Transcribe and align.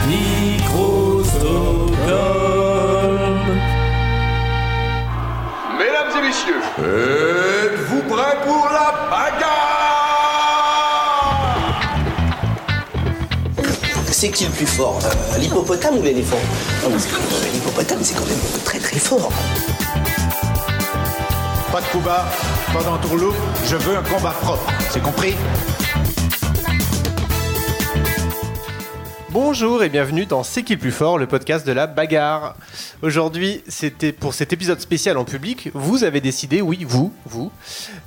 Microsoft. 0.00 1.92
Mesdames 5.78 6.12
et 6.18 6.22
messieurs, 6.26 6.60
êtes-vous 6.78 8.02
prêts 8.02 8.36
pour 8.46 8.66
la 8.72 8.94
bagarre? 9.10 9.48
C'est 14.10 14.30
qui 14.30 14.44
le 14.44 14.50
plus 14.50 14.66
fort? 14.66 14.98
Euh, 15.04 15.38
L'hippopotame 15.38 15.98
ou 15.98 16.02
l'éléphant? 16.02 16.36
Non, 16.82 16.90
quand 16.90 16.96
même- 16.96 17.52
L'hippopotame, 17.52 17.98
c'est 18.02 18.14
quand 18.14 18.26
même 18.26 18.38
très 18.64 18.78
très 18.78 18.98
fort. 18.98 19.30
Pas 21.72 21.80
de 21.80 21.86
coup 21.86 22.00
bas, 22.00 22.24
pas 22.72 22.82
d'entourloupe, 22.82 23.34
je 23.66 23.76
veux 23.76 23.96
un 23.96 24.02
combat 24.02 24.34
propre. 24.42 24.70
C'est 24.90 25.02
compris? 25.02 25.34
Bonjour 29.32 29.82
et 29.82 29.88
bienvenue 29.88 30.26
dans 30.26 30.42
C'est 30.42 30.62
qui 30.62 30.76
plus 30.76 30.90
fort, 30.90 31.16
le 31.16 31.26
podcast 31.26 31.66
de 31.66 31.72
la 31.72 31.86
bagarre. 31.86 32.54
Aujourd'hui, 33.00 33.62
c'était 33.66 34.12
pour 34.12 34.34
cet 34.34 34.52
épisode 34.52 34.78
spécial 34.78 35.16
en 35.16 35.24
public, 35.24 35.70
vous 35.72 36.04
avez 36.04 36.20
décidé, 36.20 36.60
oui, 36.60 36.84
vous, 36.86 37.14
vous, 37.24 37.50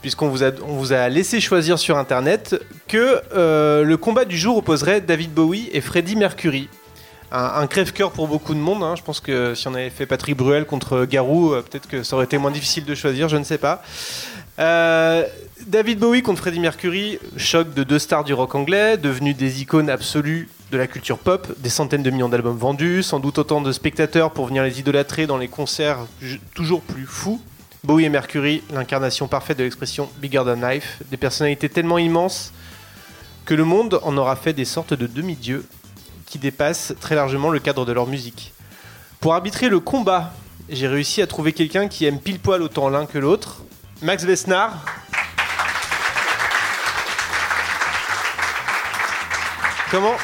puisqu'on 0.03 0.27
vous 0.27 0.93
a, 0.93 1.09
laissé 1.09 1.41
choisir 1.41 1.79
sur 1.79 1.97
internet 1.97 2.63
que 2.87 3.23
euh, 3.33 3.83
le 3.83 3.97
combat 3.97 4.25
du 4.25 4.37
jour 4.37 4.57
opposerait 4.57 5.01
David 5.01 5.33
Bowie 5.33 5.67
et 5.73 5.81
Freddie 5.81 6.15
Mercury. 6.15 6.69
Un, 7.31 7.65
crève-cœur 7.65 8.11
pour 8.11 8.27
beaucoup 8.27 8.53
de 8.53 8.59
monde. 8.59 8.83
hein. 8.83 8.93
Je 8.95 9.01
pense 9.01 9.19
que 9.19 9.55
si 9.55 9.67
on 9.67 9.73
avait 9.73 9.89
fait 9.89 10.05
Patrick 10.05 10.37
Bruel 10.37 10.65
contre 10.65 11.05
Garou, 11.05 11.53
euh, 11.53 11.63
peut-être 11.63 11.87
que 11.87 12.03
ça 12.03 12.15
aurait 12.15 12.25
été 12.25 12.37
moins 12.37 12.51
difficile 12.51 12.85
de 12.85 12.93
choisir, 12.93 13.29
je 13.29 13.37
ne 13.37 13.43
sais 13.43 13.57
pas. 13.57 13.81
Euh, 14.59 15.23
David 15.65 15.97
Bowie 15.97 16.21
contre 16.21 16.41
Freddie 16.41 16.59
Mercury, 16.59 17.17
choc 17.35 17.73
de 17.73 17.83
deux 17.83 17.97
stars 17.97 18.25
du 18.25 18.35
rock 18.35 18.53
anglais, 18.53 18.97
devenus 18.97 19.35
des 19.35 19.63
icônes 19.63 19.89
absolues 19.89 20.49
de 20.71 20.77
la 20.77 20.87
culture 20.87 21.17
pop, 21.17 21.47
des 21.59 21.69
centaines 21.69 22.03
de 22.03 22.09
millions 22.09 22.29
d'albums 22.29 22.57
vendus, 22.57 23.03
sans 23.03 23.19
doute 23.19 23.37
autant 23.37 23.61
de 23.61 23.71
spectateurs 23.71 24.31
pour 24.31 24.47
venir 24.47 24.63
les 24.63 24.79
idolâtrer 24.79 25.27
dans 25.27 25.37
les 25.37 25.47
concerts 25.47 25.99
toujours 26.53 26.81
plus 26.81 27.05
fous. 27.05 27.41
Bowie 27.83 28.05
et 28.05 28.09
Mercury, 28.09 28.63
l'incarnation 28.73 29.27
parfaite 29.27 29.59
de 29.59 29.63
l'expression 29.63 30.09
bigger 30.17 30.41
than 30.45 30.67
life, 30.67 31.01
des 31.11 31.17
personnalités 31.17 31.69
tellement 31.69 31.99
immenses 31.99 32.51
que 33.45 33.53
le 33.53 33.63
monde 33.63 33.99
en 34.01 34.17
aura 34.17 34.35
fait 34.35 34.53
des 34.53 34.65
sortes 34.65 34.95
de 34.95 35.05
demi-dieux 35.05 35.65
qui 36.25 36.39
dépassent 36.39 36.93
très 36.99 37.13
largement 37.13 37.51
le 37.51 37.59
cadre 37.59 37.85
de 37.85 37.91
leur 37.91 38.07
musique. 38.07 38.53
Pour 39.19 39.35
arbitrer 39.35 39.69
le 39.69 39.79
combat, 39.79 40.33
j'ai 40.69 40.87
réussi 40.87 41.21
à 41.21 41.27
trouver 41.27 41.53
quelqu'un 41.53 41.87
qui 41.87 42.05
aime 42.05 42.19
pile 42.19 42.39
poil 42.39 42.63
autant 42.63 42.89
l'un 42.89 43.05
que 43.05 43.19
l'autre. 43.19 43.61
Max 44.01 44.23
Vesnard. 44.23 44.83
Comment 49.91 50.15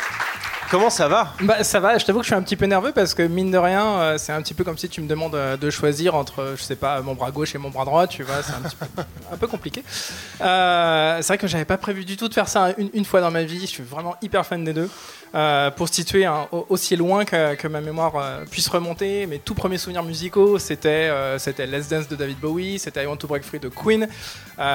Comment 0.71 0.89
ça 0.89 1.09
va 1.09 1.33
Bah 1.41 1.65
ça 1.65 1.81
va, 1.81 1.97
je 1.97 2.05
t'avoue 2.05 2.19
que 2.19 2.23
je 2.23 2.29
suis 2.29 2.35
un 2.35 2.41
petit 2.41 2.55
peu 2.55 2.65
nerveux 2.65 2.93
parce 2.93 3.13
que 3.13 3.23
mine 3.23 3.51
de 3.51 3.57
rien, 3.57 3.85
euh, 3.99 4.17
c'est 4.17 4.31
un 4.31 4.41
petit 4.41 4.53
peu 4.53 4.63
comme 4.63 4.77
si 4.77 4.87
tu 4.87 5.01
me 5.01 5.07
demandes 5.07 5.35
euh, 5.35 5.57
de 5.57 5.69
choisir 5.69 6.15
entre, 6.15 6.39
euh, 6.39 6.55
je 6.55 6.63
sais 6.63 6.77
pas, 6.77 7.01
mon 7.01 7.13
bras 7.13 7.29
gauche 7.29 7.53
et 7.55 7.57
mon 7.57 7.69
bras 7.69 7.83
droit, 7.83 8.07
tu 8.07 8.23
vois, 8.23 8.41
c'est 8.41 8.53
un 8.53 8.61
peu, 8.61 9.01
un 9.33 9.35
peu 9.35 9.47
compliqué. 9.47 9.83
C'est 10.37 10.43
vrai 11.27 11.37
que 11.37 11.47
j'avais 11.47 11.65
pas 11.65 11.77
prévu 11.77 12.05
du 12.05 12.15
tout 12.15 12.29
de 12.29 12.33
faire 12.33 12.47
ça 12.47 12.69
une, 12.77 13.03
fois 13.03 13.19
dans 13.19 13.31
ma 13.31 13.43
vie, 13.43 13.59
je 13.59 13.65
suis 13.65 13.83
vraiment 13.83 14.15
hyper 14.21 14.45
fan 14.45 14.63
des 14.63 14.71
deux. 14.71 14.89
Pour 15.75 15.89
se 15.89 15.93
situer 15.93 16.23
hein, 16.23 16.47
au- 16.53 16.65
aussi 16.69 16.95
loin 16.95 17.25
que, 17.25 17.67
ma 17.67 17.81
mémoire 17.81 18.13
puisse 18.49 18.69
remonter, 18.69 19.25
mes 19.27 19.39
tout 19.39 19.55
premiers 19.55 19.77
souvenirs 19.77 20.03
musicaux, 20.03 20.57
c'était 20.57 21.11
c'était 21.37 21.67
Let's 21.67 21.89
Dance 21.89 22.07
de 22.07 22.15
David 22.15 22.39
Bowie, 22.39 22.79
c'était 22.79 23.03
I 23.03 23.07
Want 23.07 23.17
to 23.17 23.27
Break 23.27 23.43
Free 23.43 23.59
de 23.59 23.67
Queen, 23.67 24.07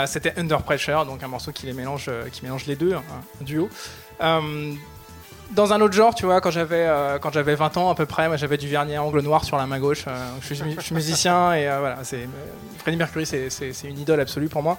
c'était 0.04 0.34
Under 0.36 0.60
Pressure, 0.62 1.06
donc 1.06 1.22
un 1.22 1.28
morceau 1.28 1.52
qui 1.52 1.64
les 1.64 1.72
mélange, 1.72 2.10
qui 2.32 2.42
mélange 2.42 2.66
les 2.66 2.76
deux, 2.76 2.92
un, 2.92 2.98
un 3.40 3.44
duo. 3.44 3.70
Dans 5.50 5.72
un 5.72 5.80
autre 5.80 5.94
genre, 5.94 6.14
tu 6.14 6.26
vois, 6.26 6.40
quand 6.40 6.50
j'avais 6.50 6.86
euh, 6.86 7.18
quand 7.18 7.32
j'avais 7.32 7.54
20 7.54 7.76
ans 7.76 7.90
à 7.90 7.94
peu 7.94 8.04
près, 8.04 8.28
j'avais 8.36 8.56
du 8.56 8.68
vernis 8.68 8.96
à 8.96 9.02
angle 9.02 9.20
noir 9.20 9.44
sur 9.44 9.56
la 9.56 9.66
main 9.66 9.78
gauche. 9.78 10.04
euh, 10.08 10.12
je, 10.40 10.54
suis, 10.54 10.94
musicien 10.94 11.54
et 11.54 11.68
euh, 11.68 11.78
voilà, 11.78 11.98
c'est 12.02 12.28
Freddie 12.78 12.96
Mercury, 12.96 13.26
c'est- 13.26 13.48
une 13.84 13.98
idole 13.98 14.20
absolue 14.20 14.48
pour 14.48 14.62
moi. 14.62 14.76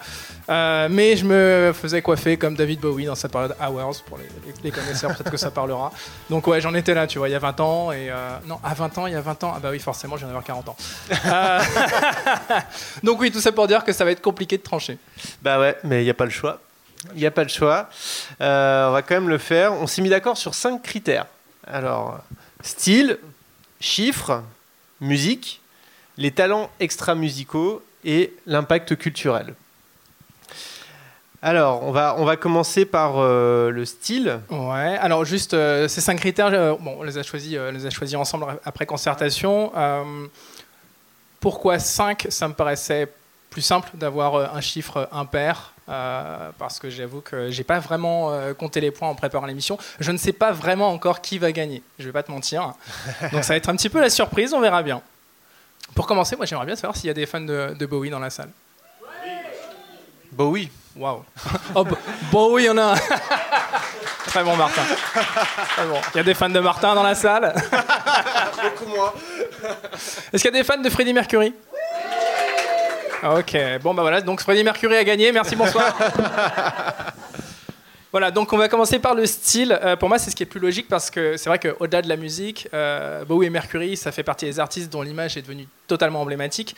Mais 0.50 1.16
je 1.16 1.25
me 1.25 1.72
faisais 1.73 2.01
coiffer 2.01 2.38
comme 2.38 2.55
David 2.55 2.81
Bowie 2.81 3.05
dans 3.05 3.16
sa 3.16 3.29
période 3.29 3.55
Hours 3.61 4.01
pour 4.05 4.19
les, 4.63 4.72
connaisseurs, 4.72 5.16
peut-être 5.16 5.31
que 5.31 5.38
ça 5.38 5.51
parlera. 5.51 5.91
Donc 6.29 6.45
ouais, 6.47 6.59
j'en 6.59 6.73
étais 6.73 6.94
là, 6.94 7.07
tu 7.07 7.17
vois, 7.17 7.29
il 7.29 7.31
y 7.31 7.35
a 7.35 7.39
20 7.39 7.59
ans 7.59 7.91
et 7.91 8.11
non, 8.45 8.59
à 8.63 8.73
20 8.73 8.97
ans, 8.97 9.07
il 9.07 9.13
y 9.13 9.16
a 9.16 9.22
20 9.22 9.44
ans, 9.45 9.53
ah 9.55 9.59
bah 9.61 9.69
oui, 9.72 9.79
forcément, 9.79 10.17
j'en 10.17 10.28
ai 10.28 10.29
avoir 10.29 10.44
40 10.44 10.69
ans. 10.69 10.75
Donc 13.03 13.19
oui, 13.22 13.31
tout 13.31 13.39
ça 13.39 13.51
pour 13.51 13.67
dire 13.67 13.84
que 13.84 13.94
ça 13.94 14.03
va 14.05 14.11
être 14.11 14.22
compliqué 14.22 14.57
de 14.57 14.63
trancher. 14.63 14.97
Bah 15.41 15.59
ouais, 15.59 15.75
mais 15.84 16.01
il 16.01 16.03
n'y 16.03 16.09
a 16.09 16.13
pas 16.13 16.25
le 16.25 16.31
choix. 16.31 16.59
Il 17.13 17.19
n'y 17.19 17.25
a 17.25 17.31
pas 17.31 17.44
le 17.44 17.50
choix. 17.50 17.90
Euh, 18.41 18.90
on 18.90 18.91
va 18.91 19.01
quand 19.01 19.16
même 19.16 19.29
le 19.29 19.38
faire. 19.38 19.73
On 19.73 19.88
s'est 19.88 20.01
mis 20.01 20.09
d'accord 20.09 20.38
sur 20.38 20.53
cinq 20.53 20.81
critères. 20.81 21.25
Alors, 21.66 22.19
style, 22.62 23.18
chiffres, 23.79 24.44
musique, 25.01 25.62
les 26.17 26.31
talents 26.31 26.69
extra-musicaux 26.79 27.84
et 28.06 28.34
l'impact 28.46 28.96
culturel. 28.96 29.53
Alors, 31.41 31.84
on 31.84 31.91
va, 31.91 32.35
commencer 32.35 32.85
par 32.85 33.17
euh, 33.17 33.69
le 33.69 33.85
style. 33.85 34.40
Ouais, 34.50 34.97
alors 34.97 35.23
juste 35.23 35.53
euh, 35.53 35.88
ces 35.88 36.01
cinq 36.01 36.17
critères, 36.17 36.78
bon, 36.78 36.97
on 37.00 37.03
les 37.03 37.17
a 37.17 37.23
choisis, 37.23 38.16
ensemble 38.16 38.46
après 38.66 38.85
concertation. 38.85 39.72
Pourquoi 41.40 41.78
5 41.78 42.28
Ça 42.29 42.47
me 42.47 42.53
paraissait 42.53 43.07
plus 43.51 43.62
simple 43.62 43.90
d'avoir 43.94 44.56
un 44.56 44.62
chiffre 44.62 45.07
impair. 45.12 45.73
Euh, 45.90 46.50
parce 46.58 46.80
que 46.80 46.90
j'avoue 46.90 47.22
que 47.22 47.50
j'ai 47.50 47.64
pas 47.64 47.80
vraiment 47.80 48.31
euh, 48.31 48.53
compté 48.53 48.81
les 48.81 48.92
points 48.92 49.09
en 49.09 49.16
préparant 49.16 49.46
l'émission. 49.46 49.78
Je 50.00 50.12
ne 50.12 50.18
sais 50.18 50.34
pas 50.34 50.52
vraiment 50.52 50.90
encore 50.90 51.22
qui 51.22 51.38
va 51.38 51.52
gagner. 51.52 51.81
Je 52.00 52.06
vais 52.06 52.12
pas 52.12 52.24
te 52.24 52.31
mentir. 52.31 52.74
Donc 53.31 53.44
ça 53.44 53.53
va 53.53 53.58
être 53.58 53.70
un 53.70 53.75
petit 53.75 53.90
peu 53.90 54.02
la 54.02 54.09
surprise. 54.09 54.53
On 54.53 54.59
verra 54.62 54.84
bien. 54.84 55.02
Pour 55.96 56.06
commencer, 56.08 56.36
moi 56.36 56.46
j'aimerais 56.46 56.66
bien 56.66 56.76
savoir 56.76 56.96
s'il 56.96 57.08
y 57.08 57.12
a 57.12 57.14
des 57.14 57.26
fans 57.26 57.40
de, 57.42 57.74
de 57.78 57.86
Bowie 57.86 58.09
dans 58.09 58.20
la 58.20 58.30
salle. 58.30 58.50
Bowie. 60.31 60.70
Waouh. 60.96 61.24
Oh, 61.76 61.84
Bo- 61.84 61.97
Bowie, 62.31 62.64
il 62.64 62.66
y 62.66 62.70
en 62.70 62.78
a 62.78 62.94
un. 62.94 62.96
Très 64.26 64.44
bon, 64.44 64.56
Martin. 64.56 64.81
Très 64.84 65.86
bon. 65.88 66.00
Il 66.14 66.18
y 66.18 66.20
a 66.20 66.24
des 66.24 66.34
fans 66.34 66.50
de 66.50 66.59
Martin 66.59 66.94
dans 66.96 67.03
la 67.03 67.16
salle. 67.16 67.53
Beaucoup 68.62 68.90
moins. 68.90 69.14
Est-ce 70.34 70.42
qu'il 70.44 70.53
y 70.53 70.58
a 70.58 70.59
des 70.59 70.64
fans 70.64 70.78
de 70.78 70.90
Freddie 70.90 71.14
Mercury? 71.14 71.53
Ok, 73.23 73.57
bon 73.81 73.94
bah 73.94 74.03
voilà, 74.03 74.22
donc 74.22 74.41
Freddie 74.41 74.63
Mercury 74.63 74.95
a 74.95 75.03
gagné, 75.03 75.31
merci, 75.31 75.55
bonsoir. 75.55 75.95
Voilà, 78.11 78.31
donc 78.31 78.53
on 78.53 78.57
va 78.57 78.69
commencer 78.69 79.00
par 79.00 79.16
le 79.16 79.25
style. 79.25 79.78
Euh, 79.83 79.97
pour 79.97 80.07
moi, 80.07 80.17
c'est 80.17 80.31
ce 80.31 80.35
qui 80.35 80.41
est 80.41 80.47
plus 80.47 80.61
logique 80.61 80.88
parce 80.88 81.11
que 81.11 81.35
c'est 81.35 81.50
vrai 81.50 81.59
qu'au-delà 81.59 82.01
de 82.01 82.07
la 82.07 82.16
musique, 82.16 82.67
euh, 82.73 83.25
Bowie 83.25 83.47
et 83.47 83.50
Mercury, 83.50 83.97
ça 83.97 84.13
fait 84.13 84.23
partie 84.23 84.45
des 84.45 84.59
artistes 84.61 84.91
dont 84.91 85.01
l'image 85.01 85.35
est 85.35 85.41
devenue 85.41 85.67
totalement 85.88 86.22
emblématique. 86.22 86.75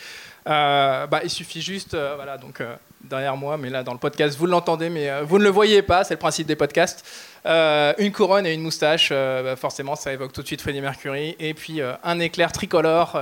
Euh, 0.47 1.05
bah, 1.05 1.21
il 1.23 1.29
suffit 1.29 1.61
juste, 1.61 1.95
voilà, 2.15 2.37
donc 2.37 2.63
derrière 3.03 3.37
moi, 3.37 3.57
mais 3.57 3.69
là 3.69 3.83
dans 3.83 3.93
le 3.93 3.99
podcast, 3.99 4.37
vous 4.37 4.47
l'entendez, 4.47 4.89
mais 4.89 5.21
vous 5.21 5.37
ne 5.37 5.43
le 5.43 5.49
voyez 5.49 5.83
pas, 5.83 6.03
c'est 6.03 6.15
le 6.15 6.19
principe 6.19 6.47
des 6.47 6.55
podcasts. 6.55 7.05
Une 7.45 8.11
couronne 8.11 8.47
et 8.47 8.53
une 8.53 8.61
moustache, 8.61 9.11
bah, 9.11 9.55
forcément, 9.55 9.95
ça 9.95 10.11
évoque 10.11 10.33
tout 10.33 10.41
de 10.41 10.47
suite 10.47 10.61
Freddie 10.61 10.81
Mercury. 10.81 11.35
Et 11.39 11.53
puis 11.53 11.79
un 12.03 12.19
éclair 12.19 12.51
tricolore, 12.51 13.17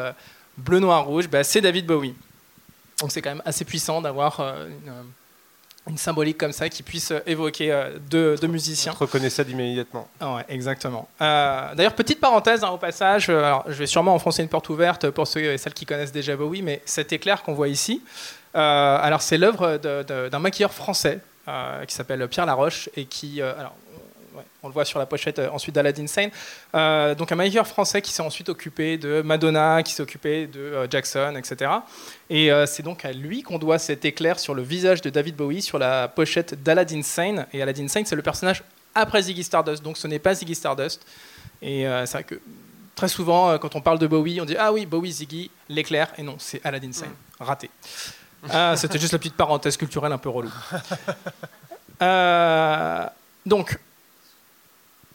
bleu, 0.58 0.80
noir, 0.80 1.06
rouge, 1.06 1.28
bah, 1.28 1.44
c'est 1.44 1.62
David 1.62 1.86
Bowie. 1.86 2.16
Donc 3.00 3.12
c'est 3.12 3.22
quand 3.22 3.30
même 3.30 3.44
assez 3.46 3.66
puissant 3.66 4.02
d'avoir 4.02 4.40
euh, 4.40 4.68
une, 4.68 4.90
euh, 4.90 5.02
une 5.90 5.98
symbolique 5.98 6.38
comme 6.38 6.52
ça 6.52 6.68
qui 6.68 6.84
puisse 6.84 7.12
euh, 7.12 7.20
évoquer 7.28 7.72
deux, 8.10 8.36
deux 8.36 8.48
musiciens. 8.48 8.94
Je 8.94 8.98
reconnais 8.98 9.30
ça 9.30 9.44
immédiatement. 9.44 10.08
Ah 10.20 10.36
ouais, 10.36 10.46
exactement. 10.50 11.08
Euh, 11.22 11.76
D'ailleurs, 11.76 11.94
petite 11.96 12.20
parenthèse 12.20 12.64
hein, 12.64 12.70
au 12.70 12.78
passage, 12.78 13.30
alors, 13.30 13.64
je 13.68 13.74
vais 13.74 13.86
sûrement 13.86 14.16
enfoncer 14.16 14.42
une 14.42 14.50
porte 14.50 14.70
ouverte 14.70 15.10
pour 15.12 15.28
ceux 15.28 15.42
et 15.42 15.58
celles 15.58 15.74
qui 15.74 15.86
connaissent 15.86 16.12
déjà 16.12 16.36
Bowie, 16.36 16.62
mais 16.62 16.82
cet 16.86 17.14
éclair 17.14 17.44
qu'on 17.44 17.54
voit 17.54 17.68
ici, 17.68 18.02
euh, 18.56 18.98
alors 19.02 19.22
c'est 19.22 19.38
l'œuvre 19.38 19.78
d'un 19.78 20.40
maquilleur 20.40 20.74
français 20.74 21.20
euh, 21.48 21.86
qui 21.86 21.94
s'appelle 21.94 22.28
Pierre 22.28 22.48
Laroche 22.48 22.90
et 22.96 23.06
qui, 23.06 23.42
alors, 23.42 23.76
on 24.64 24.68
le 24.68 24.74
voit 24.74 24.86
sur 24.86 25.00
la 25.00 25.06
pochette 25.06 25.40
euh, 25.40 25.50
ensuite 25.52 25.76
d'Aladdin 25.76 26.08
Sane. 26.08 26.32
Euh, 26.76 27.16
donc 27.16 27.32
un 27.32 27.36
maker 27.36 27.68
français 27.68 28.02
qui 28.02 28.12
s'est 28.12 28.24
ensuite 28.24 28.50
occupé 28.50 28.98
de 28.98 29.22
Madonna, 29.22 29.84
qui 29.84 29.94
s'est 29.94 30.02
occupé 30.04 30.48
de 30.48 30.60
euh, 30.60 30.88
Jackson, 30.90 31.36
etc. 31.38 31.72
Et 32.30 32.50
c'est 32.66 32.84
donc 32.84 33.06
à 33.06 33.14
lui 33.14 33.42
qu'on 33.42 33.58
doit 33.58 33.80
cet 33.80 34.04
éclair 34.04 34.40
sur 34.40 34.54
le 34.54 34.62
visage 34.62 35.02
de 35.02 35.10
David 35.10 35.36
Bowie 35.36 35.62
sur 35.62 35.80
la 35.80 36.08
pochette 36.10 36.62
d'Aladdin 36.62 37.02
Sane. 37.02 37.48
Et 37.54 37.62
Aladdin 37.62 37.88
Sane, 37.88 38.06
c'est 38.06 38.18
le 38.18 38.22
personnage 38.22 38.64
après 38.96 39.22
Ziggy 39.22 39.44
Stardust, 39.44 39.82
donc 39.82 39.98
ce 39.98 40.08
n'est 40.08 40.20
pas 40.20 40.34
Ziggy 40.34 40.56
Stardust. 40.56 41.06
Et 41.62 41.86
c'est 42.06 42.12
vrai 42.12 42.24
que 42.26 42.36
très 42.96 43.08
souvent, 43.08 43.58
quand 43.60 43.76
on 43.76 43.82
parle 43.82 43.98
de 44.00 44.08
Bowie, 44.08 44.42
on 44.42 44.46
dit 44.46 44.58
Ah 44.60 44.74
oui, 44.74 44.86
Bowie, 44.86 45.12
Ziggy, 45.12 45.50
l'éclair. 45.70 46.12
Et 46.18 46.24
non, 46.24 46.36
c'est 46.38 46.60
Aladdin 46.66 46.92
Sane. 46.92 47.14
Raté. 47.40 47.70
Ah, 48.50 48.76
C'était 48.76 49.00
juste 49.00 49.14
la 49.14 49.20
petite 49.20 49.36
parenthèse 49.36 49.78
culturelle 49.78 50.12
un 50.12 50.18
peu 50.18 50.30
relou. 50.30 50.52
Donc, 53.48 53.80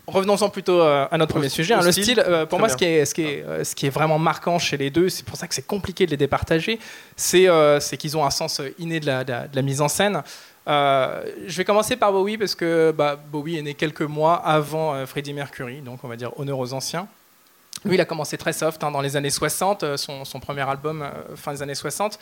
revenons-en 0.06 0.49
plutôt 0.50 0.81
à 0.82 1.08
notre 1.19 1.32
premier 1.32 1.49
sujet. 1.49 1.75
hein. 1.75 1.81
le 1.82 1.93
style. 1.93 2.04
style, 2.04 2.20
euh, 2.26 2.40
pour 2.46 2.58
Très 2.58 2.58
moi, 2.58 2.69
ce 2.69 2.76
qui, 2.76 2.84
est, 2.84 3.04
ce, 3.04 3.14
qui 3.14 3.22
est, 3.22 3.44
euh, 3.44 3.64
ce 3.64 3.75
qui 3.75 3.87
est 3.87 3.90
vraiment 3.90 4.19
marquant 4.19 4.58
chez 4.58 4.76
les 4.76 4.90
deux, 4.90 5.08
c'est 5.08 5.25
pour 5.25 5.37
ça 5.37 5.46
que 5.46 5.54
c'est 5.54 5.66
compliqué 5.66 6.06
de 6.06 6.10
les 6.10 6.16
départager, 6.16 6.78
c'est 7.16 7.49
euh, 7.49 7.78
qu'ils 7.78 8.16
ont 8.16 8.25
un 8.25 8.31
sens 8.31 8.60
inné 8.78 9.00
de 9.00 9.06
la, 9.06 9.25
de 9.25 9.31
la- 9.32 9.46
de 9.49 9.56
la 9.56 9.62
mise 9.62 9.81
en 9.81 9.88
scène. 9.88 10.22
Euh, 10.69 11.22
je 11.46 11.56
vais 11.56 11.64
commencer 11.64 11.96
par 11.96 12.12
Bowie 12.12 12.38
parce 12.38 12.54
que 12.54 12.93
bah, 12.96 13.16
Bowie 13.16 13.58
est 13.58 13.62
né 13.62 13.75
quelques 13.75 14.02
mois 14.02 14.37
avant 14.37 14.94
euh, 14.94 15.06
Freddie 15.06 15.32
Mercury, 15.32 15.81
donc 15.81 16.05
on 16.05 16.08
va 16.08 16.16
dire 16.16 16.31
honneur 16.38 16.58
aux 16.58 16.72
anciens. 16.72 17.08
Lui, 17.84 17.94
il 17.96 18.00
a 18.00 18.05
commencé 18.05 18.38
très 18.38 18.52
soft 18.52 18.84
hein, 18.84 18.93
dans 18.93 19.00
les 19.00 19.16
années 19.16 19.31
60, 19.31 19.82
euh, 19.82 19.96
son, 19.96 20.25
son 20.25 20.38
premier 20.38 20.60
album 20.69 21.02
euh, 21.02 21.34
fin 21.34 21.52
des 21.52 21.62
années 21.62 21.75
60. 21.75 22.16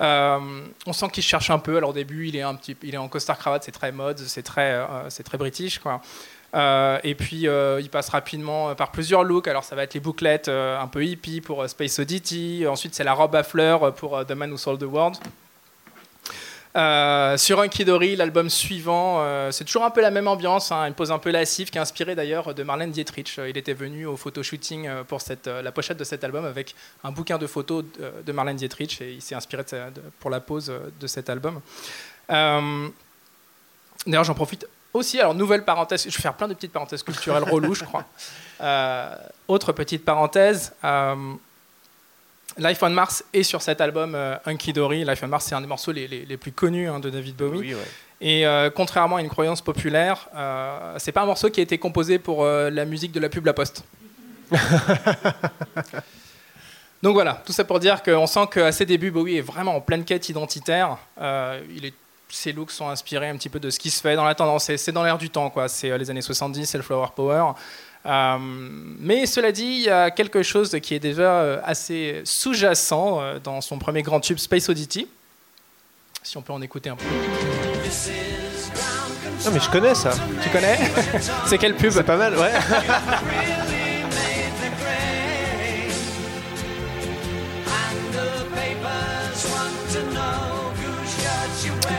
Euh, 0.00 0.38
on 0.86 0.92
sent 0.92 1.06
qu'il 1.12 1.22
cherche 1.22 1.50
un 1.50 1.58
peu. 1.60 1.76
Alors 1.76 1.90
au 1.90 1.92
début, 1.92 2.26
il 2.26 2.34
est 2.34 2.42
un 2.42 2.54
petit, 2.56 2.76
il 2.82 2.94
est 2.94 2.98
en 2.98 3.06
costard 3.06 3.38
cravate, 3.38 3.62
c'est 3.64 3.70
très 3.70 3.92
mode, 3.92 4.18
c'est 4.18 4.42
très, 4.42 4.76
c'est 5.10 5.22
très 5.22 5.38
british, 5.38 5.78
quoi. 5.78 6.00
Euh, 6.54 7.00
et 7.02 7.14
puis 7.14 7.48
euh, 7.48 7.80
il 7.80 7.90
passe 7.90 8.08
rapidement 8.10 8.70
euh, 8.70 8.74
par 8.74 8.92
plusieurs 8.92 9.24
looks. 9.24 9.48
Alors 9.48 9.64
ça 9.64 9.74
va 9.74 9.82
être 9.82 9.94
les 9.94 10.00
bouclettes 10.00 10.48
un 10.48 10.86
peu 10.86 11.04
hippie 11.04 11.40
pour 11.40 11.68
Space 11.68 11.98
Oddity. 11.98 12.64
Ensuite 12.68 12.94
c'est 12.94 13.04
la 13.04 13.12
robe 13.12 13.34
à 13.34 13.42
fleurs 13.42 13.94
pour 13.94 14.24
The 14.24 14.32
Man 14.32 14.52
Who 14.52 14.58
Sold 14.58 14.80
the 14.80 14.84
World. 14.84 15.16
Sur 17.38 17.60
Hunky 17.60 17.84
Dory, 17.84 18.16
l'album 18.16 18.50
suivant, 18.50 19.24
c'est 19.52 19.64
toujours 19.64 19.84
un 19.84 19.90
peu 19.90 20.00
la 20.00 20.10
même 20.10 20.26
ambiance, 20.26 20.72
hein, 20.72 20.86
une 20.86 20.94
pose 20.94 21.12
un 21.12 21.20
peu 21.20 21.30
lascive, 21.30 21.70
qui 21.70 21.78
est 21.78 21.80
inspirée 21.80 22.16
d'ailleurs 22.16 22.52
de 22.52 22.62
Marlène 22.64 22.90
Dietrich. 22.90 23.38
Il 23.48 23.56
était 23.56 23.74
venu 23.74 24.06
au 24.06 24.16
photoshooting 24.16 24.88
pour 25.06 25.20
la 25.46 25.70
pochette 25.70 25.98
de 25.98 26.04
cet 26.04 26.24
album 26.24 26.44
avec 26.44 26.74
un 27.04 27.12
bouquin 27.12 27.38
de 27.38 27.46
photos 27.46 27.84
de, 28.26 28.32
Marlène 28.32 28.56
Dietrich 28.56 29.00
et 29.00 29.12
il 29.12 29.22
s'est 29.22 29.36
inspiré 29.36 29.62
pour 30.18 30.30
la 30.30 30.40
pose 30.40 30.72
de 30.98 31.06
cet 31.06 31.30
album. 31.30 31.60
D'ailleurs, 32.28 34.24
j'en 34.24 34.34
profite 34.34 34.66
aussi. 34.94 35.20
Alors, 35.20 35.34
nouvelle 35.34 35.64
parenthèse, 35.64 36.04
je 36.08 36.16
vais 36.16 36.22
faire 36.22 36.34
plein 36.34 36.48
de 36.48 36.54
petites 36.54 36.72
parenthèses 36.72 37.02
culturelles 37.02 37.42
reloues, 37.44 37.74
je 37.74 37.84
crois. 37.84 38.04
Euh, 38.60 39.14
autre 39.48 39.72
petite 39.72 40.04
parenthèse. 40.04 40.72
euh, 40.84 41.16
Life 42.56 42.78
on 42.82 42.90
Mars 42.90 43.24
est 43.32 43.42
sur 43.42 43.60
cet 43.62 43.80
album 43.80 44.14
euh, 44.14 44.36
Hunky 44.46 44.72
Dory. 44.72 45.04
Life 45.04 45.20
on 45.24 45.26
Mars, 45.26 45.46
c'est 45.46 45.56
un 45.56 45.60
des 45.60 45.66
morceaux 45.66 45.90
les, 45.90 46.06
les- 46.06 46.24
les 46.24 46.36
plus 46.36 46.52
connus 46.52 46.88
hein, 46.88 47.00
de 47.00 47.10
David 47.10 47.34
Bowie. 47.34 47.58
Oui, 47.58 47.74
ouais. 47.74 47.80
Et 48.20 48.46
euh, 48.46 48.70
contrairement 48.70 49.16
à 49.16 49.20
une 49.20 49.28
croyance 49.28 49.60
populaire, 49.60 50.28
c'est 50.98 51.10
pas 51.10 51.22
un 51.22 51.26
morceau 51.26 51.50
qui 51.50 51.58
a 51.58 51.64
été 51.64 51.78
composé 51.78 52.20
pour 52.20 52.44
la 52.46 52.84
musique 52.84 53.10
de 53.10 53.18
la 53.18 53.28
pub 53.28 53.44
La 53.44 53.54
Poste. 53.54 53.82
Donc 57.02 57.14
voilà, 57.14 57.42
tout 57.44 57.52
ça 57.52 57.64
pour 57.64 57.80
dire 57.80 58.02
qu'on 58.02 58.26
sent 58.26 58.46
qu'à 58.52 58.72
ses 58.72 58.86
débuts, 58.86 59.10
Bowie 59.10 59.36
est 59.38 59.42
vraiment 59.42 59.76
en 59.76 59.80
pleine 59.80 60.04
quête 60.04 60.28
identitaire. 60.28 60.96
Il 61.20 61.84
est, 61.84 61.94
ses 62.34 62.52
looks 62.52 62.70
sont 62.70 62.88
inspirés 62.88 63.28
un 63.28 63.36
petit 63.36 63.48
peu 63.48 63.60
de 63.60 63.70
ce 63.70 63.78
qui 63.78 63.90
se 63.90 64.00
fait 64.00 64.16
dans 64.16 64.24
la 64.24 64.34
tendance. 64.34 64.64
C'est- 64.64 64.92
dans 64.92 65.02
l'air 65.04 65.18
du 65.18 65.30
temps, 65.30 65.50
quoi. 65.50 65.68
C'est 65.68 65.90
euh, 65.90 65.98
les 65.98 66.10
années 66.10 66.22
70, 66.22 66.66
c'est 66.66 66.78
le 66.78 66.84
flower 66.84 67.08
power. 67.14 67.52
Euh, 68.06 68.36
mais 68.40 69.24
cela 69.26 69.50
dit, 69.52 69.64
il 69.64 69.80
y 69.82 69.90
a 69.90 70.10
quelque 70.10 70.42
chose 70.42 70.76
qui 70.82 70.94
est 70.94 70.98
déjà 71.00 71.40
euh, 71.40 71.60
assez 71.64 72.20
sous-jacent 72.24 73.20
dans 73.42 73.60
son 73.60 73.78
premier 73.78 74.02
grand 74.02 74.20
tube 74.20 74.38
Space 74.38 74.68
Oddity. 74.68 75.08
Si 76.22 76.36
on 76.36 76.42
peut 76.42 76.52
en 76.52 76.62
écouter 76.62 76.90
un 76.90 76.96
peu. 76.96 77.04
Non, 79.44 79.50
mais 79.52 79.60
je 79.60 79.70
connais 79.70 79.94
ça. 79.94 80.12
Tu 80.42 80.48
connais? 80.48 80.78
C'est 81.46 81.58
quelle 81.58 81.74
pub? 81.76 81.90
C'est 81.90 82.02
pas 82.02 82.16
mal, 82.16 82.34
ouais. 82.36 82.52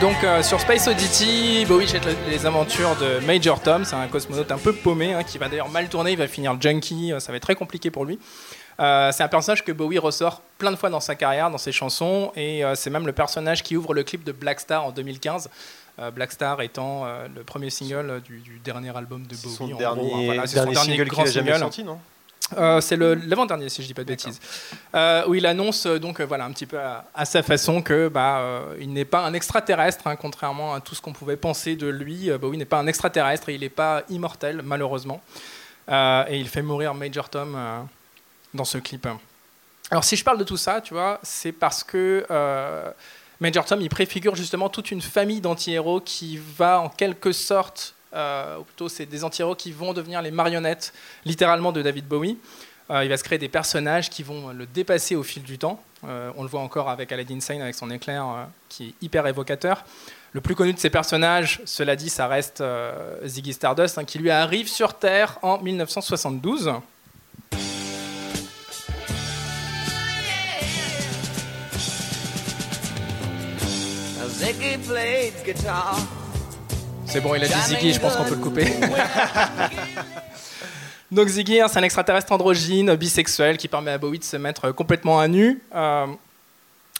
Donc 0.00 0.22
euh, 0.24 0.42
sur 0.42 0.60
Space 0.60 0.86
Oddity, 0.88 1.64
Bowie 1.66 1.86
jette 1.86 2.04
le- 2.04 2.14
les 2.28 2.44
aventures 2.44 2.94
de 2.96 3.24
Major 3.24 3.60
Tom, 3.60 3.84
c'est 3.84 3.96
un 3.96 4.06
cosmonaute 4.08 4.52
un 4.52 4.58
peu 4.58 4.72
paumé, 4.74 5.14
hein, 5.14 5.22
qui 5.24 5.38
va 5.38 5.48
d'ailleurs 5.48 5.70
mal 5.70 5.88
tourner, 5.88 6.12
il 6.12 6.18
va 6.18 6.28
finir 6.28 6.54
junkie, 6.60 7.12
euh, 7.12 7.18
ça 7.20 7.32
va 7.32 7.36
être 7.36 7.42
très 7.42 7.54
compliqué 7.54 7.90
pour 7.90 8.04
lui. 8.04 8.18
Euh, 8.78 9.10
c'est 9.10 9.22
un 9.22 9.28
personnage 9.28 9.64
que 9.64 9.72
Bowie 9.72 9.98
ressort 9.98 10.42
plein 10.58 10.70
de 10.70 10.76
fois 10.76 10.90
dans 10.90 11.00
sa 11.00 11.14
carrière, 11.14 11.50
dans 11.50 11.56
ses 11.58 11.72
chansons, 11.72 12.30
et 12.36 12.62
euh, 12.62 12.74
c'est 12.74 12.90
même 12.90 13.06
le 13.06 13.12
personnage 13.12 13.62
qui 13.62 13.74
ouvre 13.76 13.94
le 13.94 14.02
clip 14.02 14.22
de 14.22 14.32
Black 14.32 14.60
Star 14.60 14.84
en 14.84 14.90
2015. 14.90 15.48
Euh, 15.98 16.10
Black 16.10 16.30
Star 16.32 16.60
étant 16.60 17.04
le 17.34 17.42
premier 17.42 17.70
single 17.70 18.20
du, 18.22 18.40
du 18.40 18.58
dernier 18.62 18.94
album 18.94 19.22
de 19.22 19.34
Bowie. 19.34 19.54
Son 19.54 19.64
en 19.64 19.68
gros, 19.68 19.78
dernier, 19.78 20.12
hein, 20.12 20.22
voilà, 20.26 20.42
dernier 20.46 20.74
son 20.74 20.82
single 20.82 21.08
qu'il 21.08 21.20
a 21.20 21.24
jamais 21.24 21.46
single. 21.52 21.58
sorti, 21.58 21.84
non? 21.84 21.98
Euh, 22.56 22.80
c'est 22.80 22.96
l'avant-dernier, 22.96 23.68
si 23.68 23.82
je 23.82 23.88
dis 23.88 23.94
pas 23.94 24.02
de 24.02 24.08
bêtises, 24.08 24.40
Euh, 24.94 25.26
où 25.26 25.34
il 25.34 25.44
annonce 25.46 25.86
euh, 25.86 25.98
donc 25.98 26.20
euh, 26.20 26.24
voilà 26.24 26.44
un 26.44 26.52
petit 26.52 26.66
peu 26.66 26.78
à, 26.78 27.04
à 27.12 27.24
sa 27.24 27.42
façon 27.42 27.82
que 27.82 28.06
bah 28.08 28.38
euh, 28.38 28.76
il 28.80 28.92
n'est 28.92 29.04
pas 29.04 29.24
un 29.26 29.34
extraterrestre, 29.34 30.06
hein, 30.06 30.14
contrairement 30.14 30.72
à 30.72 30.80
tout 30.80 30.94
ce 30.94 31.00
qu'on 31.02 31.12
pouvait 31.12 31.36
penser 31.36 31.74
de 31.74 31.88
lui. 31.88 32.30
Euh, 32.30 32.38
Bowie 32.38 32.56
n'est 32.56 32.64
pas 32.64 32.78
un 32.78 32.86
extraterrestre 32.86 33.48
et 33.48 33.54
il 33.54 33.62
n'est 33.62 33.68
pas 33.68 34.04
immortel 34.10 34.62
malheureusement. 34.62 35.20
Et 35.88 36.38
il 36.38 36.48
fait 36.48 36.62
mourir 36.62 36.94
Major 36.94 37.28
Tom 37.28 37.56
dans 38.54 38.64
ce 38.64 38.78
clip. 38.78 39.06
Alors 39.90 40.04
si 40.04 40.16
je 40.16 40.24
parle 40.24 40.38
de 40.38 40.44
tout 40.44 40.56
ça, 40.56 40.80
tu 40.80 40.94
vois, 40.94 41.20
c'est 41.22 41.52
parce 41.52 41.84
que 41.84 42.26
Major 43.40 43.64
Tom 43.64 43.80
il 43.80 43.88
préfigure 43.88 44.34
justement 44.34 44.68
toute 44.68 44.90
une 44.90 45.02
famille 45.02 45.40
d'anti-héros 45.40 46.00
qui 46.00 46.40
va 46.56 46.80
en 46.80 46.88
quelque 46.88 47.32
sorte 47.32 47.94
euh, 48.16 48.58
ou 48.58 48.64
plutôt 48.64 48.88
c'est 48.88 49.06
des 49.06 49.24
anti-héros 49.24 49.54
qui 49.54 49.72
vont 49.72 49.92
devenir 49.92 50.22
les 50.22 50.30
marionnettes 50.30 50.92
littéralement 51.24 51.72
de 51.72 51.82
David 51.82 52.06
Bowie. 52.08 52.38
Euh, 52.90 53.04
il 53.04 53.10
va 53.10 53.16
se 53.16 53.24
créer 53.24 53.38
des 53.38 53.48
personnages 53.48 54.10
qui 54.10 54.22
vont 54.22 54.48
le 54.48 54.64
dépasser 54.66 55.16
au 55.16 55.22
fil 55.22 55.42
du 55.42 55.58
temps. 55.58 55.82
Euh, 56.04 56.30
on 56.36 56.42
le 56.42 56.48
voit 56.48 56.60
encore 56.60 56.88
avec 56.88 57.12
Aladdin 57.12 57.40
Sane, 57.40 57.60
avec 57.60 57.74
son 57.74 57.90
éclair 57.90 58.48
qui 58.68 58.88
est 58.88 58.94
hyper 59.02 59.26
évocateur. 59.26 59.84
Le 60.32 60.40
plus 60.40 60.54
connu 60.54 60.72
de 60.72 60.78
ces 60.78 60.90
personnages, 60.90 61.60
cela 61.64 61.96
dit, 61.96 62.10
ça 62.10 62.26
reste 62.26 62.62
Ziggy 63.24 63.52
Stardust, 63.52 63.98
hein, 63.98 64.04
qui 64.04 64.18
lui 64.18 64.30
arrive 64.30 64.68
sur 64.68 64.94
Terre 64.94 65.38
en 65.42 65.58
1972. 65.58 66.72
Ziggy. 74.28 74.76
C'est 77.06 77.20
bon, 77.20 77.34
il 77.34 77.44
a 77.44 77.46
dit 77.46 77.60
Ziggy, 77.66 77.92
je 77.92 78.00
pense 78.00 78.16
qu'on 78.16 78.24
peut 78.24 78.34
le 78.34 78.40
couper. 78.40 78.66
Donc 81.12 81.28
Ziggy, 81.28 81.60
hein, 81.60 81.68
c'est 81.68 81.78
un 81.78 81.82
extraterrestre 81.84 82.32
androgyne, 82.32 82.94
bisexuel, 82.96 83.56
qui 83.56 83.68
permet 83.68 83.92
à 83.92 83.98
Bowie 83.98 84.18
de 84.18 84.24
se 84.24 84.36
mettre 84.36 84.72
complètement 84.72 85.20
à 85.20 85.28
nu, 85.28 85.62
euh, 85.74 86.06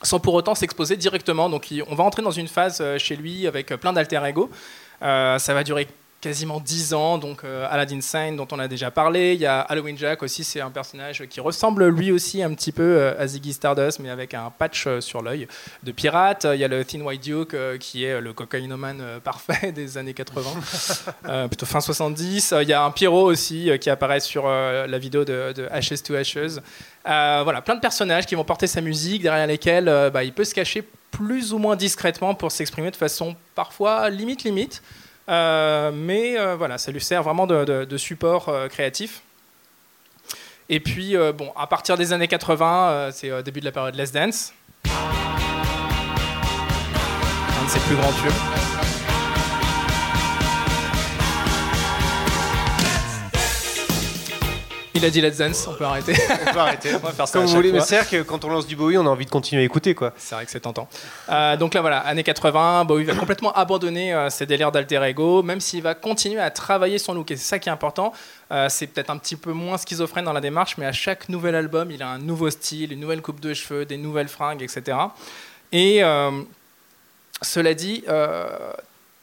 sans 0.02 0.20
pour 0.20 0.34
autant 0.34 0.54
s'exposer 0.54 0.96
directement. 0.96 1.50
Donc 1.50 1.72
on 1.88 1.94
va 1.94 2.04
entrer 2.04 2.22
dans 2.22 2.30
une 2.30 2.46
phase 2.48 2.78
euh, 2.80 2.98
chez 2.98 3.16
lui 3.16 3.46
avec 3.46 3.72
euh, 3.72 3.76
plein 3.76 3.92
d'alter 3.92 4.24
ego. 4.24 4.48
Euh, 5.02 5.38
ça 5.38 5.54
va 5.54 5.64
durer 5.64 5.88
quasiment 6.20 6.60
10 6.60 6.94
ans, 6.94 7.18
donc 7.18 7.44
euh, 7.44 7.66
Aladdin 7.70 8.00
Sane 8.00 8.36
dont 8.36 8.48
on 8.50 8.58
a 8.58 8.68
déjà 8.68 8.90
parlé, 8.90 9.34
il 9.34 9.40
y 9.40 9.46
a 9.46 9.60
Halloween 9.60 9.96
Jack 9.96 10.22
aussi, 10.22 10.44
c'est 10.44 10.60
un 10.60 10.70
personnage 10.70 11.24
qui 11.28 11.40
ressemble 11.40 11.86
lui 11.88 12.10
aussi 12.10 12.42
un 12.42 12.52
petit 12.54 12.72
peu 12.72 12.82
euh, 12.82 13.14
à 13.20 13.26
Ziggy 13.26 13.52
Stardust, 13.52 14.00
mais 14.00 14.10
avec 14.10 14.34
un 14.34 14.50
patch 14.50 14.86
euh, 14.86 15.00
sur 15.00 15.22
l'œil 15.22 15.46
de 15.82 15.92
pirate. 15.92 16.46
Il 16.52 16.58
y 16.58 16.64
a 16.64 16.68
le 16.68 16.84
Thin 16.84 17.02
White 17.02 17.22
Duke 17.22 17.54
euh, 17.54 17.78
qui 17.78 18.04
est 18.04 18.20
le 18.20 18.32
cocaïnomane 18.32 19.00
euh, 19.00 19.20
parfait 19.20 19.72
des 19.74 19.98
années 19.98 20.14
80, 20.14 20.50
euh, 21.28 21.48
plutôt 21.48 21.66
fin 21.66 21.80
70. 21.80 22.52
Euh, 22.52 22.62
Il 22.62 22.68
y 22.68 22.72
a 22.72 22.82
un 22.82 22.90
Pyro 22.90 23.22
aussi 23.24 23.70
qui 23.80 23.90
apparaît 23.90 24.20
sur 24.20 24.46
la 24.48 24.98
vidéo 24.98 25.24
de, 25.24 25.52
de 25.52 25.68
Ashes 25.70 26.02
to 26.02 26.14
Ashes. 26.14 26.60
Voilà, 27.04 27.62
plein 27.62 27.74
de 27.74 27.80
personnages 27.80 28.26
qui 28.26 28.34
vont 28.34 28.44
porter 28.44 28.66
sa 28.66 28.80
musique, 28.80 29.22
derrière 29.22 29.46
lesquels 29.46 30.10
bah, 30.12 30.24
il 30.24 30.32
peut 30.32 30.44
se 30.44 30.54
cacher 30.54 30.82
plus 31.10 31.52
ou 31.52 31.58
moins 31.58 31.76
discrètement 31.76 32.34
pour 32.34 32.50
s'exprimer 32.50 32.90
de 32.90 32.96
façon 32.96 33.36
parfois 33.54 34.10
limite 34.10 34.44
limite. 34.44 34.82
Euh, 35.28 35.90
mais 35.92 36.38
euh, 36.38 36.54
voilà, 36.56 36.78
ça 36.78 36.92
lui 36.92 37.00
sert 37.00 37.22
vraiment 37.22 37.46
de, 37.46 37.96
support 37.96 38.48
euh, 38.48 38.68
créatif. 38.68 39.22
Et 40.68 40.80
puis, 40.80 41.14
bon, 41.36 41.52
à 41.56 41.68
partir 41.68 41.96
des 41.96 42.12
années 42.12 42.26
80, 42.26 42.88
euh, 42.90 43.10
c'est 43.12 43.30
euh, 43.30 43.42
début 43.42 43.60
de 43.60 43.64
la 43.64 43.72
période 43.72 43.94
Let's 43.94 44.10
Dance. 44.10 44.52
Un 44.84 44.90
de 47.64 47.70
ses 47.70 47.78
plus 47.80 47.94
grands 47.94 48.12
tubes. 48.12 48.75
Il 54.96 55.04
a 55.04 55.10
dit 55.10 55.20
Let's 55.20 55.36
Dance, 55.36 55.66
on 55.68 55.74
peut 55.74 55.84
arrêter. 55.84 56.14
On 56.48 56.52
peut 56.54 56.58
arrêter. 56.58 56.94
On 56.94 56.98
va 57.00 57.12
faire 57.12 57.28
ça 57.28 57.34
Comme 57.34 57.42
à 57.42 57.46
vous 57.50 57.54
voulez, 57.54 57.70
mais 57.70 57.82
c'est 57.82 57.98
vrai 57.98 58.06
que 58.10 58.22
quand 58.22 58.46
on 58.46 58.48
lance 58.48 58.66
du 58.66 58.76
Bowie, 58.76 58.96
on 58.96 59.04
a 59.04 59.10
envie 59.10 59.26
de 59.26 59.30
continuer 59.30 59.60
à 59.60 59.64
écouter, 59.66 59.94
quoi. 59.94 60.14
C'est 60.16 60.34
vrai 60.34 60.46
que 60.46 60.50
c'est 60.50 60.60
tentant. 60.60 60.88
Euh, 61.28 61.58
donc 61.58 61.74
là, 61.74 61.82
voilà, 61.82 61.98
années 61.98 62.22
80, 62.22 62.86
Bowie 62.86 63.04
va 63.04 63.14
complètement 63.14 63.52
abandonner 63.52 64.14
euh, 64.14 64.30
ses 64.30 64.46
délires 64.46 64.72
d'alter 64.72 65.02
ego, 65.04 65.42
même 65.42 65.60
s'il 65.60 65.82
va 65.82 65.94
continuer 65.94 66.40
à 66.40 66.50
travailler 66.50 66.96
son 66.96 67.12
look. 67.12 67.30
Et 67.30 67.36
c'est 67.36 67.44
ça 67.44 67.58
qui 67.58 67.68
est 67.68 67.72
important. 67.72 68.14
Euh, 68.52 68.70
c'est 68.70 68.86
peut-être 68.86 69.10
un 69.10 69.18
petit 69.18 69.36
peu 69.36 69.52
moins 69.52 69.76
schizophrène 69.76 70.24
dans 70.24 70.32
la 70.32 70.40
démarche, 70.40 70.78
mais 70.78 70.86
à 70.86 70.92
chaque 70.92 71.28
nouvel 71.28 71.54
album, 71.56 71.90
il 71.90 72.02
a 72.02 72.08
un 72.08 72.18
nouveau 72.18 72.48
style, 72.48 72.92
une 72.92 73.00
nouvelle 73.00 73.20
coupe 73.20 73.40
de 73.40 73.52
cheveux, 73.52 73.84
des 73.84 73.98
nouvelles 73.98 74.28
fringues, 74.28 74.62
etc. 74.62 74.96
Et 75.72 76.02
euh, 76.02 76.30
cela 77.42 77.74
dit, 77.74 78.02
euh, 78.08 78.72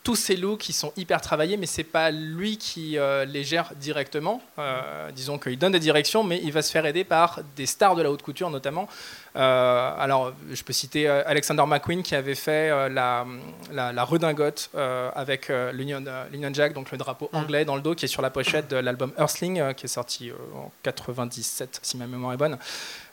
tous 0.03 0.15
ces 0.15 0.35
looks 0.35 0.67
ils 0.69 0.73
sont 0.73 0.91
hyper 0.97 1.21
travaillés, 1.21 1.55
mais 1.57 1.65
c'est 1.65 1.83
pas 1.83 2.11
lui 2.11 2.57
qui 2.57 2.97
euh, 2.97 3.25
les 3.25 3.43
gère 3.43 3.71
directement. 3.77 4.41
Euh, 4.59 5.09
disons 5.11 5.39
qu'il 5.39 5.57
donne 5.57 5.71
des 5.71 5.79
directions, 5.79 6.23
mais 6.23 6.41
il 6.43 6.51
va 6.51 6.61
se 6.61 6.71
faire 6.71 6.85
aider 6.85 7.03
par 7.03 7.39
des 7.55 7.65
stars 7.65 7.95
de 7.95 8.01
la 8.01 8.11
haute 8.11 8.21
couture 8.21 8.49
notamment. 8.49 8.87
Euh, 9.35 9.91
alors, 9.97 10.33
je 10.51 10.61
peux 10.63 10.73
citer 10.73 11.07
Alexander 11.07 11.63
McQueen 11.65 12.03
qui 12.03 12.15
avait 12.15 12.35
fait 12.35 12.69
la, 12.89 13.25
la, 13.71 13.93
la 13.93 14.03
redingote 14.03 14.69
avec 15.15 15.49
l'Union 15.73 16.53
Jack, 16.53 16.73
donc 16.73 16.91
le 16.91 16.97
drapeau 16.97 17.29
anglais 17.33 17.65
dans 17.65 17.75
le 17.75 17.81
dos, 17.81 17.95
qui 17.95 18.05
est 18.05 18.09
sur 18.09 18.21
la 18.21 18.29
pochette 18.29 18.69
de 18.69 18.75
l'album 18.75 19.13
Earthling, 19.17 19.73
qui 19.73 19.85
est 19.85 19.89
sorti 19.89 20.31
en 20.55 20.71
97, 20.83 21.79
si 21.81 21.97
ma 21.97 22.07
mémoire 22.07 22.33
est 22.33 22.37
bonne. 22.37 22.57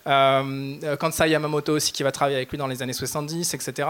Euh, 0.07 0.77
euh, 0.83 0.97
Kansai 0.97 1.29
Yamamoto 1.29 1.75
aussi 1.75 1.93
qui 1.93 2.03
va 2.03 2.11
travailler 2.11 2.37
avec 2.37 2.51
lui 2.51 2.59
dans 2.59 2.67
les 2.67 2.83
années 2.83 2.93
70, 2.93 3.55
etc. 3.55 3.89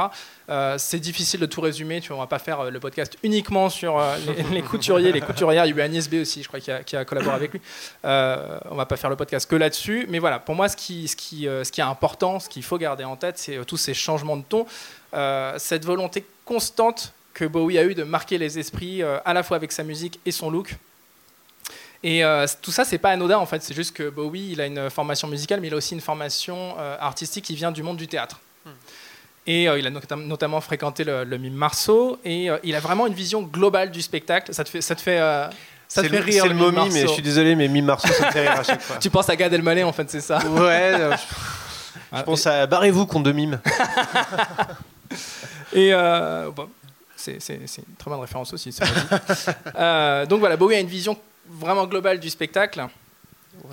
Euh, 0.48 0.76
c'est 0.78 0.98
difficile 0.98 1.40
de 1.40 1.46
tout 1.46 1.60
résumer, 1.60 2.00
tu 2.00 2.08
vois, 2.08 2.16
on 2.16 2.20
va 2.20 2.26
pas 2.26 2.38
faire 2.38 2.60
euh, 2.60 2.70
le 2.70 2.80
podcast 2.80 3.16
uniquement 3.22 3.68
sur 3.68 4.02
les, 4.52 4.62
couturiers, 4.62 5.12
les 5.12 5.20
couturières. 5.20 5.66
Il 5.66 5.70
y 5.70 5.72
a 5.72 5.76
eu 5.76 5.80
Agnès 5.80 6.08
B 6.08 6.14
aussi, 6.14 6.42
je 6.42 6.48
crois, 6.48 6.60
qui 6.60 6.96
a, 6.96 7.04
collaboré 7.04 7.36
avec 7.36 7.52
lui. 7.52 7.60
On 8.04 8.74
va 8.74 8.86
pas 8.86 8.96
faire 8.96 9.10
le 9.10 9.16
podcast 9.16 9.48
que 9.48 9.56
là-dessus, 9.56 10.06
mais 10.08 10.18
voilà, 10.18 10.38
pour 10.38 10.54
moi, 10.54 10.68
ce 10.68 10.76
qui, 10.76 11.46
est 11.46 11.80
important, 11.80 12.40
ce 12.40 12.48
qu'il 12.48 12.62
faut 12.62 12.78
garder 12.78 13.04
en 13.04 13.16
tête, 13.16 13.38
c'est 13.38 13.64
tous 13.64 13.76
ces 13.76 13.94
changements 13.94 14.36
de 14.36 14.42
ton, 14.42 14.66
cette 15.58 15.84
volonté 15.84 16.24
constante 16.44 17.12
que 17.34 17.44
Bowie 17.44 17.78
a 17.78 17.84
eu 17.84 17.94
de 17.94 18.02
marquer 18.02 18.38
les 18.38 18.58
esprits 18.58 19.02
à 19.02 19.32
la 19.32 19.42
fois 19.42 19.56
avec 19.56 19.72
sa 19.72 19.84
musique 19.84 20.18
et 20.26 20.32
son 20.32 20.50
look. 20.50 20.76
Et 22.02 22.24
euh, 22.24 22.46
tout 22.62 22.72
ça, 22.72 22.84
c'est 22.84 22.98
pas 22.98 23.10
anodin 23.10 23.38
en 23.38 23.46
fait. 23.46 23.62
C'est 23.62 23.74
juste 23.74 23.94
que 23.94 24.08
Bowie, 24.08 24.50
il 24.52 24.60
a 24.60 24.66
une 24.66 24.88
formation 24.90 25.28
musicale, 25.28 25.60
mais 25.60 25.68
il 25.68 25.74
a 25.74 25.76
aussi 25.76 25.94
une 25.94 26.00
formation 26.00 26.74
euh, 26.78 26.96
artistique 26.98 27.44
qui 27.44 27.54
vient 27.54 27.72
du 27.72 27.82
monde 27.82 27.98
du 27.98 28.08
théâtre. 28.08 28.40
Et 29.46 29.68
euh, 29.68 29.78
il 29.78 29.86
a 29.86 29.90
notam- 29.90 30.26
notamment 30.26 30.60
fréquenté 30.60 31.04
le, 31.04 31.24
le 31.24 31.38
mime 31.38 31.54
Marceau. 31.54 32.18
Et 32.24 32.48
il 32.62 32.74
a 32.74 32.80
vraiment 32.80 33.06
une 33.06 33.14
vision 33.14 33.42
globale 33.42 33.90
du 33.90 34.00
spectacle. 34.00 34.54
Ça 34.54 34.64
te 34.64 34.68
fait, 34.70 34.80
ça 34.80 34.94
te 34.94 35.00
fait, 35.00 35.18
ça 35.88 36.02
te 36.02 36.08
fait 36.08 36.18
le, 36.18 36.24
rire. 36.24 36.42
c'est 36.44 36.48
le 36.48 36.54
mime 36.54 36.70
momie, 36.70 36.90
mais 36.92 37.02
je 37.02 37.06
suis 37.08 37.22
désolé, 37.22 37.54
mais 37.54 37.68
Mime 37.68 37.86
Marceau, 37.86 38.08
ça 38.08 38.26
me 38.26 38.30
fait 38.32 38.48
rire 38.48 38.60
à 38.60 38.62
chaque 38.62 38.80
fois. 38.82 38.96
Tu 38.96 39.10
penses 39.10 39.28
à 39.28 39.36
Gad 39.36 39.52
Elmaleh 39.52 39.82
en 39.82 39.92
fait, 39.92 40.08
c'est 40.10 40.20
ça. 40.20 40.38
Ouais, 40.46 40.96
je, 42.12 42.16
je 42.18 42.22
pense 42.22 42.46
à 42.46 42.66
barrez-vous 42.66 43.06
contre 43.06 43.24
de 43.24 43.32
mime. 43.32 43.60
Et 45.72 45.92
bon, 45.92 46.68
c'est 47.16 47.38
une 47.48 47.66
très 47.98 48.10
bonne 48.10 48.20
référence 48.20 48.52
aussi. 48.52 48.74
Euh, 49.76 50.26
donc 50.26 50.40
voilà, 50.40 50.56
Bowie 50.56 50.76
a 50.76 50.80
une 50.80 50.86
vision 50.86 51.16
vraiment 51.50 51.86
globale 51.86 52.20
du 52.20 52.30
spectacle 52.30 52.86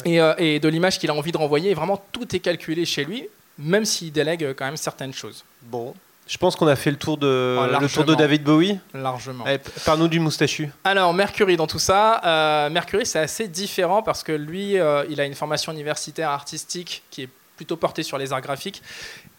et, 0.06 0.20
euh, 0.20 0.34
et 0.38 0.60
de 0.60 0.68
l'image 0.68 1.00
qu'il 1.00 1.10
a 1.10 1.14
envie 1.14 1.32
de 1.32 1.38
renvoyer. 1.38 1.72
Et 1.72 1.74
vraiment, 1.74 2.04
tout 2.12 2.36
est 2.36 2.40
calculé 2.40 2.86
chez 2.86 3.06
lui, 3.06 3.28
même 3.58 3.86
s'il 3.86 4.12
délègue 4.12 4.44
euh, 4.44 4.54
quand 4.56 4.66
même 4.66 4.78
certaines 4.78 5.14
choses, 5.14 5.44
Bon, 5.64 5.94
je 6.28 6.38
pense 6.38 6.56
qu'on 6.56 6.68
a 6.68 6.76
fait 6.76 6.92
le 6.92 6.98
tour 6.98 7.18
de, 7.18 7.58
Oh, 7.60 7.80
le 7.82 7.88
tour 7.90 8.04
de. 8.04 8.14
David 8.16 8.44
Bowie. 8.44 8.78
largement. 8.94 9.46
Allez, 9.46 9.60
Parle-nous 9.86 10.08
du 10.10 10.20
moustachu. 10.20 10.70
Alors, 10.84 11.14
Mercury 11.14 11.56
dans 11.56 11.68
tout 11.68 11.80
ça, 11.80 12.22
euh, 12.26 12.70
Mercury 12.70 13.06
c'est 13.06 13.20
assez 13.20 13.48
différent 13.48 14.02
parce 14.04 14.24
que 14.24 14.32
lui, 14.34 14.78
euh, 14.78 15.06
il 15.10 15.22
a 15.22 15.26
une 15.26 15.36
formation 15.36 15.72
universitaire 15.72 16.30
artistique 16.30 17.04
qui 17.12 17.24
est 17.24 17.30
plutôt 17.56 17.78
portée 17.78 18.04
sur 18.04 18.18
les 18.18 18.34
arts 18.34 18.42
graphiques 18.42 18.82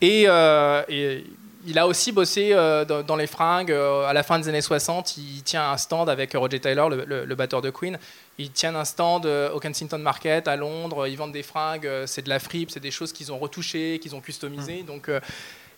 et, 0.00 0.24
euh, 0.26 0.82
et 0.88 1.24
il 1.68 1.78
a 1.78 1.86
aussi 1.86 2.12
bossé 2.12 2.50
euh, 2.52 2.84
dans, 2.84 3.02
dans 3.02 3.16
les 3.16 3.26
fringues. 3.26 3.70
euh, 3.72 4.04
à 4.06 4.12
la 4.12 4.22
fin 4.22 4.38
des 4.38 4.48
années 4.48 4.60
60, 4.60 5.16
il 5.18 5.42
tient 5.42 5.70
un 5.70 5.76
stand 5.76 6.08
avec 6.08 6.32
Roger 6.34 6.60
Taylor, 6.60 6.88
le, 6.90 7.04
le- 7.04 7.24
le 7.24 7.34
batteur 7.34 7.60
de 7.62 7.70
Queen. 7.70 7.98
Ils 8.38 8.50
tiennent 8.50 8.76
un 8.76 8.84
stand 8.84 9.26
euh, 9.26 9.50
au 9.52 9.60
Kensington 9.60 9.98
Market 9.98 10.48
à 10.48 10.56
Londres. 10.56 11.06
Ils 11.06 11.16
vendent 11.16 11.32
des 11.32 11.42
fringues, 11.42 11.88
c'est 12.06 12.22
de 12.22 12.28
la 12.28 12.38
fripe, 12.38 12.70
c'est 12.70 12.80
des 12.80 12.90
choses 12.90 13.12
qu'ils 13.12 13.30
ont 13.32 13.38
retouchées, 13.38 13.98
qu'ils 14.02 14.14
ont 14.16 14.20
customisées. 14.20 14.82
Donc, 14.82 15.08
euh, 15.08 15.20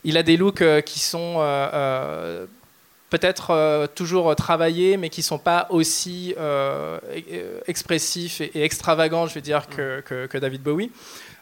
il 0.04 0.16
a 0.16 0.22
des 0.22 0.36
looks 0.36 0.64
qui 0.84 0.98
sont 1.00 1.36
peut-être 3.10 3.50
euh, 3.50 3.86
toujours 3.92 4.34
travaillés, 4.36 4.96
mais 4.96 5.08
qui 5.08 5.22
sont 5.22 5.38
pas 5.38 5.66
aussi 5.70 6.32
e- 6.36 6.40
euh, 6.40 7.60
expressifs 7.66 8.40
et, 8.40 8.50
et 8.54 8.62
extravagants, 8.62 9.26
je 9.26 9.34
veux 9.34 9.40
dire, 9.40 9.66
que, 9.68 10.00
que- 10.00 10.26
que 10.26 10.38
David 10.38 10.62
Bowie. 10.62 10.90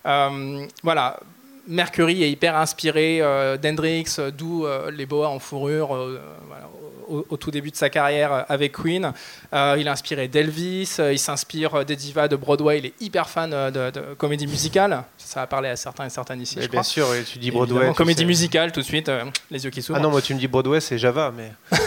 Euh, 0.07 0.67
voilà. 0.83 1.21
Mercury 1.69 2.23
est 2.23 2.31
hyper 2.31 2.57
inspiré 2.57 3.19
euh, 3.21 3.59
d'Hendrix, 3.59 4.17
euh, 4.19 4.31
d'où 4.31 4.65
euh, 4.65 4.91
les 4.91 5.05
boas 5.05 5.29
en 5.29 5.39
fourrure 5.39 5.89
voilà, 5.89 6.69
au, 7.09 7.27
au 7.29 7.37
tout 7.37 7.51
début 7.51 7.71
de 7.71 7.77
sa 7.77 7.91
carrière 7.91 8.47
avec 8.49 8.73
Queen. 8.73 9.13
Il 9.53 9.87
est 9.87 9.89
inspiré 9.89 10.29
d'Elvis, 10.29 10.97
il 10.99 11.19
s'inspire 11.19 11.85
des 11.85 11.95
divas 11.97 12.27
de 12.29 12.37
Broadway, 12.37 12.79
il 12.79 12.87
est 12.87 12.95
hyper 13.01 13.29
fan 13.29 13.51
de, 13.51 13.91
de 13.91 14.01
comédie 14.17 14.47
musicale. 14.47 15.05
Ça 15.19 15.43
a 15.43 15.47
parlé 15.47 15.69
à 15.69 15.77
certains 15.77 16.07
et 16.07 16.11
certaines 16.11 16.41
ici, 16.41 16.57
Mais 16.57 16.65
je 16.65 16.69
bien 16.69 16.81
crois. 16.81 16.91
sûr, 16.91 17.07
tu 17.31 17.39
dis 17.39 17.51
Broadway. 17.51 17.89
tu 17.89 17.95
comédie 17.95 18.21
sais. 18.23 18.27
musicale, 18.27 18.73
tout 18.73 18.81
de 18.81 18.85
suite, 18.87 19.11
les 19.51 19.65
yeux 19.65 19.71
qui 19.71 19.83
s'ouvrent. 19.83 19.99
Ah 19.99 20.03
non, 20.03 20.11
moi 20.11 20.23
tu 20.23 20.35
me 20.35 20.39
dis 20.39 20.49
Broadway, 20.49 20.81
c'est 20.81 20.99
Java, 20.99 21.33
mais. 21.37 21.53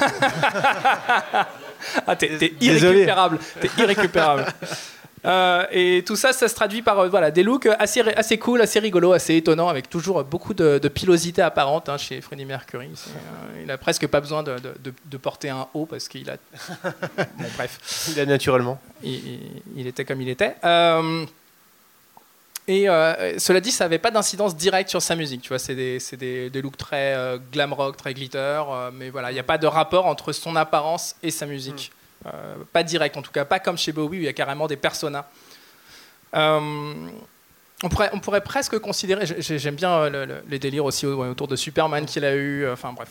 Ah, 2.05 2.15
t'es, 2.15 2.53
irrécupérable. 2.61 3.39
T'es 3.59 3.69
irrécupérable. 3.79 4.45
Euh, 5.23 5.65
et 5.71 6.03
tout 6.05 6.15
ça, 6.15 6.33
ça 6.33 6.47
se 6.47 6.55
traduit 6.55 6.81
par 6.81 6.97
euh, 6.97 7.07
voilà, 7.07 7.29
des 7.29 7.43
looks 7.43 7.67
assez, 7.77 8.01
assez 8.01 8.39
cool, 8.39 8.59
assez 8.61 8.79
rigolos, 8.79 9.11
assez 9.13 9.35
étonnants, 9.35 9.67
avec 9.69 9.87
toujours 9.89 10.23
beaucoup 10.23 10.55
de, 10.55 10.79
de 10.79 10.87
pilosité 10.87 11.43
apparente 11.43 11.89
hein, 11.89 11.97
chez 11.97 12.21
Freddie 12.21 12.45
Mercury. 12.45 12.87
Euh, 12.87 13.61
il 13.63 13.69
a 13.69 13.77
presque 13.77 14.07
pas 14.07 14.19
besoin 14.19 14.41
de, 14.41 14.55
de- 14.57 14.73
de- 14.83 14.93
de 15.05 15.17
porter 15.17 15.49
un 15.49 15.67
haut 15.75 15.85
parce 15.85 16.07
qu'il 16.07 16.27
a. 16.29 16.37
Bon, 17.37 17.45
bref, 17.55 18.07
Il 18.11 18.19
a 18.19 18.25
naturellement. 18.25 18.79
il, 19.03 19.13
il- 19.13 19.61
il 19.77 19.87
était 19.87 20.05
comme 20.05 20.21
il 20.21 20.29
était. 20.29 20.55
Et 22.67 22.85
cela 22.85 23.59
dit, 23.59 23.71
ça 23.71 23.85
n'avait 23.85 23.99
pas 23.99 24.11
d'incidence 24.11 24.55
directe 24.55 24.89
sur 24.89 25.01
sa 25.01 25.15
musique. 25.15 25.41
Tu 25.41 25.49
vois, 25.49 25.59
c'est 25.59 25.75
des, 25.75 25.99
c'est 25.99 26.17
des- 26.17 26.49
des 26.49 26.61
looks 26.61 26.77
très 26.77 27.37
glam 27.51 27.73
rock, 27.73 27.97
très 27.97 28.13
glitter, 28.13 28.63
mais 28.93 29.09
voilà, 29.09 29.29
il 29.31 29.33
n'y 29.35 29.39
a 29.39 29.43
pas 29.43 29.57
de 29.57 29.67
rapport 29.67 30.05
entre 30.07 30.31
son 30.31 30.55
apparence 30.55 31.15
et 31.21 31.31
sa 31.31 31.45
musique. 31.45 31.91
Euh, 32.27 32.55
pas 32.71 32.83
direct, 32.83 33.17
en 33.17 33.21
tout 33.21 33.31
cas, 33.31 33.45
pas 33.45 33.59
comme 33.59 33.77
chez 33.77 33.91
Bowie 33.91 34.17
où 34.17 34.21
il 34.21 34.25
y 34.25 34.27
a 34.27 34.33
carrément 34.33 34.67
des 34.67 34.75
personas. 34.77 35.27
Euh, 36.35 36.59
on 37.83 37.89
pourrait, 37.89 38.11
on 38.13 38.19
pourrait 38.19 38.41
presque 38.41 38.77
considérer, 38.77 39.25
j'ai- 39.39 39.57
j'aime 39.57 39.73
bien 39.73 39.91
euh, 39.91 40.09
le- 40.09 40.25
le- 40.25 40.43
les 40.47 40.59
délires 40.59 40.85
aussi 40.85 41.07
au- 41.07 41.25
autour 41.25 41.47
de 41.47 41.55
Superman 41.55 42.05
qu'il 42.05 42.23
a 42.23 42.35
eu, 42.35 42.69
enfin 42.69 42.93
bref. 42.93 43.09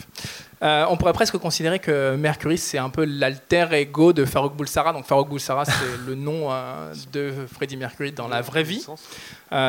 Euh, 0.62 0.87
on 0.88 0.97
pourrait 0.97 1.12
presque 1.12 1.37
considérer 1.38 1.81
que 1.81 2.14
Mercury 2.14 2.57
c'est 2.57 2.79
un 2.79 2.88
peu 2.88 3.05
l'alter 3.05 3.67
ego 3.73 4.12
de 4.12 4.25
Farouk 4.25 4.55
Bulsara. 4.57 4.93
Donc 4.93 5.07
Farouk 5.07 5.29
Bulsara 5.29 5.64
c'est 5.64 5.73
le 6.07 6.14
nom 6.14 6.50
de 7.12 7.33
Freddie 7.52 7.76
Mercury 7.76 8.12
dans 8.12 8.29
la 8.29 8.43
vraie 8.43 8.62
vie. 8.62 8.87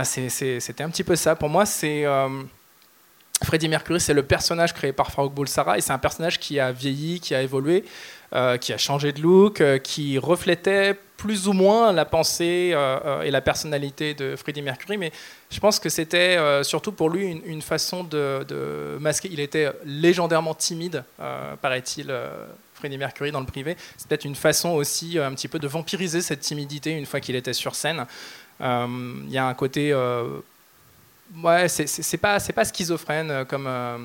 C'était 0.03 0.83
un 0.83 0.89
petit 0.91 1.03
peu 1.03 1.15
ça. 1.15 1.35
Pour 1.35 1.49
moi, 1.49 1.65
c'est 1.65 2.05
Freddie 3.43 3.69
Mercury, 3.69 3.99
c'est 3.99 4.13
le 4.13 4.21
personnage 4.23 4.71
créé 4.71 4.93
par 4.93 5.09
Farouk 5.11 5.33
Bulsara 5.33 5.79
et 5.79 5.81
c'est 5.81 5.93
un 5.93 5.97
personnage 5.97 6.37
qui 6.39 6.59
a 6.59 6.71
vieilli, 6.71 7.19
qui 7.19 7.33
a 7.33 7.41
évolué, 7.41 7.83
euh, 8.33 8.55
qui 8.55 8.71
a 8.71 8.77
changé 8.77 9.11
de 9.11 9.21
look, 9.21 9.59
euh, 9.59 9.77
qui 9.77 10.17
reflétait 10.17 10.97
plus 11.17 11.49
ou 11.49 11.53
moins 11.53 11.91
la 11.91 12.05
pensée 12.05 12.71
euh, 12.73 13.23
et 13.23 13.29
la 13.29 13.41
personnalité 13.41 14.13
de 14.13 14.37
Freddie 14.37 14.61
Mercury. 14.61 14.97
Mais 14.97 15.11
je 15.49 15.59
pense 15.59 15.79
que 15.79 15.89
c'était 15.89 16.63
surtout 16.63 16.93
pour 16.93 17.09
lui 17.09 17.41
une, 17.45 17.61
façon 17.61 18.05
de, 18.05 18.45
de 18.47 18.97
masquer. 19.01 19.27
Il 19.29 19.41
était 19.41 19.73
légendairement 19.83 20.53
timide, 20.53 21.03
paraît-il. 21.61 22.13
Freddie 22.73 22.97
Mercury 22.97 23.31
dans 23.31 23.41
le 23.41 23.45
privé, 23.45 23.77
c'est 23.95 24.07
peut-être 24.07 24.25
une 24.25 24.33
façon 24.33 24.69
aussi 24.69 25.19
un 25.19 25.31
petit 25.35 25.47
peu 25.47 25.59
de 25.59 25.67
vampiriser 25.67 26.21
cette 26.21 26.39
timidité 26.39 26.89
une 26.97 27.05
fois 27.05 27.19
qu'il 27.19 27.35
était 27.35 27.53
sur 27.53 27.75
scène. 27.75 28.07
Il 28.59 29.29
y 29.29 29.37
a 29.37 29.45
un 29.45 29.53
côté 29.53 29.93
Ouais, 31.43 31.69
c'est- 31.69 32.17
pas, 32.17 32.39
c'est 32.39 32.51
pas 32.53 32.65
schizophrène 32.65 33.31
euh, 33.31 33.45
comme, 33.45 33.65
euh, 33.67 33.97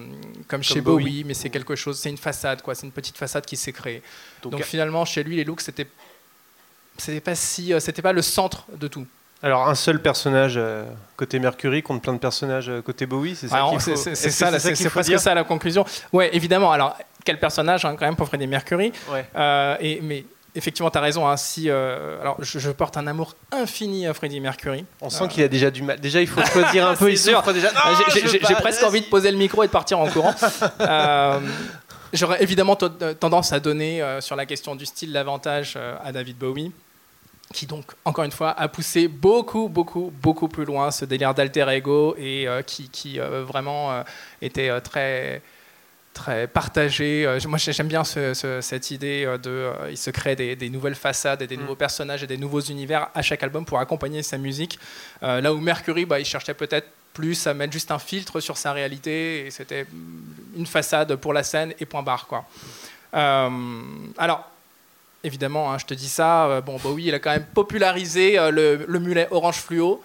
comme 0.47 0.62
chez 0.62 0.80
Bowie. 0.80 1.02
Bowie, 1.04 1.25
mais 1.25 1.35
c'est 1.35 1.50
quelque 1.50 1.75
chose, 1.75 1.99
c'est 1.99 2.11
une 2.11 2.16
façade, 2.18 2.62
quoi. 2.62 2.75
C'est 2.75 2.87
une 2.87 2.92
petite 2.92 3.16
façade 3.18 3.45
qui 3.45 3.56
s'est 3.56 3.73
créée. 3.73 4.02
Donc, 4.42 4.52
Donc, 4.52 4.62
finalement, 4.62 5.04
chez 5.04 5.25
lui, 5.25 5.35
les 5.37 5.42
looks, 5.45 5.61
c'était, 5.61 5.88
c'était 6.97 7.21
pas 7.21 7.35
si, 7.35 7.73
euh, 7.73 7.80
c'était 7.80 8.02
pas 8.02 8.12
le 8.12 8.23
centre 8.23 8.64
de 8.75 8.87
tout. 8.88 9.06
Alors 9.42 9.68
un 9.68 9.75
seul 9.75 10.00
personnage 10.00 10.54
euh, 10.56 10.85
côté 11.14 11.38
Mercury 11.38 11.83
contre 11.83 12.00
plein 12.00 12.14
de 12.14 12.18
personnages 12.18 12.71
euh, 12.71 12.80
côté 12.80 13.04
Bowie, 13.04 13.37
c'est 13.37 13.49
ça 13.49 13.66
c'est 13.78 13.90
faut- 13.90 13.97
c'est- 13.97 14.14
c'est 14.14 14.30
ça, 14.30 14.50
presque 14.90 15.18
ça 15.18 15.35
la 15.35 15.45
conclusion. 15.45 15.85
Ouais, 16.12 16.35
évidemment. 16.35 16.73
Alors, 16.73 16.97
quel 17.23 17.38
personnage, 17.38 17.85
hein, 17.85 17.97
quand 17.99 18.06
même, 18.06 18.16
pour 18.16 18.28
Freddie 18.28 18.47
Mercury. 18.47 18.92
Ouais. 19.11 19.26
Euh, 19.37 19.76
et, 19.80 20.00
mais 20.00 20.25
effectivement, 20.57 20.91
tu 20.91 20.99
as 20.99 21.01
raison. 21.01 21.29
hein, 21.29 21.37
si, 21.37 21.71
euh, 21.71 22.21
alors, 22.21 22.37
je, 22.41 22.59
je 22.59 22.71
porte 22.71 22.97
un 22.97 23.07
amour 23.07 23.35
infini 23.53 24.07
à 24.07 24.15
Freddie 24.15 24.41
Mercury. 24.41 24.85
On 25.01 25.11
sent 25.11 25.29
qu'il 25.29 25.43
a 25.45 25.49
déjà 25.49 25.71
du 25.71 25.83
mal. 25.83 26.01
Déjà, 26.01 26.21
il 26.21 26.27
faut 26.27 26.45
choisir 26.45 26.89
un 26.89 26.95
peu. 26.97 27.11
Il 27.11 27.19
souffre 27.19 27.53
déjà. 27.53 27.71
Non, 27.73 27.81
j'ai- 28.13 28.55
presque 28.57 28.83
envie 28.83 29.01
de 29.03 29.07
poser 29.07 29.31
le 29.31 29.37
micro 29.39 29.63
et 29.63 29.67
de 29.67 29.73
partir 29.73 29.99
en 29.99 30.09
courant. 30.09 30.35
Euh, 30.81 31.41
J'aurais 32.13 32.43
évidemment 32.43 32.77
tendance 32.77 33.53
à 33.53 33.61
donner 33.61 34.01
euh, 34.01 34.21
sur 34.21 34.37
la 34.37 34.47
question 34.47 34.75
du 34.77 34.87
style 34.87 35.13
l'avantage 35.13 35.75
euh, 35.77 35.97
à 36.05 36.13
David 36.13 36.39
Bowie. 36.39 36.73
qui 37.53 37.67
donc, 37.67 37.85
encore 38.05 38.25
une 38.25 38.31
fois, 38.31 38.51
a 38.59 38.69
poussé 38.69 39.09
beaucoup, 39.09 39.69
beaucoup, 39.69 40.13
beaucoup 40.23 40.49
plus 40.49 40.65
loin 40.65 40.91
ce 40.93 41.05
délire 41.05 41.35
d'alter 41.35 41.69
ego 41.69 42.15
et 42.17 42.47
euh, 42.49 42.63
qui, 42.63 42.89
qui, 42.89 43.19
euh, 43.21 43.43
vraiment 43.45 43.93
euh, 43.93 44.03
était 44.41 44.69
euh, 44.71 44.81
très, 44.81 45.43
très 46.16 46.46
partagé. 46.49 47.25
Euh, 47.26 47.38
moi, 47.46 47.58
j'aime 47.58 47.88
bien 47.88 48.02
ce- 48.04 48.35
ce- 48.35 48.61
cette 48.61 48.90
idée 48.90 49.25
euh, 49.25 49.38
de, 49.38 49.50
euh, 49.50 49.90
il 49.90 49.96
se 49.96 50.11
crée 50.11 50.35
des, 50.35 50.56
des 50.56 50.70
nouvelles 50.70 50.94
façades 50.96 51.42
et 51.42 51.46
des 51.46 51.56
nouveaux 51.56 51.76
personnages 51.76 52.23
et 52.23 52.26
des 52.26 52.38
nouveaux 52.38 52.61
univers 52.75 53.08
à 53.14 53.23
chaque 53.23 53.42
album 53.42 53.64
pour 53.64 53.78
accompagner 53.78 54.23
sa 54.23 54.38
musique. 54.38 54.78
Euh, 55.23 55.40
là 55.40 55.52
où 55.54 55.58
Mercury, 55.61 56.04
bah, 56.06 56.18
il 56.18 56.25
cherchait 56.25 56.54
peut-être 56.54 56.88
plus 57.12 57.46
à 57.46 57.54
mettre 57.54 57.73
juste 57.73 57.90
un 57.90 57.99
filtre 57.99 58.40
sur 58.40 58.56
sa 58.56 58.73
réalité 58.73 59.46
et 59.46 59.50
c'était 59.50 59.85
mm, 59.85 60.58
une 60.61 60.66
façade 60.66 61.14
pour 61.16 61.32
la 61.32 61.42
scène 61.42 61.73
et 61.80 61.87
point 61.87 62.02
barre, 62.02 62.26
quoi. 62.26 62.44
Euh, 63.14 63.50
alors. 64.18 64.50
Évidemment, 65.25 65.73
hein, 65.73 65.78
je 65.78 65.87
te 65.87 65.94
dis 65.94 66.08
ça. 66.08 66.44
euh, 66.46 66.61
bon, 66.61 66.76
Bowie, 66.76 67.06
il 67.06 67.14
a 67.14 67.18
quand 67.18 67.30
même 67.32 67.46
popularisé 67.52 68.38
euh, 68.38 68.50
le, 68.52 68.85
le 68.87 68.99
mulet 69.00 69.26
orange 69.32 69.56
fluo. 69.56 70.00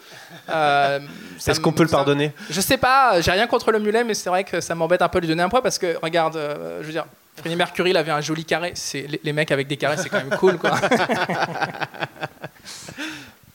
Euh, 0.50 1.00
Est-ce 1.46 1.60
qu'on 1.60 1.74
peut 1.74 1.84
le 1.84 1.90
pardonner? 1.90 2.32
Je 2.50 2.60
sais 2.60 2.78
pas, 2.78 3.22
j'ai 3.22 3.30
rien 3.32 3.46
contre 3.46 3.72
le 3.72 3.80
mulet, 3.80 4.04
mais 4.04 4.16
c'est 4.16 4.30
vrai 4.30 4.44
que 4.44 4.62
ça 4.62 4.74
m'embête 4.74 5.02
un 5.04 5.10
peu 5.10 5.20
de 5.20 5.26
lui 5.28 5.30
donner 5.32 5.44
un 5.44 5.50
poids 5.50 5.62
parce 5.62 5.78
que, 5.78 5.96
regarde, 6.02 6.38
euh, 6.38 6.80
je 6.82 6.88
veux 6.88 6.92
dire, 6.94 7.06
Freddie 7.38 7.56
Mercury, 7.56 7.92
il 7.92 7.98
avait 7.98 8.12
un 8.12 8.22
joli 8.22 8.46
carré. 8.46 8.74
Les, 8.94 9.22
les 9.24 9.34
mecs 9.34 9.52
avec 9.52 9.68
des 9.68 9.78
carrés, 9.78 9.98
c'est 9.98 10.10
quand 10.10 10.18
même 10.24 10.36
cool, 10.40 10.58
quoi. 10.58 10.72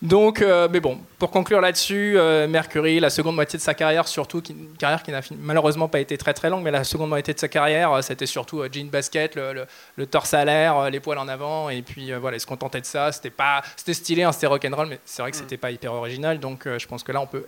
Donc, 0.02 0.42
euh, 0.42 0.68
mais 0.70 0.80
bon, 0.80 0.98
pour 1.18 1.30
conclure 1.30 1.60
là-dessus, 1.60 2.14
euh, 2.18 2.46
Mercury, 2.46 3.00
la 3.00 3.08
seconde 3.08 3.34
moitié 3.34 3.58
de 3.58 3.62
sa 3.62 3.72
carrière, 3.72 4.06
surtout, 4.06 4.42
qui- 4.42 4.52
une 4.52 4.76
carrière 4.76 5.02
qui 5.02 5.10
n'a 5.10 5.20
malheureusement 5.40 5.88
pas 5.88 6.00
été 6.00 6.18
très 6.18 6.34
très 6.34 6.50
longue, 6.50 6.62
mais 6.62 6.70
la 6.70 6.84
seconde 6.84 7.08
moitié 7.08 7.32
de 7.32 7.38
sa 7.38 7.48
carrière, 7.48 7.90
euh, 7.92 8.02
c'était 8.02 8.26
surtout 8.26 8.60
euh, 8.60 8.68
jean 8.70 8.90
basket, 8.90 9.34
le, 9.36 9.54
le- 9.54 9.66
le 9.96 10.06
torse 10.06 10.34
à 10.34 10.44
l'air, 10.44 10.76
euh, 10.76 10.90
les 10.90 11.00
poils 11.00 11.18
en 11.18 11.28
avant, 11.28 11.70
et 11.70 11.80
puis 11.80 12.12
euh, 12.12 12.18
voilà, 12.18 12.36
il 12.36 12.40
se 12.40 12.46
contentait 12.46 12.82
de 12.82 12.86
ça. 12.86 13.10
C'était 13.10 13.30
pas, 13.30 13.62
c'était 13.74 13.94
stylé, 13.94 14.22
hein, 14.22 14.32
c'était 14.32 14.46
rock'n'roll, 14.48 14.86
mais 14.88 14.98
c'est 15.06 15.22
vrai 15.22 15.30
que 15.30 15.36
c'était 15.38 15.56
pas 15.56 15.70
hyper 15.70 15.94
original. 15.94 16.38
Donc, 16.40 16.66
euh, 16.66 16.78
je 16.78 16.86
pense 16.86 17.02
que 17.02 17.12
là, 17.12 17.20
on 17.22 17.26
peut 17.26 17.46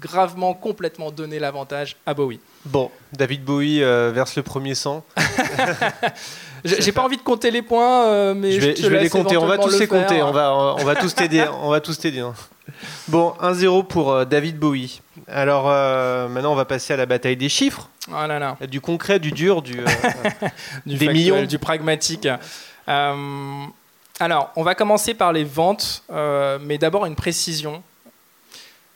gravement, 0.00 0.54
complètement 0.54 1.10
donner 1.12 1.38
l'avantage 1.38 1.96
à 2.06 2.14
Bowie. 2.14 2.40
Bon, 2.64 2.90
David 3.12 3.44
Bowie 3.44 3.82
euh, 3.84 4.10
verse 4.12 4.34
le 4.36 4.42
premier 4.42 4.74
sang. 4.74 5.04
J'ai 6.64 6.92
pas 6.92 7.02
envie 7.02 7.16
de 7.16 7.22
compter 7.22 7.50
les 7.50 7.62
points, 7.62 8.06
euh, 8.06 8.34
mais 8.34 8.52
je 8.52 8.60
vais, 8.60 8.74
te 8.74 8.82
je 8.82 8.86
vais 8.86 9.00
les 9.00 9.08
compter, 9.08 9.36
on 9.36 9.46
va 9.46 9.58
tous 9.58 9.72
le 9.72 9.78
les 9.80 9.86
compter, 9.88 10.22
on 10.22 10.30
va, 10.30 10.54
on 10.54 10.84
va 10.84 10.94
tous 10.94 11.14
t'aider. 11.14 11.44
On 11.62 11.70
va 11.70 11.80
tous 11.80 11.98
t'aider. 11.98 12.20
hein. 12.20 12.34
Bon, 13.08 13.34
1-0 13.40 13.86
pour 13.88 14.12
euh, 14.12 14.24
David 14.24 14.58
Bowie. 14.58 15.00
Alors 15.26 15.64
euh, 15.68 16.28
maintenant, 16.28 16.52
on 16.52 16.56
va 16.56 16.64
passer 16.64 16.92
à 16.92 16.96
la 16.96 17.06
bataille 17.06 17.36
des 17.36 17.48
chiffres, 17.48 17.88
Oh 18.08 18.26
là 18.26 18.38
là. 18.38 18.56
du 18.68 18.80
concret, 18.80 19.18
du 19.18 19.32
dur, 19.32 19.62
du. 19.62 19.74
du 20.86 20.96
Des 20.96 21.08
millions. 21.08 21.42
du 21.44 21.58
pragmatique. 21.58 22.28
Alors, 24.20 24.50
on 24.56 24.62
va 24.62 24.74
commencer 24.74 25.14
par 25.14 25.32
les 25.32 25.44
ventes, 25.44 26.04
mais 26.60 26.78
d'abord 26.78 27.06
une 27.06 27.16
précision. 27.16 27.82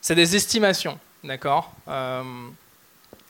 C'est 0.01 0.15
des 0.15 0.37
estimations, 0.37 0.99
d'accord 1.25 1.73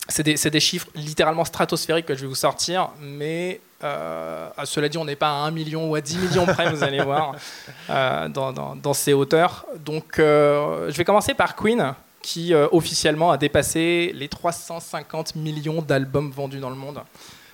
C'est 0.09 0.23
des, 0.23 0.37
c'est 0.37 0.50
des 0.50 0.61
chiffres 0.61 0.88
littéralement 0.95 1.45
stratosphériques 1.47 2.05
que 2.07 2.14
je 2.14 2.21
vais 2.23 2.26
vous 2.26 2.35
sortir, 2.35 2.90
mais 3.00 3.61
euh, 3.85 4.49
à 4.56 4.66
cela 4.66 4.88
dit, 4.88 4.99
on 4.99 5.04
n'est 5.04 5.16
pas 5.16 5.28
à 5.28 5.47
1 5.47 5.50
million 5.50 5.90
ou 5.90 5.95
à 5.95 6.00
10 6.00 6.18
millions 6.18 6.47
près, 6.47 6.71
vous 6.71 6.83
allez 6.83 7.02
voir, 7.02 7.35
euh, 7.90 8.28
dans, 8.28 8.52
dans- 8.52 8.76
dans 8.76 8.95
ces 8.95 9.12
hauteurs. 9.12 9.66
Donc, 9.85 10.18
euh, 10.18 10.90
je 10.90 10.97
vais 10.97 11.04
commencer 11.04 11.35
par 11.35 11.54
Queen, 11.56 11.95
qui 12.23 12.52
officiellement 12.54 13.30
a 13.30 13.37
dépassé 13.37 14.11
les 14.14 14.28
350 14.28 15.37
millions 15.37 15.80
d'albums 15.83 16.30
vendus 16.33 16.59
dans 16.59 16.71
le 16.71 16.76
monde 16.76 17.00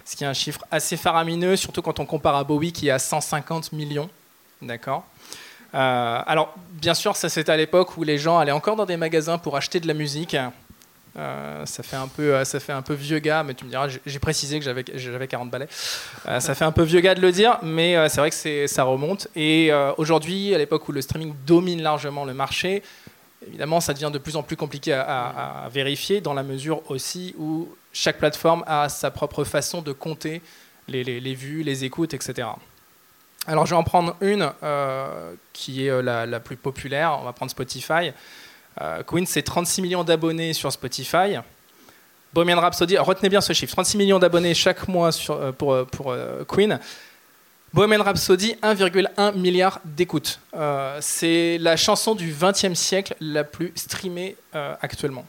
ce 0.05 0.17
qui 0.17 0.25
est 0.25 0.27
un 0.27 0.33
chiffre 0.35 0.65
assez 0.73 0.97
faramineux, 0.97 1.55
surtout 1.55 1.81
quand 1.81 2.01
on 2.01 2.07
compare 2.07 2.35
à 2.35 2.43
Bowie 2.43 2.73
qui 2.73 2.89
est 2.89 2.91
à 2.91 2.99
150 2.99 3.71
millions. 3.73 4.11
D'accord 4.61 5.05
Alors, 5.73 6.53
bien 6.73 6.93
sûr, 6.95 7.15
ça 7.17 7.29
c'était 7.29 7.53
à 7.53 7.57
l'époque 7.57 7.97
où 7.97 8.03
les 8.03 8.19
gens 8.19 8.39
allaient 8.39 8.51
encore 8.51 8.75
dans 8.77 8.85
des 8.85 8.97
magasins 8.97 9.39
pour 9.39 9.57
acheter 9.57 9.79
de 9.79 9.87
la 9.87 9.95
musique. 9.95 10.37
Euh, 11.17 11.67
ça, 11.67 11.83
fait 11.83 11.97
un 11.97 12.09
peu, 12.09 12.35
euh, 12.35 12.45
ça 12.45 12.59
fait 12.59 12.73
un 12.73 12.81
peu 12.81 12.95
vieux 12.95 13.19
gars, 13.19 13.43
mais 13.43 13.53
tu 13.53 13.65
me 13.67 13.71
diras, 13.71 13.87
j'ai- 14.07 14.19
précisé 14.19 14.59
que 14.59 14.65
j'avais 14.65 14.83
j'avais 14.95 15.29
40 15.29 15.51
balais. 15.51 15.69
Euh, 16.27 16.41
ça 16.41 16.55
fait 16.55 16.65
un 16.65 16.73
peu 16.73 16.83
vieux 16.85 17.01
gars 17.01 17.15
de 17.15 17.21
le 17.21 17.31
dire, 17.33 17.59
mais 17.63 17.97
euh, 17.97 18.09
c'est 18.09 18.21
vrai 18.21 18.31
que 18.31 18.37
c'est- 18.37 18.67
ça 18.67 18.85
remonte. 18.85 19.29
Et 19.37 19.71
aujourd'hui, 19.99 20.55
à 20.55 20.59
l'époque 20.59 20.89
où 20.89 20.93
le 20.93 21.03
streaming 21.03 21.35
domine 21.47 21.83
largement 21.83 22.25
le 22.25 22.33
marché, 22.33 22.83
évidemment, 23.47 23.81
ça 23.81 23.93
devient 23.93 24.11
de 24.13 24.19
plus 24.19 24.37
en 24.37 24.43
plus 24.43 24.57
compliqué 24.57 24.95
à, 24.95 25.03
à- 25.03 25.65
à 25.67 25.69
vérifier, 25.69 26.21
dans 26.23 26.33
la 26.35 26.43
mesure 26.43 26.81
aussi 26.91 27.35
où 27.39 27.69
chaque 27.93 28.17
plateforme 28.19 28.65
a 28.67 28.89
sa 28.89 29.11
propre 29.11 29.45
façon 29.45 29.83
de 29.83 29.93
compter 29.93 30.41
les, 30.89 31.05
les- 31.05 31.21
les 31.21 31.35
vues, 31.35 31.63
les 31.63 31.85
écoutes, 31.85 32.15
etc. 32.15 32.49
Alors, 33.47 33.67
je 33.67 33.71
vais 33.75 33.77
en 33.77 33.83
prendre 33.85 34.17
une 34.23 34.51
qui 35.53 35.87
est 35.87 36.03
la, 36.03 36.25
la 36.27 36.41
plus 36.41 36.57
populaire. 36.57 37.19
On 37.21 37.25
va 37.25 37.33
prendre 37.35 37.51
Spotify. 37.51 38.13
Euh, 38.81 39.03
Queen, 39.03 39.27
c'est 39.27 39.43
36 39.43 39.83
millions 39.83 40.05
d'abonnés 40.05 40.53
sur 40.53 40.73
Spotify. 40.73 41.37
Bohemian 42.33 42.61
Rhapsody, 42.61 42.97
retenez 42.97 43.29
bien 43.29 43.41
ce 43.41 43.53
chiffre 43.53 43.73
36 43.73 43.99
millions 43.99 44.19
d'abonnés 44.19 44.55
chaque 44.55 44.89
mois 44.89 45.11
euh, 45.31 45.53
pour, 45.53 45.73
euh, 46.13 46.45
Queen. 46.49 46.79
Bohemian 47.75 48.03
Rhapsody, 48.03 48.55
1,1 48.63 49.37
milliard 49.37 49.81
d'écoutes. 49.85 50.41
C'est 51.01 51.57
la 51.59 51.77
chanson 51.77 52.15
du 52.15 52.35
XXe 52.39 52.75
siècle 52.75 53.15
la 53.19 53.45
plus 53.45 53.73
streamée 53.75 54.37
actuellement. 54.53 55.25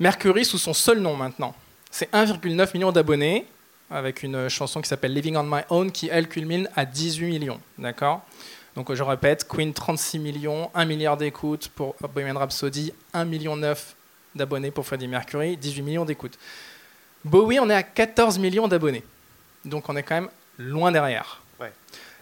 Mercury, 0.00 0.46
sous 0.46 0.56
son 0.56 0.72
seul 0.72 1.00
nom 1.00 1.16
maintenant, 1.16 1.54
c'est 1.90 2.10
1,9 2.12 2.70
million 2.72 2.92
d'abonnés, 2.92 3.46
avec 3.90 4.22
une 4.22 4.48
chanson 4.48 4.80
qui 4.80 4.88
s'appelle 4.88 5.12
Living 5.12 5.36
on 5.36 5.42
My 5.42 5.60
Own, 5.68 5.92
qui 5.92 6.08
elle 6.10 6.28
culmine 6.28 6.66
à 6.74 6.86
18 6.86 7.26
millions. 7.26 7.60
D'accord? 7.76 8.22
Donc 8.76 8.92
je 8.92 9.02
répète, 9.02 9.46
Queen 9.48 9.72
36 9.72 10.18
millions, 10.18 10.70
1 10.74 10.84
milliard 10.84 11.16
d'écoutes 11.16 11.68
pour 11.68 11.94
Bohemian 12.12 12.38
Rhapsody, 12.38 12.92
1 13.12 13.24
million 13.24 13.56
9 13.56 13.94
d'abonnés 14.34 14.70
pour 14.72 14.84
Freddie 14.84 15.06
Mercury, 15.08 15.56
18 15.56 15.82
millions 15.82 16.04
d'écoutes. 16.04 16.36
Bowie, 17.24 17.60
on 17.60 17.70
est 17.70 17.74
à 17.74 17.82
14 17.84 18.38
millions 18.38 18.66
d'abonnés. 18.68 19.04
Donc 19.64 19.88
on 19.88 19.96
est 19.96 20.02
quand 20.02 20.16
même 20.16 20.28
loin 20.58 20.90
derrière. 20.90 21.40
Ouais. 21.60 21.72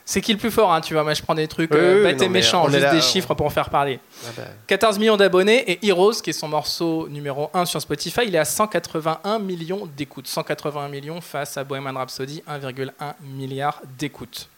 C'est 0.05 0.21
qui 0.21 0.33
le 0.33 0.39
plus 0.39 0.51
fort, 0.51 0.73
hein, 0.75 0.81
tu 0.83 0.93
vois? 0.95 1.05
Moi, 1.05 1.15
je 1.15 1.23
prends 1.23 1.35
des 1.35 1.49
trucs 1.49 1.71
Oui, 1.73 1.79
euh, 1.81 2.03
bêtes 2.05 2.19
non, 2.21 2.27
et 2.27 2.29
méchants, 2.29 2.69
juste 2.69 2.81
là, 2.81 2.91
des 2.93 2.99
on- 2.99 3.01
chiffres 3.01 3.35
pour 3.35 3.47
en 3.47 3.51
faire 3.51 3.71
parler. 3.71 3.99
ah 4.27 4.31
bah, 4.37 4.43
14 4.67 4.99
millions 4.99 5.17
d'abonnés 5.17 5.71
et 5.73 5.87
Heroes, 5.87 6.21
qui 6.23 6.31
est 6.31 6.35
son 6.35 6.49
morceau 6.49 7.09
numéro 7.09 7.51
1 7.55 7.65
sur 7.65 7.81
Spotify, 7.81 8.21
il 8.27 8.35
est 8.35 8.39
à 8.39 8.45
181 8.45 9.39
millions 9.39 9.87
d'écoutes. 9.97 10.27
181 10.27 10.89
millions 10.89 11.21
face 11.23 11.57
à 11.57 11.65
Bohemian 11.65 11.95
Rhapsody, 11.95 12.43
1,1 12.47 13.15
milliard 13.23 13.81
d'écoutes. 13.99 14.49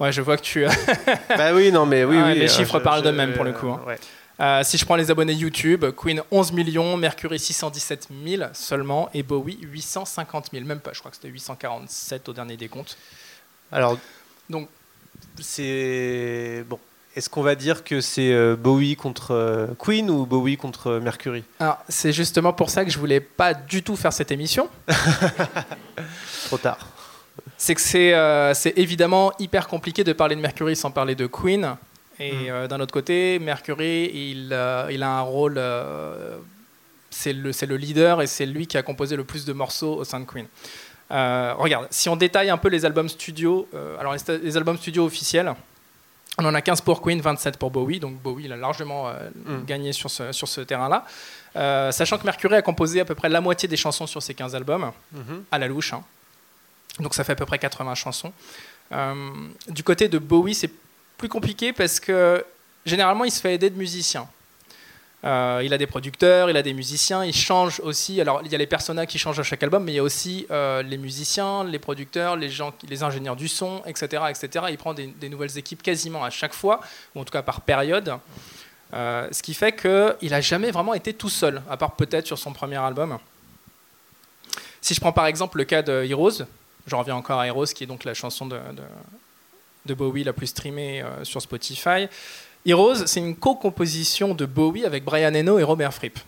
Ouais, 0.00 0.10
je 0.12 0.22
vois 0.22 0.36
que 0.36 0.42
tu. 0.42 0.64
bah 1.28 1.52
oui, 1.54 1.70
non, 1.70 1.86
mais 1.86 2.04
oui, 2.04 2.16
Ah, 2.18 2.28
oui. 2.28 2.38
les 2.38 2.46
euh, 2.46 2.48
chiffres 2.48 2.78
je- 2.78 2.82
parlent 2.82 3.02
d'eux-mêmes 3.02 3.34
pour 3.34 3.44
le 3.44 3.52
coup, 3.52 3.68
hein. 3.68 3.80
ouais. 3.86 3.98
Euh, 4.40 4.62
si 4.64 4.78
je 4.78 4.86
prends 4.86 4.96
les 4.96 5.10
abonnés 5.10 5.34
YouTube, 5.34 5.84
Queen 5.94 6.22
11 6.30 6.52
millions, 6.52 6.96
Mercury 6.96 7.38
617 7.38 8.08
000 8.26 8.44
seulement, 8.54 9.10
et 9.12 9.22
Bowie 9.22 9.58
850 9.60 10.48
000. 10.54 10.64
Même 10.64 10.80
pas, 10.80 10.92
je 10.94 11.00
crois 11.00 11.10
que 11.10 11.16
c'était 11.18 11.28
847 11.28 12.30
au 12.30 12.32
dernier 12.32 12.56
décompte. 12.56 12.96
Alors, 13.70 13.98
Donc- 14.48 14.68
c'est 15.40 16.64
bon. 16.68 16.78
Est-ce 17.16 17.28
qu'on 17.28 17.42
va 17.42 17.54
dire 17.56 17.82
que 17.84 18.00
c'est 18.00 18.32
euh, 18.32 18.56
Bowie 18.56 18.94
contre 18.96 19.32
euh, 19.32 19.66
Queen 19.78 20.08
ou 20.10 20.24
Bowie 20.26 20.56
contre 20.56 20.86
euh, 20.92 21.00
Mercury? 21.00 21.42
Alors, 21.58 21.78
c'est 21.88 22.12
justement 22.12 22.52
pour 22.52 22.70
ça 22.70 22.84
que 22.84 22.90
je 22.90 22.98
voulais 22.98 23.20
pas 23.20 23.52
du 23.52 23.82
tout 23.82 23.96
faire 23.96 24.12
cette 24.12 24.30
émission. 24.30 24.68
Trop 26.46 26.56
tard. 26.58 26.78
C'est 27.62 27.74
que 27.74 27.80
c'est 27.82 28.14
euh, 28.14 28.54
évidemment 28.74 29.32
hyper 29.38 29.68
compliqué 29.68 30.02
de 30.02 30.14
parler 30.14 30.34
de 30.34 30.40
Mercury 30.40 30.74
sans 30.74 30.90
parler 30.90 31.14
de 31.14 31.26
Queen. 31.26 31.76
Et 32.18 32.50
euh, 32.50 32.66
d'un 32.68 32.80
autre 32.80 32.92
côté, 32.92 33.38
Mercury, 33.38 34.10
il, 34.14 34.48
euh, 34.52 34.88
il 34.90 35.02
a 35.02 35.10
un 35.10 35.20
rôle. 35.20 35.56
euh, 35.58 36.38
c'est 37.10 37.32
le, 37.34 37.50
le 37.66 37.76
leader 37.76 38.22
et 38.22 38.26
c'est 38.26 38.46
lui 38.46 38.66
qui 38.66 38.78
a 38.78 38.82
composé 38.82 39.14
le 39.16 39.24
plus 39.24 39.44
de 39.44 39.52
morceaux 39.52 39.96
au 39.96 40.04
sein 40.04 40.20
de 40.20 40.24
Queen. 40.24 40.46
Regarde, 41.10 41.86
si 41.90 42.08
on 42.08 42.16
détaille 42.16 42.48
un 42.50 42.56
peu 42.56 42.68
les 42.68 42.84
albums 42.84 43.08
studio, 43.08 43.68
alors 43.98 44.14
les, 44.14 44.56
albums 44.56 44.78
studio 44.78 45.04
officiels, 45.04 45.52
on 46.38 46.44
en 46.46 46.54
a 46.54 46.60
15 46.62 46.80
pour 46.82 47.02
Queen, 47.02 47.20
27 47.20 47.58
pour 47.58 47.70
Bowie, 47.72 47.98
donc 48.00 48.14
Bowie 48.22 48.44
il 48.44 48.52
a 48.52 48.56
largement 48.56 49.08
euh, 49.08 49.12
Mm. 49.44 49.64
gagné 49.66 49.92
sur 49.92 50.08
ce, 50.08 50.30
sur 50.32 50.46
ce 50.46 50.60
terrain-là. 50.60 51.04
Euh, 51.56 51.90
sachant 51.90 52.16
que 52.16 52.24
Mercury 52.24 52.54
a 52.54 52.62
composé 52.62 53.00
à 53.00 53.04
peu 53.04 53.16
près 53.16 53.28
la 53.28 53.40
moitié 53.40 53.68
des 53.68 53.76
chansons 53.76 54.06
sur 54.06 54.22
ces 54.22 54.34
15 54.34 54.54
albums 54.54 54.92
Mhm. 55.12 55.42
à 55.50 55.58
la 55.58 55.66
louche. 55.66 55.92
hein. 55.92 56.02
Donc 57.00 57.14
ça 57.14 57.24
fait 57.24 57.32
à 57.32 57.36
peu 57.36 57.46
près 57.46 57.58
80 57.58 57.94
chansons. 57.94 58.32
Euh, 58.92 59.14
du 59.68 59.82
côté 59.82 60.08
de 60.08 60.18
Bowie, 60.18 60.54
c'est 60.54 60.70
plus 61.16 61.28
compliqué 61.28 61.72
parce 61.72 62.00
que 62.00 62.44
généralement, 62.84 63.24
il 63.24 63.30
se 63.30 63.40
fait 63.40 63.54
aider 63.54 63.70
de 63.70 63.76
musiciens. 63.76 64.28
Euh, 65.22 65.60
il 65.62 65.74
a 65.74 65.78
des 65.78 65.86
producteurs, 65.86 66.48
il 66.48 66.56
a 66.56 66.62
des 66.62 66.72
musiciens, 66.72 67.24
il 67.24 67.34
change 67.34 67.80
aussi. 67.80 68.20
Alors, 68.20 68.40
il 68.42 68.50
y 68.50 68.54
a 68.54 68.58
les 68.58 68.66
personnages 68.66 69.08
qui 69.08 69.18
changent 69.18 69.38
à 69.38 69.42
chaque 69.42 69.62
album, 69.62 69.84
mais 69.84 69.92
il 69.92 69.96
y 69.96 69.98
a 69.98 70.02
aussi 70.02 70.46
euh, 70.50 70.82
les 70.82 70.96
musiciens, 70.96 71.62
les 71.64 71.78
producteurs, 71.78 72.36
les, 72.36 72.48
gens, 72.48 72.72
les 72.88 73.02
ingénieurs 73.02 73.36
du 73.36 73.46
son, 73.46 73.82
etc. 73.84 74.22
etc. 74.30 74.66
Il 74.70 74.78
prend 74.78 74.94
des, 74.94 75.28
nouvelles 75.28 75.58
équipes 75.58 75.82
quasiment 75.82 76.24
à 76.24 76.30
chaque 76.30 76.54
fois, 76.54 76.80
ou 77.14 77.20
en 77.20 77.24
tout 77.24 77.32
cas 77.32 77.42
par 77.42 77.60
période. 77.60 78.14
Ce 78.92 79.42
qui 79.42 79.54
fait 79.54 79.72
qu'il 79.72 80.30
n'a 80.30 80.40
jamais 80.40 80.72
vraiment 80.72 80.94
été 80.94 81.12
tout 81.14 81.28
seul, 81.28 81.62
à 81.70 81.76
part 81.76 81.92
peut-être 81.92 82.26
sur 82.26 82.38
son 82.38 82.52
premier 82.52 82.78
album. 82.78 83.18
Si 84.80 84.94
je 84.94 85.00
prends 85.00 85.12
par 85.12 85.26
exemple 85.26 85.58
le 85.58 85.64
cas 85.64 85.82
de 85.82 86.04
Heroes, 86.04 86.44
je 86.86 86.94
reviens 86.96 87.16
encore 87.16 87.40
à 87.40 87.46
Heroes, 87.46 87.66
qui 87.66 87.84
est 87.84 87.86
donc 87.86 88.04
la 88.04 88.14
chanson 88.14 88.46
de, 88.46 88.56
de, 88.56 88.82
de 89.86 89.94
Bowie 89.94 90.24
la 90.24 90.32
plus 90.32 90.48
streamée 90.48 91.02
euh, 91.02 91.24
sur 91.24 91.40
Spotify. 91.40 92.08
Heroes, 92.66 93.06
c'est 93.06 93.20
une 93.20 93.36
co-composition 93.36 94.34
de 94.34 94.44
Bowie 94.44 94.84
avec 94.84 95.04
Brian 95.04 95.34
Eno 95.34 95.58
et 95.58 95.62
Robert 95.62 95.94
Fripp. 95.94 96.18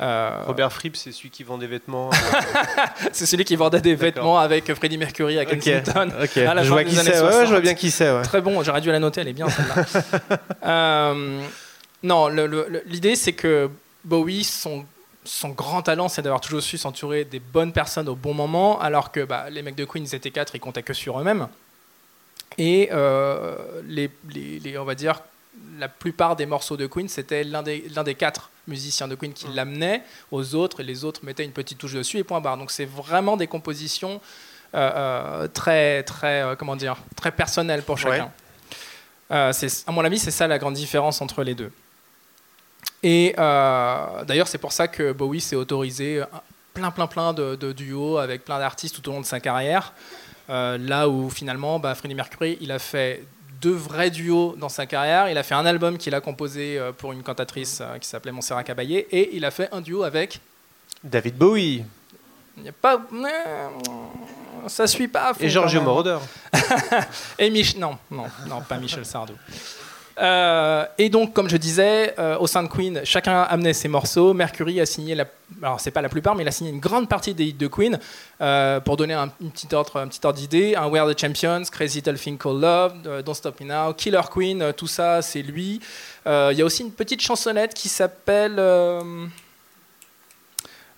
Euh, 0.00 0.42
Robert 0.46 0.72
Fripp, 0.72 0.96
c'est 0.96 1.12
celui 1.12 1.30
qui 1.30 1.44
vend 1.44 1.58
des 1.58 1.68
vêtements. 1.68 2.10
c'est 3.12 3.26
celui 3.26 3.44
qui 3.44 3.54
vendait 3.54 3.80
des 3.80 3.94
vêtements 3.94 4.38
avec 4.38 4.72
Freddie 4.74 4.98
Mercury 4.98 5.38
à 5.38 5.44
Kensington. 5.44 6.10
ok. 6.20 6.36
à 6.38 6.54
la 6.54 6.64
Je 6.64 6.70
vois 6.70 6.82
qui 6.82 6.96
c'est. 6.96 7.10
Ouais, 7.12 7.30
60. 7.30 7.44
je 7.44 7.50
vois 7.50 7.60
bien 7.60 7.74
qui 7.74 7.90
c'est. 7.92 8.10
ouais. 8.10 8.22
Très 8.22 8.40
bon, 8.40 8.62
j'aurais 8.64 8.80
dû 8.80 8.90
la 8.90 8.98
noter, 8.98 9.20
elle 9.20 9.28
est 9.28 9.32
bien 9.32 9.48
celle-là. 9.48 10.38
Euh, 10.64 11.40
non, 12.04 12.28
l'idée 12.86 13.16
c'est 13.16 13.32
que 13.32 13.68
Bowie, 14.04 14.44
son, 14.44 14.84
son 15.24 15.50
grand 15.50 15.82
talent, 15.82 16.08
c'est 16.08 16.22
d'avoir 16.22 16.40
toujours 16.40 16.62
su 16.62 16.76
s'entourer 16.78 17.24
des 17.24 17.38
bonnes 17.40 17.72
personnes 17.72 18.08
au 18.08 18.14
bon 18.16 18.34
moment, 18.34 18.80
alors 18.80 19.12
que 19.12 19.20
bah, 19.24 19.50
les 19.50 19.62
mecs 19.62 19.76
de 19.76 19.84
Queen, 19.84 20.04
ils 20.04 20.14
étaient 20.14 20.30
quatre, 20.32 20.54
ils 20.56 20.60
comptaient 20.60 20.82
que 20.82 20.92
sur 20.94 21.18
eux-mêmes. 21.20 21.48
Et 22.58 22.88
euh, 22.92 23.56
les, 23.86 24.10
les- 24.30 24.58
les- 24.58 24.78
on 24.78 24.84
va 24.84 24.94
dire, 24.94 25.20
la 25.78 25.88
plupart 25.88 26.34
des 26.36 26.46
morceaux 26.46 26.76
de 26.76 26.86
Queen, 26.86 27.08
c'était 27.08 27.44
l'un 27.44 27.62
des, 27.62 27.84
l'un 27.94 28.02
des 28.04 28.14
quatre 28.14 28.50
musiciens 28.66 29.06
de 29.08 29.14
Queen 29.14 29.32
qui 29.32 29.46
l'amenait 29.48 30.02
aux 30.30 30.54
autres, 30.54 30.80
et 30.80 30.82
les 30.84 31.04
autres 31.04 31.20
mettaient 31.24 31.44
une 31.44 31.52
petite 31.52 31.78
touche 31.78 31.94
dessus 31.94 32.18
et 32.18 32.24
point 32.24 32.40
barre. 32.40 32.56
Donc 32.58 32.70
c'est 32.70 32.84
vraiment 32.84 33.36
des 33.36 33.46
compositions 33.46 34.20
euh, 34.74 34.90
euh, 35.44 35.48
très, 35.48 36.02
très, 36.02 36.42
euh, 36.42 36.56
comment 36.56 36.76
dire, 36.76 36.96
très 37.16 37.30
personnelles 37.30 37.82
pour 37.82 37.96
chacun. 37.98 38.30
C'est- 39.52 39.88
à 39.88 39.92
mon 39.92 40.04
avis, 40.04 40.18
c'est 40.18 40.30
ça 40.30 40.46
la 40.46 40.58
grande 40.58 40.74
différence 40.74 41.22
entre 41.22 41.42
les 41.42 41.54
deux. 41.54 41.70
Et 43.02 43.34
euh, 43.38 44.24
d'ailleurs, 44.24 44.48
c'est 44.48 44.58
pour 44.58 44.72
ça 44.72 44.88
que 44.88 45.12
Bowie 45.12 45.40
s'est 45.40 45.56
autorisé 45.56 46.20
un- 46.22 46.28
plein, 46.74 46.90
plein, 46.90 47.06
plein 47.06 47.32
de, 47.32 47.54
de 47.56 47.72
duos 47.72 48.18
avec 48.18 48.44
plein 48.44 48.58
d'artistes 48.58 48.94
tout 49.00 49.08
au 49.10 49.12
long 49.12 49.20
de 49.20 49.26
sa 49.26 49.40
carrière. 49.40 49.92
Euh, 50.50 50.78
là 50.78 51.08
où 51.08 51.28
finalement, 51.30 51.78
bah, 51.78 51.94
Freddie 51.94 52.14
Mercury, 52.14 52.58
il 52.60 52.70
a 52.72 52.78
fait 52.78 53.24
deux 53.60 53.72
vrais 53.74 54.10
duos 54.10 54.54
dans 54.58 54.68
sa 54.68 54.86
carrière. 54.86 55.28
Il 55.28 55.38
a 55.38 55.42
fait 55.42 55.54
un 55.54 55.66
album 55.66 55.98
qu'il 55.98 56.14
a 56.14 56.20
composé 56.20 56.78
euh, 56.78 56.92
pour 56.92 57.12
une 57.12 57.22
cantatrice 57.22 57.78
euh, 57.80 57.98
qui 57.98 58.08
s'appelait 58.08 58.32
Montserrat 58.32 58.64
Caballé, 58.64 59.06
et 59.10 59.36
il 59.36 59.44
a 59.44 59.50
fait 59.50 59.68
un 59.72 59.80
duo 59.80 60.02
avec. 60.02 60.40
David 61.04 61.36
Bowie 61.36 61.84
Il 62.56 62.62
n'y 62.64 62.68
a 62.68 62.72
pas. 62.72 63.00
Ça 64.68 64.86
suit 64.86 65.08
pas. 65.08 65.30
à 65.30 65.34
fond, 65.34 65.40
et 65.42 65.48
Giorgio. 65.48 65.80
Moroder. 65.82 66.18
Et 67.38 67.50
Mich 67.50 67.76
non, 67.76 67.98
non, 68.10 68.26
non, 68.46 68.60
pas 68.60 68.76
Michel 68.78 69.04
Sardou. 69.04 69.34
Euh, 70.18 70.84
et 70.98 71.08
donc, 71.08 71.32
comme 71.32 71.48
je 71.48 71.56
disais, 71.56 72.14
euh, 72.18 72.36
au 72.38 72.46
sein 72.46 72.62
de 72.62 72.68
Queen, 72.68 73.00
chacun 73.04 73.42
amenait 73.42 73.72
ses 73.72 73.88
morceaux. 73.88 74.34
Mercury 74.34 74.80
a 74.80 74.86
signé, 74.86 75.14
la, 75.14 75.24
alors 75.62 75.80
c'est 75.80 75.90
pas 75.90 76.02
la 76.02 76.08
plupart, 76.10 76.34
mais 76.34 76.42
il 76.42 76.48
a 76.48 76.52
signé 76.52 76.70
une 76.70 76.80
grande 76.80 77.08
partie 77.08 77.32
des 77.32 77.44
hits 77.46 77.54
de 77.54 77.66
Queen. 77.66 77.98
Euh, 78.40 78.78
pour 78.80 78.96
donner 78.96 79.14
un, 79.14 79.30
une 79.40 79.50
petite 79.50 79.72
ordre, 79.72 79.98
un 79.98 80.08
petit 80.08 80.20
ordre 80.24 80.38
d'idée, 80.38 80.76
un 80.76 80.86
We 80.88 81.00
Are 81.00 81.08
the 81.08 81.18
Champions, 81.18 81.62
Crazy 81.70 81.98
Little 81.98 82.18
Thing 82.18 82.36
Called 82.36 82.60
Love, 82.60 83.22
Don't 83.24 83.34
Stop 83.34 83.60
Me 83.60 83.66
Now, 83.66 83.94
Killer 83.94 84.20
Queen, 84.30 84.72
tout 84.76 84.86
ça, 84.86 85.22
c'est 85.22 85.42
lui. 85.42 85.80
Il 86.26 86.54
y 86.56 86.62
a 86.62 86.64
aussi 86.64 86.82
une 86.82 86.92
petite 86.92 87.22
chansonnette 87.22 87.72
qui 87.74 87.88
s'appelle 87.88 88.60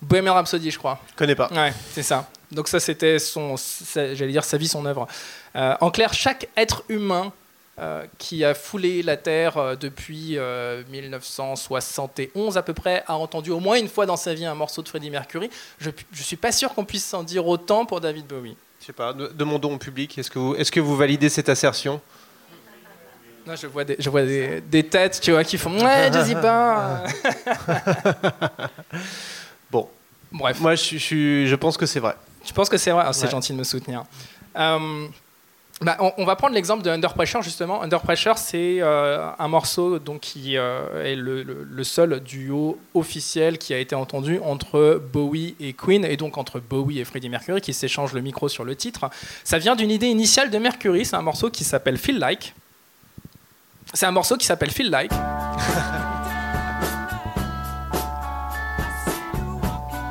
Bohemian 0.03 0.35
Rhapsody, 0.35 0.71
je 0.71 0.79
crois. 0.79 0.99
Je 1.13 1.17
connais 1.17 1.35
pas. 1.35 1.49
Ouais, 1.53 1.73
c'est 1.93 2.03
ça. 2.03 2.29
Donc 2.53 2.69
ça, 2.69 2.79
c'était 2.81 3.19
son, 3.19 3.57
sa- 3.57 4.15
j'allais 4.15 4.33
dire 4.33 4.45
sa 4.45 4.57
vie, 4.57 4.69
son 4.69 4.85
œuvre. 4.87 5.07
En 5.55 5.91
clair, 5.91 6.13
chaque 6.13 6.49
être 6.57 6.83
humain 6.89 7.33
euh, 7.81 8.05
qui 8.19 8.45
a 8.45 8.55
foulé 8.55 9.03
la 9.03 9.17
Terre 9.17 9.57
euh, 9.57 9.75
depuis 9.77 10.39
euh, 10.39 10.83
1971 10.91 12.57
à 12.57 12.63
peu 12.63 12.73
près 12.73 13.03
a 13.09 13.17
entendu 13.17 13.51
au 13.51 13.59
moins 13.61 13.77
une 13.79 13.89
fois 13.89 14.07
dans 14.07 14.17
sa 14.17 14.33
vie 14.35 14.45
un 14.47 14.55
morceau 14.55 14.81
de 14.83 14.89
Freddie 14.89 15.11
Mercury. 15.11 15.51
Je, 15.79 15.91
je 16.13 16.23
suis 16.23 16.37
pas 16.37 16.53
sûr 16.53 16.73
qu'on 16.75 16.85
puisse 16.85 17.13
en 17.15 17.23
dire 17.25 17.47
autant 17.47 17.85
pour 17.85 18.01
David 18.01 18.27
Bowie. 18.27 18.57
Je 18.81 18.87
sais 18.87 18.93
pas. 18.93 19.13
de- 19.13 19.27
Demandons 19.35 19.75
au 19.75 19.79
public. 19.79 20.17
Est-ce 20.19 20.31
que 20.31 20.39
vous, 20.39 20.55
est-ce 20.55 20.71
que 20.71 20.79
vous 20.81 20.97
validez 20.97 21.29
cette 21.29 21.49
assertion? 21.49 22.01
Non, 23.47 23.57
je 23.57 23.67
vois 23.67 23.85
des, 23.85 23.97
je 23.99 24.09
vois 24.09 24.23
des, 24.23 24.61
des 24.63 24.85
têtes, 24.87 25.21
tu 25.21 25.33
vois, 25.33 25.43
qui 25.45 25.59
font 25.59 25.73
ouais, 25.79 26.11
je 26.15 26.21
dis 26.25 26.35
pas. 26.35 27.03
Bon, 29.71 29.89
Bref. 30.33 30.61
moi, 30.61 30.75
je, 30.75 30.97
je, 30.99 31.45
je 31.47 31.55
pense 31.57 31.77
que 31.77 31.87
c'est 31.87 32.01
vrai. 32.01 32.15
Je 32.45 32.53
pense 32.53 32.69
que 32.69 32.77
c'est 32.77 32.91
vrai. 32.91 33.05
Ah, 33.07 33.13
c'est 33.13 33.25
Ouais. 33.27 33.31
gentil 33.31 33.53
de 33.53 33.59
me 33.59 33.65
soutenir. 33.65 34.05
Euh, 34.57 35.07
bah, 35.81 35.97
on, 36.01 36.13
on 36.19 36.25
va 36.25 36.37
prendre 36.37 36.55
l'exemple 36.55 36.83
de 36.85 36.91
Under 36.91 37.13
Pressure 37.15 37.43
justement. 37.43 37.83
Under 37.83 38.01
Pressure, 38.01 38.39
c'est 38.39 38.79
euh, 38.81 39.29
un 39.39 39.49
morceau 39.49 39.99
donc, 39.99 40.21
qui 40.21 40.57
euh, 40.57 41.05
est 41.05 41.17
le, 41.17 41.43
le- 41.43 41.67
le 41.69 41.85
seul 41.85 42.21
duo 42.21 42.79
officiel 42.95 43.59
qui 43.59 43.75
a 43.75 43.79
été 43.79 43.95
entendu 43.95 44.39
entre 44.43 45.03
Bowie 45.13 45.57
et 45.61 45.73
Queen, 45.73 46.05
et 46.05 46.17
donc 46.17 46.39
entre 46.39 46.61
Bowie 46.61 47.01
et 47.01 47.05
Freddie 47.05 47.29
Mercury, 47.29 47.61
qui 47.61 47.73
s'échangent 47.75 48.13
le 48.13 48.21
micro 48.21 48.49
sur 48.49 48.65
le 48.65 48.77
titre. 48.77 49.11
Ça 49.43 49.59
vient 49.59 49.75
d'une 49.77 49.91
idée 49.91 50.07
initiale 50.07 50.51
de 50.51 50.59
Mercury. 50.59 51.05
C'est 51.05 51.17
un 51.17 51.23
morceau 51.23 51.51
qui 51.51 51.65
s'appelle 51.65 51.99
Feel 51.99 52.19
Like. 52.19 52.55
C'est 53.93 54.07
un 54.07 54.13
morceau 54.13 54.37
qui 54.37 54.47
s'appelle 54.47 54.71
Feel 54.71 54.91
Like. 54.91 55.11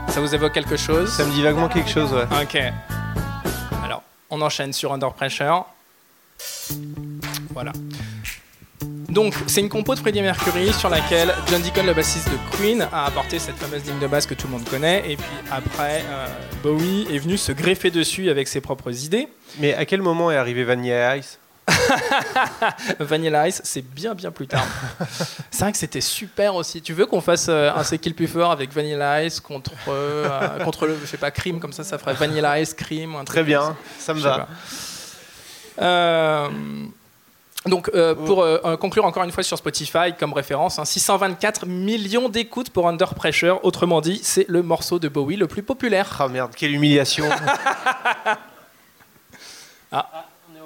Ça 0.10 0.20
vous 0.22 0.36
évoque 0.36 0.54
quelque 0.54 0.78
chose? 0.78 1.12
Ça 1.12 1.26
me 1.26 1.32
dit 1.32 1.42
vaguement 1.42 1.68
quelque 1.70 1.90
chose, 1.90 2.14
ouais. 2.14 2.28
Ok. 2.44 2.58
On 4.36 4.42
enchaîne 4.42 4.74
sur 4.74 4.92
Under 4.92 5.14
Pressure. 5.14 5.64
Voilà. 7.52 7.72
Donc, 9.08 9.36
c'est 9.46 9.62
une 9.62 9.70
compo 9.70 9.94
de 9.94 10.00
Freddie 10.00 10.24
Mercury 10.24 10.74
sur 10.74 10.90
laquelle 10.90 11.36
John 11.52 11.62
Deacon, 11.62 11.86
le 11.86 11.94
bassiste 11.94 12.32
de 12.32 12.58
Queen, 12.58 12.82
a 12.92 13.06
apporté 13.06 13.38
cette 13.38 13.58
fameuse 13.58 13.86
ligne 13.86 14.00
de 14.00 14.08
basse 14.08 14.26
que 14.26 14.34
tout 14.34 14.48
le 14.48 14.54
monde 14.54 14.68
connaît. 14.68 15.04
Et 15.08 15.18
puis 15.18 15.36
après, 15.52 16.04
euh, 16.08 16.28
Bowie 16.64 17.06
est 17.12 17.20
venu 17.20 17.38
se 17.38 17.52
greffer 17.52 17.92
dessus 17.92 18.32
avec 18.32 18.48
ses 18.48 18.60
propres 18.60 19.06
idées. 19.06 19.28
Mais 19.60 19.76
à 19.76 19.86
quel 19.86 20.02
moment 20.02 20.32
est 20.32 20.36
arrivé 20.36 20.64
Vanilla 20.64 21.16
Ice? 21.18 21.38
Vanilla 23.00 23.48
Ice, 23.48 23.62
c'est 23.64 23.82
bien 23.82 24.14
bien 24.14 24.32
plus 24.32 24.48
tard. 24.48 24.66
c'est 25.52 25.64
vrai 25.64 25.72
que 25.72 25.78
c'était 25.78 26.02
super 26.02 26.56
aussi. 26.56 26.82
Tu 26.82 26.94
veux 26.94 27.06
qu'on 27.06 27.22
fasse 27.22 27.48
euh, 27.50 27.72
un 27.74 27.84
C'est 27.84 27.98
qui 27.98 28.10
le 28.10 28.16
plus 28.16 28.28
fort 28.28 28.52
avec 28.52 28.72
Vanilla 28.72 29.24
Ice 29.24 29.40
contre, 29.40 29.72
euh, 29.88 30.60
contre 30.64 30.88
le, 30.88 30.98
je 31.00 31.06
sais 31.06 31.18
pas, 31.18 31.32
Cream, 31.32 31.60
comme 31.60 31.74
ça, 31.74 31.84
ça 31.84 31.98
ferait 31.98 32.14
Vanilla 32.14 32.60
Ice, 32.60 32.74
Cream. 32.74 33.16
un 33.16 33.24
Très 33.24 33.40
comme 33.40 33.48
bien, 33.48 33.62
ça. 33.62 33.76
ça 34.00 34.14
me 34.14 34.20
va. 34.20 34.48
Euh, 35.82 36.50
donc, 37.66 37.90
pour 38.26 38.46
conclure 38.80 39.06
encore 39.06 39.24
une 39.24 39.32
fois 39.32 39.42
sur 39.44 39.58
Spotify 39.58 40.14
comme 40.20 40.34
référence, 40.34 40.80
hein, 40.80 40.86
624 40.86 41.66
millions 41.66 42.28
d'écoutes 42.28 42.70
pour 42.72 42.90
Under 42.90 43.16
Pressure. 43.16 43.64
Autrement 43.64 44.02
dit, 44.02 44.20
c'est 44.22 44.46
le 44.50 44.64
morceau 44.64 45.00
de 45.00 45.08
Bowie 45.08 45.38
le 45.38 45.48
plus 45.48 45.64
populaire. 45.64 46.18
Ah 46.20 46.28
merde, 46.28 46.52
quelle 46.56 46.72
humiliation. 46.74 47.30
Ah. 49.96 50.26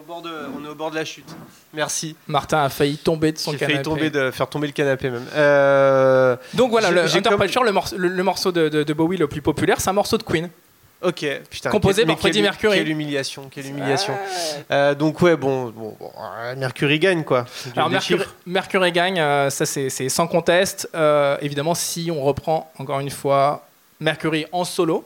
On, 0.10 0.13
est 0.13 0.20
au 0.20 0.22
bord 0.22 0.22
de, 0.22 0.32
on 0.62 0.65
est 0.65 0.70
au 0.70 0.76
bord 0.76 0.91
de 0.91 0.96
la 0.96 1.06
chute. 1.06 1.28
Merci. 1.74 2.15
Martin 2.28 2.63
a 2.63 2.70
failli 2.70 2.98
tomber 2.98 3.32
de 3.32 3.38
son 3.38 3.52
J'ai 3.52 3.58
canapé. 3.58 3.74
failli 3.76 3.84
tomber 3.84 4.10
de, 4.10 4.32
faire 4.32 4.48
tomber 4.48 4.67
le 4.67 4.74
canapé 4.74 5.10
même. 5.10 5.26
Euh, 5.36 6.36
Donc 6.54 6.72
voilà, 6.72 6.89
J'ai- 6.89 6.96
le 6.96 7.08
j'ai 7.08 7.17
Under 7.17 7.32
le, 7.63 7.72
morceau- 7.72 7.98
le- 7.98 8.08
le 8.08 8.24
morceau 8.24 8.52
de, 8.52 8.70
de- 8.70 8.84
de 8.84 8.93
Bowie 8.93 9.17
le 9.17 9.28
plus 9.28 9.41
populaire, 9.41 9.80
c'est 9.82 9.89
un 9.89 9.93
morceau 9.93 10.17
de 10.17 10.24
Queen. 10.24 10.50
Ok, 11.04 11.26
putain. 11.52 11.70
Composé 11.70 12.02
quel- 12.02 12.08
par 12.08 12.20
Freddie 12.20 12.41
Mercury. 12.41 12.78
Quelle 12.80 12.89
humiliation, 12.89 13.50
quelle 13.54 13.67
humiliation. 13.67 14.13
Euh, 14.72 14.96
donc 14.96 15.22
ouais, 15.22 15.36
bon, 15.36 15.65
bon, 15.70 15.96
bon, 16.00 16.12
euh, 16.39 16.56
Mercury 16.56 16.98
gagne 16.98 17.24
quoi. 17.24 17.46
Alors 17.76 17.89
Mercury, 18.48 18.91
gagne, 18.91 19.20
euh, 19.20 19.52
ça 19.52 19.67
c'est 19.67 19.89
sans 20.10 20.26
conteste. 20.26 20.89
Évidemment, 21.41 21.76
si 21.76 22.10
on 22.12 22.24
reprend 22.24 22.72
encore 22.80 23.00
une 23.00 23.12
fois 23.12 23.67
Mercury 24.00 24.48
en 24.52 24.63
solo, 24.63 25.06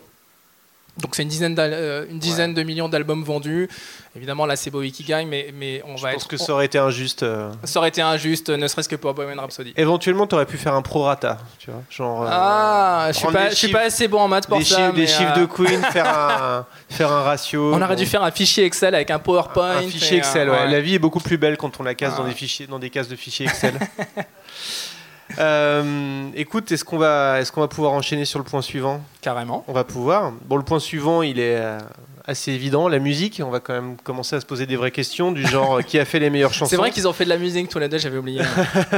donc 0.98 1.16
c'est 1.16 1.24
une 1.24 1.30
dizaine, 1.30 1.56
euh, 1.58 2.06
une 2.10 2.20
dizaine 2.20 2.54
de 2.54 2.64
millions 2.64 2.90
d'albums 2.90 3.24
vendus. 3.24 3.70
Évidemment, 4.16 4.46
là 4.46 4.58
c'est 4.58 4.70
Bowie 4.70 4.92
qui 4.92 5.04
gagne, 5.06 5.28
mais, 5.28 5.54
mais 5.58 5.82
on 5.88 5.96
Je 5.96 6.04
va 6.04 6.12
pense 6.12 6.24
être. 6.24 6.28
que 6.28 6.36
ça 6.36 6.52
aurait 6.52 6.66
été 6.66 6.78
injuste. 6.78 7.24
euh. 7.24 7.50
ça 7.64 7.80
aurait 7.80 7.88
été 7.88 8.02
injuste, 8.02 8.50
ne 8.50 8.68
serait-ce 8.68 8.90
que 8.90 8.98
pour 8.98 9.14
Bohemian 9.14 9.40
Rhapsody. 9.42 9.74
Éventuellement, 9.78 10.28
t'aurais 10.28 10.46
pu 10.46 10.58
faire 10.58 10.74
un 10.74 10.82
prorata, 10.82 11.38
tu 11.60 11.72
vois, 11.72 11.82
genre. 11.90 12.24
euh, 12.24 12.28
Ah, 12.30 13.08
je 13.14 13.18
suis 13.18 13.28
pas, 13.30 13.52
suis 13.52 13.68
pas 13.70 13.84
assez 13.84 14.10
bon 14.10 14.20
en 14.20 14.28
maths 14.28 14.48
pour 14.48 14.58
des 14.60 14.66
ça. 14.66 14.76
chiffres, 14.76 14.94
des 14.94 15.08
chiffres 15.08 15.40
de 15.40 15.46
Queen, 15.46 15.82
faire 15.94 16.08
un, 16.20 16.66
faire 16.90 17.10
un 17.12 17.24
ratio. 17.24 17.74
On 17.74 17.82
aurait 17.82 17.96
dû 17.96 18.06
faire 18.06 18.24
un 18.24 18.32
fichier 18.32 18.66
Excel 18.66 18.94
avec 18.94 19.10
un 19.12 19.20
PowerPoint. 19.20 19.78
un 19.78 19.82
fichier 19.84 20.18
Excel. 20.18 20.50
ouais. 20.50 20.58
ouais. 20.58 20.70
La 20.72 20.82
vie 20.82 20.96
est 20.96 21.00
beaucoup 21.00 21.22
plus 21.22 21.38
belle 21.38 21.56
quand 21.56 21.80
on 21.80 21.84
la 21.84 21.96
casse 21.96 22.14
Ah. 22.16 22.22
dans 22.22 22.28
des 22.28 22.34
fichiers, 22.34 22.68
dans 22.68 22.80
des 22.80 22.90
cases 22.90 23.08
de 23.08 23.16
fichiers 23.16 23.46
Excel. 23.48 23.76
Euh, 25.40 26.24
écoute, 26.36 26.72
est-ce 26.72 26.84
qu'on 26.86 26.98
va, 26.98 27.40
qu'on 27.54 27.62
va 27.62 27.68
pouvoir 27.68 27.94
enchaîner 27.94 28.26
sur 28.26 28.40
le 28.40 28.46
point 28.46 28.62
suivant? 28.62 29.02
Carrément. 29.22 29.64
On 29.68 29.74
va 29.74 29.84
pouvoir. 29.84 30.32
Bon, 30.46 30.56
le 30.58 30.64
point 30.64 30.80
suivant, 30.80 31.22
il 31.22 31.40
est 31.40 31.56
euh, 31.58 31.80
assez 32.26 32.52
évident. 32.52 32.88
La 32.88 33.00
musique. 33.00 33.42
On 33.46 33.50
va 33.50 33.60
quand 33.60 33.74
même 33.74 33.98
commencer 33.98 34.36
à 34.36 34.42
se 34.42 34.46
poser 34.46 34.66
des 34.66 34.76
vraies 34.76 34.92
questions 34.92 35.32
du 35.32 35.46
genre 35.48 35.80
euh, 35.80 35.82
qui 35.82 36.00
a 36.00 36.06
fait 36.06 36.20
les 36.20 36.30
meilleures 36.30 36.54
chansons. 36.54 36.70
C'est 36.70 36.78
vrai 36.78 36.92
qu'ils 36.92 37.08
ont 37.08 37.14
fait 37.14 37.26
de 37.26 37.30
la 37.30 37.38
musique 37.38 37.70
tous 37.70 37.80
les 37.80 37.88
deux, 37.90 37.98
j'avais 37.98 38.18
oublié. 38.18 38.42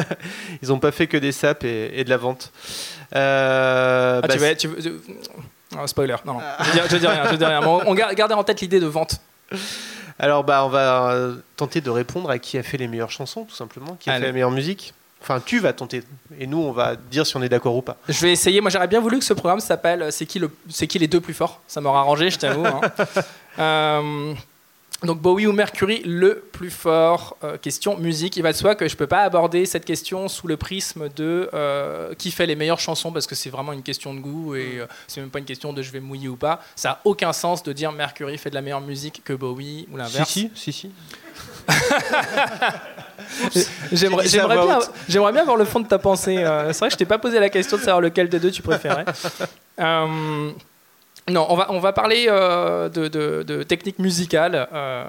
Ils 0.61 0.69
n'ont 0.69 0.79
pas 0.79 0.91
fait 0.91 1.07
que 1.07 1.17
des 1.17 1.31
saps 1.31 1.63
et, 1.65 1.91
et 1.93 2.03
de 2.03 2.09
la 2.09 2.17
vente. 2.17 2.51
Euh, 3.15 4.21
Ah, 4.23 4.27
bah, 4.27 4.33
tu 4.33 4.39
veux, 4.39 4.55
tu 4.55 4.67
veux- 4.67 4.77
tu- 4.81 5.13
Ah, 5.77 5.87
spoiler, 5.87 6.15
non, 6.25 6.33
non. 6.33 6.39
Je, 6.59 6.71
dis, 6.71 6.79
je 6.89 6.97
dis 6.97 7.07
rien, 7.07 7.23
je 7.31 7.35
dis 7.35 7.45
rien. 7.45 7.61
On, 7.63 7.81
on 7.87 7.93
gar- 7.93 8.13
gardez 8.15 8.33
en 8.35 8.43
tête 8.43 8.61
l'idée 8.61 8.79
de 8.79 8.85
vente. 8.85 9.19
Alors, 10.19 10.43
bah, 10.43 10.63
on 10.65 10.69
va 10.69 11.15
tenter 11.57 11.81
de 11.81 11.89
répondre 11.89 12.29
à 12.29 12.37
qui 12.39 12.57
a 12.57 12.63
fait 12.63 12.77
les 12.77 12.87
meilleures 12.87 13.09
chansons, 13.11 13.45
tout 13.45 13.55
simplement, 13.55 13.95
qui 13.99 14.09
a 14.09 14.13
Allez. 14.13 14.21
fait 14.21 14.27
la 14.27 14.33
meilleure 14.33 14.51
musique. 14.51 14.93
Enfin, 15.23 15.39
tu 15.43 15.59
vas 15.59 15.71
tenter. 15.73 16.03
Et 16.37 16.45
nous, 16.47 16.57
on 16.59 16.71
va 16.73 16.95
dire 16.95 17.25
si 17.25 17.35
on 17.37 17.41
est 17.41 17.47
d'accord 17.49 17.75
ou 17.77 17.81
pas. 17.81 17.95
Je 18.09 18.19
vais 18.21 18.33
essayer. 18.33 18.59
Moi, 18.61 18.69
j'aurais 18.69 18.87
bien 18.89 18.99
voulu 18.99 19.19
que 19.19 19.25
ce 19.25 19.33
programme 19.33 19.61
s'appelle 19.61 20.01
euh, 20.03 20.11
C'est 20.11 20.25
qui, 20.25 20.37
le- 20.37 20.51
qui 20.87 20.99
les 20.99 21.07
deux 21.07 21.21
plus 21.21 21.33
forts? 21.33 21.61
Ça 21.67 21.79
m'aurait 21.81 21.99
arrangé, 21.99 22.29
je 22.29 22.37
t'avoue. 22.39 22.65
hein. 22.65 22.81
Euh, 23.59 24.33
Donc 25.03 25.19
Bowie 25.21 25.45
ou 25.47 25.51
Mercury, 25.51 26.01
le 26.05 26.43
plus 26.53 26.71
fort. 26.71 27.37
Euh, 27.43 27.57
question 27.57 27.97
musique. 27.97 28.35
Il 28.37 28.41
va 28.41 28.51
de 28.51 28.57
soi 28.57 28.73
que 28.73 28.87
je 28.87 28.95
peux 28.95 29.05
pas 29.05 29.21
aborder 29.23 29.65
cette 29.65 29.85
question 29.85 30.27
sous 30.27 30.47
le 30.47 30.57
prisme 30.57 31.07
de 31.15 31.49
euh, 31.53 32.13
qui 32.15 32.31
fait 32.31 32.45
les 32.47 32.55
meilleures 32.55 32.79
chansons 32.79 33.11
parce 33.11 33.27
que 33.27 33.35
c'est 33.35 33.49
vraiment 33.51 33.73
une 33.73 33.83
question 33.83 34.13
de 34.13 34.19
goût 34.21 34.55
et 34.55 34.79
euh, 34.79 34.85
c'est 35.07 35.21
même 35.21 35.29
pas 35.29 35.39
une 35.39 35.45
question 35.45 35.71
de 35.73 35.81
je 35.83 35.91
vais 35.91 35.99
mouiller 35.99 36.29
ou 36.29 36.35
pas. 36.37 36.61
Ça 36.75 36.91
a 36.91 37.01
aucun 37.03 37.31
sens 37.33 37.61
de 37.63 37.73
dire 37.73 37.91
Mercury 37.91 38.37
fait 38.37 38.49
de 38.49 38.55
la 38.55 38.61
meilleure 38.61 38.81
musique 38.81 39.21
que 39.23 39.33
Bowie 39.33 39.87
ou 39.91 39.97
l'inverse. 39.97 40.29
Si, 40.29 40.49
si, 40.55 40.71
si, 40.71 40.73
si. 40.73 40.91
J'aimerais 43.91 44.27
bien, 44.27 44.79
j'aimerais 45.07 45.31
bien 45.31 45.41
avoir 45.41 45.57
le 45.57 45.65
fond 45.65 45.79
de 45.79 45.87
ta 45.87 45.99
pensée. 45.99 46.37
Euh, 46.37 46.71
c'est 46.73 46.79
vrai 46.79 46.87
que 46.89 46.93
je 46.93 46.97
t'ai 46.97 47.05
pas 47.05 47.17
posé 47.17 47.39
la 47.39 47.49
question 47.49 47.77
de 47.77 47.81
savoir 47.81 48.01
lequel 48.01 48.29
des 48.29 48.39
deux 48.39 48.51
tu 48.51 48.61
préférais. 48.61 49.05
Euh, 49.79 50.51
non, 51.27 51.47
on 51.49 51.55
va, 51.55 51.65
on 51.71 51.79
va 51.79 51.93
parler 51.93 52.27
euh, 52.27 52.89
de, 52.89 53.07
de, 53.07 53.41
de 53.41 53.63
technique 53.63 53.97
musicale. 53.97 54.67
Euh, 54.71 55.03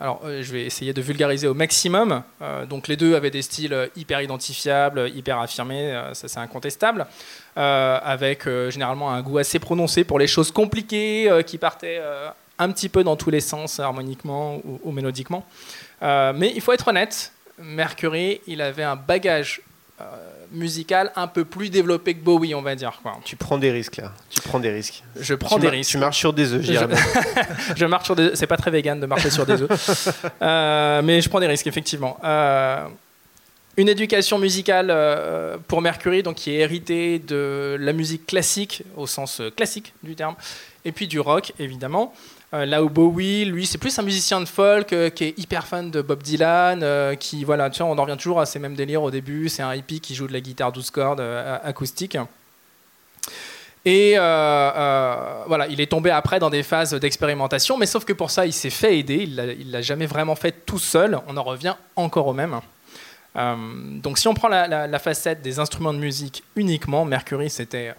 alors, 0.00 0.22
je 0.24 0.52
vais 0.52 0.64
essayer 0.64 0.94
de 0.94 1.02
vulgariser 1.02 1.48
au 1.48 1.52
maximum. 1.52 2.22
Donc, 2.70 2.88
les 2.88 2.96
deux 2.96 3.14
avaient 3.14 3.30
des 3.30 3.42
styles 3.42 3.90
hyper 3.94 4.22
identifiables, 4.22 5.10
hyper 5.14 5.38
affirmés, 5.38 6.00
ça 6.14 6.28
c'est 6.28 6.38
incontestable, 6.38 7.06
avec 7.56 8.48
généralement 8.70 9.12
un 9.12 9.20
goût 9.20 9.36
assez 9.36 9.58
prononcé 9.58 10.04
pour 10.04 10.18
les 10.18 10.28
choses 10.28 10.50
compliquées 10.50 11.30
qui 11.46 11.58
partaient 11.58 12.00
un 12.58 12.70
petit 12.70 12.88
peu 12.88 13.04
dans 13.04 13.16
tous 13.16 13.28
les 13.28 13.40
sens, 13.40 13.80
harmoniquement 13.80 14.56
ou, 14.64 14.80
ou 14.82 14.92
mélodiquement. 14.92 15.44
Euh, 16.02 16.32
mais 16.34 16.52
il 16.54 16.60
faut 16.60 16.72
être 16.72 16.88
honnête, 16.88 17.32
Mercury, 17.58 18.40
il 18.46 18.60
avait 18.60 18.82
un 18.82 18.96
bagage 18.96 19.62
euh, 20.00 20.04
musical 20.52 21.10
un 21.16 21.26
peu 21.26 21.44
plus 21.44 21.70
développé 21.70 22.14
que 22.14 22.22
Bowie, 22.22 22.54
on 22.54 22.62
va 22.62 22.74
dire. 22.74 22.98
Quoi. 23.02 23.18
Tu 23.24 23.34
prends 23.34 23.56
des 23.56 23.70
risques 23.70 23.96
là. 23.96 24.12
Tu 24.28 24.40
prends 24.42 24.60
des 24.60 24.70
risques. 24.70 25.02
Je 25.18 25.34
prends 25.34 25.56
tu 25.56 25.62
des 25.62 25.68
risques. 25.70 25.90
Tu 25.90 25.98
marches 25.98 26.18
sur 26.18 26.32
des 26.32 26.52
œufs, 26.52 26.62
je 26.62 26.72
dirais. 26.72 26.86
Je 27.74 27.84
marche 27.86 28.04
sur 28.04 28.14
des. 28.14 28.36
C'est 28.36 28.46
pas 28.46 28.58
très 28.58 28.70
vegan 28.70 29.00
de 29.00 29.06
marcher 29.06 29.30
sur 29.30 29.46
des 29.46 29.62
œufs, 29.62 29.70
Euh, 30.42 31.02
mais 31.02 31.20
je 31.20 31.28
prends 31.28 31.40
des 31.40 31.46
risques 31.46 31.66
effectivement. 31.66 32.18
Euh, 32.22 32.86
une 33.78 33.88
éducation 33.88 34.38
musicale 34.38 34.94
pour 35.66 35.82
Mercury, 35.82 36.22
donc 36.22 36.36
qui 36.36 36.50
est 36.50 36.60
héritée 36.60 37.18
de 37.18 37.76
la 37.78 37.92
musique 37.92 38.26
classique 38.26 38.82
au 38.96 39.06
sens 39.06 39.42
classique 39.54 39.92
du 40.02 40.14
terme, 40.14 40.34
et 40.84 40.92
puis 40.92 41.06
du 41.08 41.20
rock 41.20 41.52
évidemment. 41.58 42.14
Euh, 42.56 42.64
là 42.64 42.82
où 42.82 42.88
Bowie, 42.88 43.44
lui, 43.44 43.66
c'est 43.66 43.78
plus 43.78 43.98
un 43.98 44.02
musicien 44.02 44.40
de 44.40 44.46
folk 44.46 44.92
euh, 44.92 45.10
qui 45.10 45.24
est 45.24 45.38
hyper 45.38 45.66
fan 45.66 45.90
de 45.90 46.00
Bob 46.00 46.22
Dylan, 46.22 46.80
euh, 46.82 47.14
qui 47.14 47.44
voilà, 47.44 47.68
vois, 47.68 47.86
on 47.86 47.98
en 47.98 48.02
revient 48.02 48.16
toujours 48.16 48.40
à 48.40 48.46
ces 48.46 48.58
mêmes 48.58 48.74
délires 48.74 49.02
au 49.02 49.10
début. 49.10 49.48
C'est 49.48 49.62
un 49.62 49.74
hippie 49.74 50.00
qui 50.00 50.14
joue 50.14 50.26
de 50.26 50.32
la 50.32 50.40
guitare 50.40 50.72
12 50.72 50.90
cordes 50.90 51.20
acoustique. 51.20 52.16
Et 53.84 54.14
voilà, 54.16 55.66
il 55.68 55.80
est 55.80 55.90
tombé 55.90 56.10
après 56.10 56.38
dans 56.38 56.50
des 56.50 56.62
phases 56.62 56.94
d'expérimentation, 56.94 57.76
mais 57.76 57.86
sauf 57.86 58.04
que 58.04 58.12
pour 58.12 58.30
ça, 58.30 58.46
il 58.46 58.52
s'est 58.52 58.70
fait 58.70 58.98
aider. 58.98 59.28
Il 59.28 59.70
l'a- 59.70 59.82
jamais 59.82 60.06
vraiment 60.06 60.34
fait 60.34 60.52
tout 60.64 60.78
seul. 60.78 61.20
On 61.28 61.36
en 61.36 61.42
revient 61.42 61.74
encore 61.94 62.26
au 62.26 62.32
même. 62.32 62.60
Donc, 64.02 64.18
si 64.18 64.28
on 64.28 64.34
prend 64.34 64.48
la, 64.48 64.98
facette 64.98 65.42
des 65.42 65.58
instruments 65.58 65.92
de 65.92 65.98
musique 65.98 66.42
uniquement, 66.56 67.04
Mercury, 67.04 67.50
c'était 67.50 67.94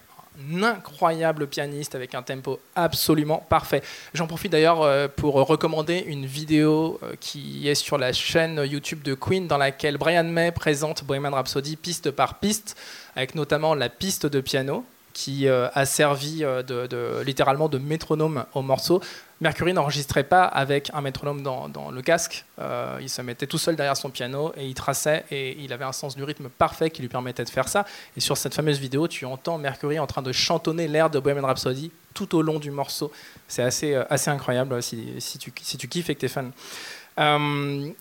incroyable 0.63 1.47
pianiste 1.47 1.95
avec 1.95 2.15
un 2.15 2.21
tempo 2.21 2.59
absolument 2.75 3.45
parfait. 3.49 3.81
J'en 4.13 4.27
profite 4.27 4.51
d'ailleurs 4.51 4.81
euh, 4.81 5.07
pour 5.07 5.35
recommander 5.35 6.03
une 6.07 6.25
vidéo 6.25 6.99
euh, 7.03 7.13
qui 7.19 7.67
est 7.67 7.75
sur 7.75 7.97
la 7.97 8.13
chaîne 8.13 8.61
YouTube 8.65 9.01
de 9.03 9.13
Queen 9.13 9.47
dans 9.47 9.57
laquelle 9.57 9.97
Brian 9.97 10.23
May 10.23 10.51
présente 10.51 11.03
Bohemian 11.03 11.31
Rhapsody 11.31 11.75
piste 11.75 12.11
par 12.11 12.35
piste, 12.39 12.77
avec 13.15 13.35
notamment 13.35 13.73
la 13.73 13.89
piste 13.89 14.25
de 14.25 14.41
piano 14.41 14.85
qui 15.13 15.47
euh, 15.47 15.67
a 15.73 15.85
servi 15.85 16.41
de- 16.41 17.23
littéralement 17.25 17.69
de 17.69 17.79
métronome 17.79 18.45
au 18.53 18.61
morceau. 18.61 19.01
Mercury 19.39 19.73
n'enregistrait 19.73 20.23
pas 20.23 20.45
avec 20.45 20.89
un 20.93 21.01
métronome 21.01 21.43
dans, 21.43 21.69
dans 21.69 21.91
le 21.91 22.01
casque. 22.01 22.45
Euh, 22.59 22.97
il 23.01 23.09
se 23.09 23.21
mettait 23.21 23.45
tout 23.45 23.59
seul 23.59 23.75
derrière 23.75 23.95
son 23.95 24.09
piano 24.09 24.51
et 24.57 24.65
il 24.65 24.73
traçait 24.73 25.25
et 25.29 25.55
il 25.59 25.71
avait 25.73 25.85
un 25.85 25.91
sens 25.91 26.15
du 26.15 26.23
rythme 26.23 26.49
parfait 26.49 26.89
qui 26.89 27.01
lui 27.01 27.09
permettait 27.09 27.43
de 27.43 27.49
faire 27.49 27.67
ça. 27.67 27.85
Et 28.15 28.19
sur 28.19 28.35
cette 28.35 28.55
fameuse 28.55 28.79
vidéo, 28.79 29.07
tu 29.07 29.25
entends 29.25 29.57
Mercury 29.59 29.99
en 29.99 30.07
train 30.07 30.23
de 30.23 30.31
chantonner 30.31 30.87
l'air 30.87 31.09
de 31.09 31.19
Bohemian 31.19 31.45
Rhapsody 31.45 31.91
tout 32.15 32.35
au 32.35 32.41
long 32.41 32.57
du 32.57 32.71
morceau. 32.71 33.11
C'est 33.47 33.61
assez, 33.61 33.93
euh, 33.93 34.03
incroyable 34.25 34.73
euh, 34.73 34.81
si, 34.81 35.37
tu, 35.37 35.51
kiffes 35.51 36.09
et 36.09 36.15
que 36.15 36.19
tu 36.21 36.25
es 36.25 36.29
fan. 36.29 36.51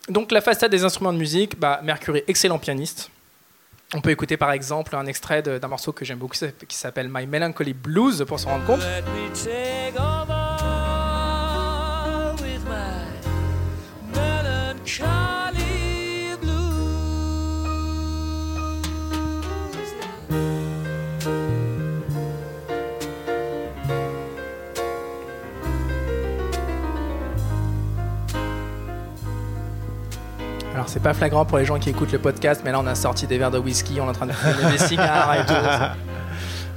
Donc 0.09 0.33
la 0.33 0.41
façade 0.41 0.71
des 0.71 0.85
instruments 0.85 1.13
de 1.13 1.19
musique, 1.19 1.59
bah, 1.59 1.81
Mercury, 1.83 2.23
excellent 2.29 2.59
pianiste. 2.59 3.11
On 3.95 4.01
peut 4.01 4.11
écouter 4.11 4.37
par 4.37 4.51
exemple 4.53 4.97
un 4.97 5.07
extrait 5.07 5.43
d'un 5.43 5.69
morceau 5.69 5.93
que 5.93 6.05
j'aime 6.05 6.19
beaucoup 6.19 6.35
qui 6.67 6.77
s'appelle 6.77 7.09
My 7.09 7.27
Melancholy 7.27 7.73
Blues 7.73 8.25
pour 8.27 8.41
s'en 8.41 8.51
rendre 8.51 8.65
compte. 8.65 8.81
C'est 30.87 31.03
pas 31.03 31.15
flagrant 31.15 31.45
pour 31.45 31.59
les 31.59 31.65
gens 31.65 31.79
qui 31.79 31.91
écoutent 31.91 32.13
le 32.13 32.19
podcast, 32.19 32.63
mais 32.65 32.71
là 32.71 32.79
on 32.81 32.87
a 32.87 32.95
sorti 32.95 33.27
des 33.27 33.39
verres 33.39 33.51
de 33.51 33.59
whisky, 33.59 34.01
on 34.01 34.07
est 34.07 34.11
en 34.11 34.13
train 34.13 34.27
de 34.27 34.33
fumer 34.33 34.71
des 34.73 34.79
cigares 34.87 35.35
et 35.35 35.45
tout. 35.47 36.03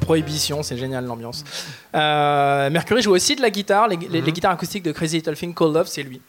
Prohibition, 0.05 0.63
c'est 0.63 0.77
génial 0.77 1.05
l'ambiance. 1.05 1.43
Euh, 1.93 2.69
Mercury 2.71 3.01
joue 3.03 3.11
aussi 3.11 3.35
de 3.35 3.41
la 3.41 3.51
guitare, 3.51 3.87
les, 3.87 3.97
les- 3.97 4.21
les 4.21 4.31
guitares 4.31 4.51
acoustiques 4.53 4.83
de 4.83 4.91
Crazy 4.91 5.17
Little 5.17 5.35
Thing 5.35 5.53
Called 5.53 5.73
Love, 5.75 5.87
c'est 5.87 6.01
lui. 6.03 6.19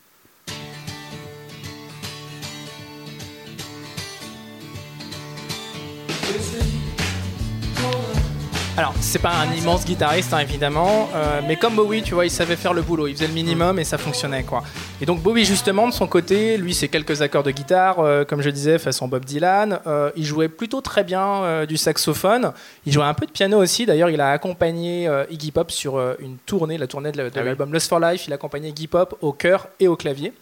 Alors, 8.80 8.94
c'est 9.02 9.18
pas 9.18 9.32
un 9.34 9.52
immense 9.52 9.84
guitariste, 9.84 10.32
hein, 10.32 10.38
évidemment, 10.38 11.10
euh, 11.14 11.42
mais 11.46 11.56
comme 11.56 11.74
Bowie, 11.76 12.02
tu 12.02 12.14
vois, 12.14 12.24
il 12.24 12.30
savait 12.30 12.56
faire 12.56 12.72
le 12.72 12.80
boulot, 12.80 13.08
il 13.08 13.14
faisait 13.14 13.26
le 13.26 13.34
minimum 13.34 13.78
et 13.78 13.84
ça 13.84 13.98
fonctionnait, 13.98 14.42
quoi. 14.42 14.62
Et 15.02 15.04
donc 15.04 15.20
Bowie, 15.20 15.44
justement, 15.44 15.86
de 15.86 15.92
son 15.92 16.06
côté, 16.06 16.56
lui, 16.56 16.72
c'est 16.72 16.88
quelques 16.88 17.20
accords 17.20 17.42
de 17.42 17.50
guitare, 17.50 17.98
euh, 17.98 18.24
comme 18.24 18.40
je 18.40 18.48
disais, 18.48 18.78
façon 18.78 19.06
Bob 19.06 19.26
Dylan. 19.26 19.80
Euh, 19.86 20.10
il 20.16 20.24
jouait 20.24 20.48
plutôt 20.48 20.80
très 20.80 21.04
bien 21.04 21.66
du 21.66 21.76
saxophone. 21.76 22.52
Il 22.86 22.92
jouait 22.94 23.04
un 23.04 23.12
peu 23.12 23.26
de 23.26 23.30
piano 23.32 23.58
aussi. 23.58 23.84
D'ailleurs, 23.84 24.08
il 24.08 24.20
a 24.22 24.30
accompagné 24.30 25.10
Iggy 25.28 25.50
Pop 25.50 25.70
sur 25.70 25.98
une 26.18 26.38
tournée, 26.46 26.78
la 26.78 26.86
tournée 26.86 27.12
de, 27.12 27.20
Ah 27.20 27.28
oui. 27.36 27.44
l'album 27.44 27.74
Lust 27.74 27.86
for 27.90 28.00
Life. 28.00 28.26
Il 28.28 28.32
a 28.32 28.36
accompagné 28.36 28.70
Iggy 28.70 28.86
Pop 28.86 29.14
au 29.20 29.32
chœur 29.34 29.68
et 29.78 29.88
au 29.88 29.96
clavier. 29.96 30.32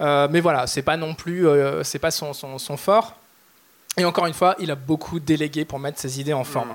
Mais 0.00 0.40
voilà, 0.40 0.66
c'est 0.66 0.82
pas 0.82 0.98
non 0.98 1.14
plus, 1.14 1.46
c'est 1.84 1.98
pas 1.98 2.10
son, 2.10 2.34
son- 2.34 2.58
son 2.58 2.76
fort. 2.76 3.14
Et 3.96 4.04
encore 4.04 4.26
une 4.26 4.34
fois, 4.34 4.54
il 4.60 4.70
a 4.70 4.74
beaucoup 4.74 5.18
délégué 5.18 5.64
pour 5.64 5.78
mettre 5.78 5.98
ses 5.98 6.20
idées 6.20 6.34
en 6.34 6.44
forme. 6.44 6.74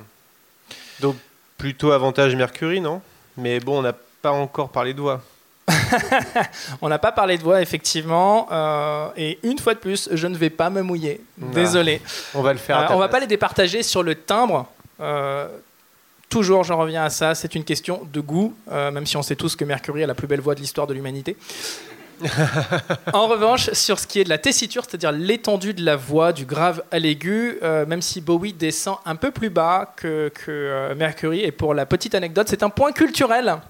Donc 1.00 1.16
plutôt 1.58 1.92
avantage 1.92 2.36
Mercury, 2.36 2.80
non? 2.80 3.02
Mais 3.38 3.60
bon, 3.60 3.80
on 3.80 3.82
n'a 3.82 3.96
pas 4.22 4.32
encore 4.32 4.70
parlé 4.70 4.94
de 4.94 5.02
voix. 5.02 5.22
On 6.82 6.90
n'a 6.90 7.00
pas 7.00 7.12
parlé 7.12 7.38
de 7.38 7.44
voix, 7.44 7.62
effectivement. 7.62 8.48
euh, 8.52 9.08
et 9.18 9.40
une 9.44 9.58
fois 9.60 9.74
de 9.74 9.80
plus, 9.80 10.10
je 10.12 10.28
ne 10.28 10.36
vais 10.38 10.50
pas 10.50 10.70
me 10.70 10.82
mouiller. 10.82 11.22
Désolé. 11.38 12.02
On 12.34 12.42
va 12.42 12.54
le 12.54 12.60
faire. 12.60 12.80
Euh, 12.80 12.96
on 12.96 13.00
va 13.00 13.08
pas 13.08 13.20
les 13.20 13.28
départager 13.28 13.84
sur 13.84 14.04
le 14.04 14.16
timbre. 14.16 14.68
Euh, 15.00 15.48
toujours, 16.30 16.64
j'en 16.64 16.78
reviens 16.78 17.04
à 17.04 17.10
ça, 17.10 17.36
c'est 17.36 17.56
une 17.56 17.64
question 17.64 18.08
de 18.12 18.20
goût, 18.20 18.54
même 18.72 19.06
si 19.06 19.18
on 19.18 19.22
sait 19.22 19.36
tous 19.36 19.56
que 19.56 19.66
Mercury 19.66 20.04
a 20.04 20.08
la 20.08 20.16
plus 20.16 20.28
belle 20.28 20.42
voix 20.42 20.56
de 20.56 20.60
l'histoire 20.60 20.88
de 20.88 20.94
l'humanité. 20.94 21.36
En 23.14 23.28
revanche, 23.28 23.72
sur 23.74 24.00
ce 24.00 24.08
qui 24.08 24.20
est 24.20 24.24
de 24.24 24.30
la 24.30 24.38
tessiture, 24.38 24.84
c'est-à-dire 24.86 25.12
l'étendue 25.12 25.74
de 25.74 25.84
la 25.84 25.96
voix, 25.96 26.34
du 26.34 26.46
grave 26.46 26.84
à 26.92 27.00
l'aigu, 27.00 27.58
euh, 27.64 27.86
même 27.86 28.02
si 28.02 28.22
Bowie 28.22 28.54
descend 28.54 28.98
un 29.06 29.16
peu 29.16 29.32
plus 29.32 29.50
bas 29.50 29.94
que, 29.96 30.30
que, 30.30 30.50
euh, 30.52 30.96
Mercury, 30.96 31.42
et 31.42 31.52
pour 31.52 31.74
la 31.74 31.86
petite 31.86 32.16
anecdote, 32.16 32.48
c'est 32.50 32.64
un 32.64 32.70
point 32.70 32.92
culturel. 32.92 33.58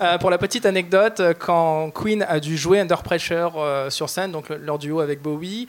Euh, 0.00 0.18
pour 0.18 0.30
la 0.30 0.38
petite 0.38 0.66
anecdote, 0.66 1.20
quand 1.40 1.90
Queen 1.90 2.24
a 2.28 2.38
dû 2.38 2.56
jouer 2.56 2.78
Under 2.80 3.02
Pressure 3.02 3.52
sur 3.88 4.08
scène, 4.08 4.30
donc 4.30 4.48
le- 4.50 4.58
leur 4.58 4.78
duo 4.78 5.00
avec 5.00 5.20
Bowie, 5.20 5.66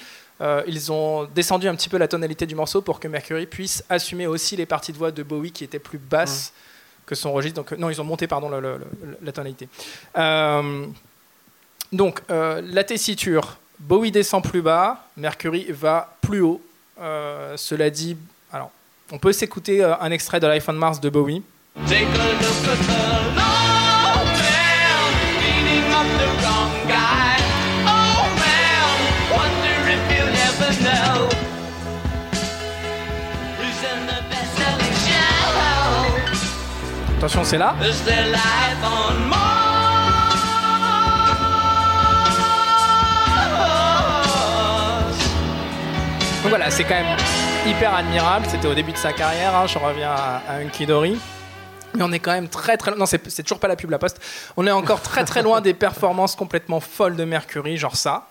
ils 0.68 0.92
ont 0.92 1.24
descendu 1.34 1.68
un 1.68 1.76
petit 1.76 1.90
peu 1.90 1.98
la 1.98 2.08
tonalité 2.08 2.46
du 2.46 2.54
morceau 2.56 2.82
pour 2.82 3.00
que 3.00 3.08
Mercury 3.08 3.46
puisse 3.48 3.84
assumer 3.90 4.28
aussi 4.28 4.56
les 4.58 4.66
parties 4.68 4.92
de 4.92 4.98
voix 4.98 5.10
de 5.12 5.24
Bowie 5.24 5.52
qui 5.52 5.64
étaient 5.64 5.80
plus 5.80 5.98
basses 5.98 6.54
que 7.06 7.16
son 7.16 7.32
registre. 7.34 7.56
Donc, 7.64 7.72
non, 7.80 7.90
ils 7.90 8.00
ont 8.00 8.04
monté 8.04 8.28
pardon, 8.28 8.50
le- 8.50 8.60
le- 8.60 8.78
le- 8.78 9.18
la 9.22 9.32
tonalité. 9.32 9.68
Euh, 10.18 10.86
donc, 11.94 12.22
euh, 12.32 12.62
la 12.66 12.84
tessiture, 12.84 13.58
Bowie 13.80 14.12
descend 14.12 14.44
plus 14.44 14.64
bas, 14.64 15.06
Mercury 15.16 15.68
va 15.70 16.16
plus 16.22 16.42
haut. 16.42 16.62
Euh, 17.00 17.56
cela 17.56 17.90
dit, 17.92 18.18
alors, 18.52 18.72
on 19.12 19.20
peut 19.20 19.32
s'écouter 19.32 19.84
euh, 19.84 19.96
un 20.00 20.10
extrait 20.10 20.40
de 20.40 20.48
Life 20.48 20.68
on 20.68 20.74
Mars 20.74 21.00
de 21.00 21.10
Bowie. 21.10 21.44
Attention, 37.18 37.44
c'est 37.44 37.58
là. 37.58 37.76
Voilà, 46.56 46.70
c'est 46.70 46.84
quand 46.84 46.94
même 46.94 47.18
hyper 47.66 47.96
admirable. 47.96 48.46
C'était 48.48 48.68
au 48.68 48.76
début 48.76 48.92
de 48.92 48.98
sa 48.98 49.12
carrière. 49.12 49.56
hein, 49.56 49.66
je 49.66 49.80
reviens 49.80 50.12
à, 50.12 50.40
à 50.48 50.58
Hunky 50.58 50.86
Dory. 50.86 51.20
Mais 51.96 52.04
on 52.04 52.12
est 52.12 52.20
quand 52.20 52.32
même 52.32 52.48
très 52.48 52.78
très 52.78 52.92
non 52.96 53.08
c'est 53.08 53.42
toujours 53.42 53.58
pas 53.58 53.68
la 53.68 53.76
pub 53.76 53.90
la 53.90 53.98
poste. 53.98 54.22
On 54.56 54.68
est 54.68 54.72
encore 54.72 55.02
très 55.02 55.26
très 55.26 55.42
loin 55.42 55.62
des 55.62 55.74
performances 55.74 56.36
complètement 56.36 56.80
folles 56.80 57.16
de 57.16 57.24
Mercury, 57.24 57.78
genre 57.78 57.96
ça. 57.96 58.28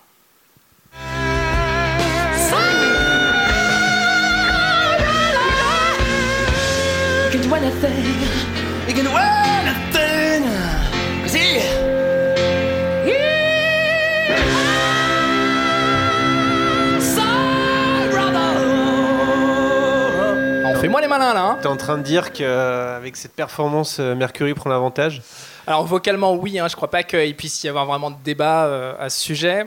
Moins 20.88 21.00
les 21.00 21.08
malins 21.08 21.32
là. 21.34 21.44
hein. 21.44 21.58
T'es 21.60 21.68
en 21.68 21.76
train 21.76 21.96
de 21.96 22.02
dire 22.02 22.32
qu'avec 22.32 23.16
cette 23.16 23.32
performance, 23.34 23.98
euh, 24.00 24.14
Mercury 24.14 24.52
prend 24.54 24.68
l'avantage 24.70 25.22
Alors 25.66 25.86
vocalement 25.86 26.34
oui, 26.34 26.58
hein, 26.58 26.68
je 26.68 26.76
crois 26.76 26.90
pas 26.90 27.02
qu'il 27.02 27.34
puisse 27.36 27.62
y 27.64 27.68
avoir 27.68 27.86
vraiment 27.86 28.10
de 28.10 28.16
débat 28.24 28.64
euh, 28.66 28.94
à 28.98 29.08
ce 29.08 29.20
sujet. 29.20 29.66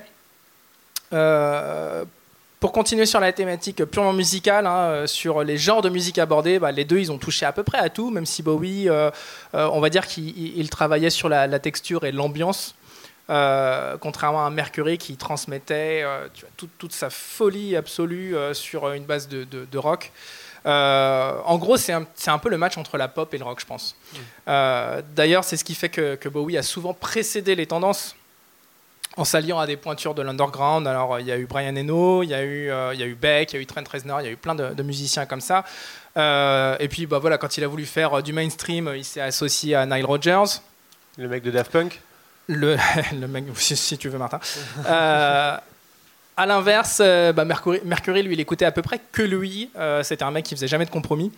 Euh, 1.13 2.03
pour 2.59 2.71
continuer 2.71 3.05
sur 3.05 3.19
la 3.19 3.31
thématique 3.31 3.83
purement 3.85 4.13
musicale, 4.13 4.65
hein, 4.67 4.77
euh, 4.89 5.07
sur 5.07 5.43
les 5.43 5.57
genres 5.57 5.81
de 5.81 5.89
musique 5.89 6.17
abordés, 6.17 6.59
bah, 6.59 6.71
les 6.71 6.83
deux 6.85 6.97
ils 6.99 7.11
ont 7.11 7.17
touché 7.17 7.45
à 7.45 7.51
peu 7.51 7.63
près 7.63 7.77
à 7.77 7.89
tout, 7.89 8.09
même 8.09 8.25
si 8.25 8.43
Bowie, 8.43 8.89
euh, 8.89 9.09
euh, 9.55 9.69
on 9.71 9.79
va 9.79 9.89
dire 9.89 10.07
qu'il 10.07 10.29
il- 10.37 10.57
il 10.57 10.69
travaillait 10.69 11.09
sur 11.09 11.29
la, 11.29 11.47
la 11.47 11.59
texture 11.59 12.03
et 12.05 12.11
l'ambiance. 12.11 12.75
euh, 13.31 13.97
contrairement 13.99 14.45
à 14.45 14.49
Mercury 14.51 14.99
qui 14.99 15.15
transmettait 15.17 16.01
euh, 16.03 16.27
tu 16.33 16.41
vois, 16.41 16.49
toute, 16.57 16.69
toute 16.77 16.91
sa 16.93 17.09
folie 17.09 17.75
absolue 17.75 18.35
euh, 18.37 18.53
sur 18.53 18.91
une 18.91 19.03
base 19.05 19.27
de, 19.27 19.43
de- 19.45 19.65
de 19.65 19.77
rock. 19.79 20.11
Euh, 20.65 21.39
en 21.45 21.57
gros, 21.57 21.77
c'est 21.77 21.93
un, 21.93 22.05
c'est 22.15 22.31
un 22.31 22.37
peu 22.39 22.49
le 22.49 22.57
match 22.57 22.77
entre 22.77 22.97
la 22.97 23.07
pop 23.07 23.33
et 23.33 23.37
le 23.37 23.43
rock, 23.43 23.59
je 23.59 23.65
pense. 23.65 23.95
Euh, 24.47 25.01
D'ailleurs, 25.15 25.43
c'est 25.43 25.57
ce 25.57 25.63
qui 25.63 25.75
fait 25.75 25.89
que, 25.89 26.15
que 26.15 26.29
Bowie 26.29 26.57
a 26.57 26.63
souvent 26.63 26.93
précédé 26.93 27.55
les 27.55 27.67
tendances 27.67 28.15
en 29.17 29.23
s'alliant 29.23 29.59
à 29.59 29.67
des 29.67 29.77
pointures 29.77 30.13
de 30.13 30.21
l'underground. 30.21 30.87
Alors, 30.87 31.15
euh, 31.15 31.21
il 31.21 31.27
y 31.27 31.31
a 31.31 31.37
eu 31.37 31.45
Brian 31.45 31.75
Eno, 31.75 32.23
il 32.23 32.29
y 32.29 32.33
a 32.33 32.43
eu, 32.43 32.69
euh, 32.69 32.93
il 32.93 32.99
y 32.99 33.03
a 33.03 33.05
eu 33.05 33.15
Beck, 33.15 33.53
il 33.53 33.55
y 33.55 33.59
a 33.59 33.61
eu 33.61 33.65
Trent 33.65 33.83
Reznor, 33.89 34.21
il 34.21 34.25
y 34.25 34.27
a 34.27 34.31
eu 34.31 34.37
plein 34.37 34.55
de, 34.55 34.73
de 34.73 34.83
musiciens 34.83 35.25
comme 35.25 35.41
ça. 35.41 35.63
Euh, 36.17 36.75
et 36.79 36.87
puis, 36.87 37.05
bah, 37.05 37.19
voilà, 37.19 37.37
quand 37.37 37.57
il 37.57 37.63
a 37.63 37.67
voulu 37.67 37.85
faire 37.85 38.23
du 38.23 38.33
mainstream, 38.33 38.91
il 38.95 39.05
s'est 39.05 39.21
associé 39.21 39.75
à 39.75 39.85
Nile 39.85 40.05
Rodgers. 40.05 40.59
Le 41.17 41.27
mec 41.27 41.43
de 41.43 41.51
Daft 41.51 41.71
Punk? 41.71 42.01
Le, 42.47 42.75
le 43.19 43.27
mec, 43.27 43.45
si, 43.55 43.75
si 43.77 43.97
tu 43.97 44.09
veux, 44.09 44.17
Martin. 44.17 44.39
Euh, 44.87 45.57
à 46.37 46.45
l'inverse, 46.45 46.99
euh, 47.01 47.31
bah, 47.33 47.45
Mercury, 47.45 47.79
Mercury, 47.85 48.23
lui, 48.23 48.33
il 48.35 48.39
écoutait 48.39 48.65
à 48.65 48.71
peu 48.71 48.81
près 48.81 48.99
que 49.11 49.21
lui. 49.21 49.69
Euh, 49.77 50.03
C'était 50.03 50.23
un 50.23 50.31
mec 50.31 50.45
qui 50.45 50.55
faisait 50.55 50.67
jamais 50.67 50.85
de 50.85 50.89
compromis. 50.89 51.31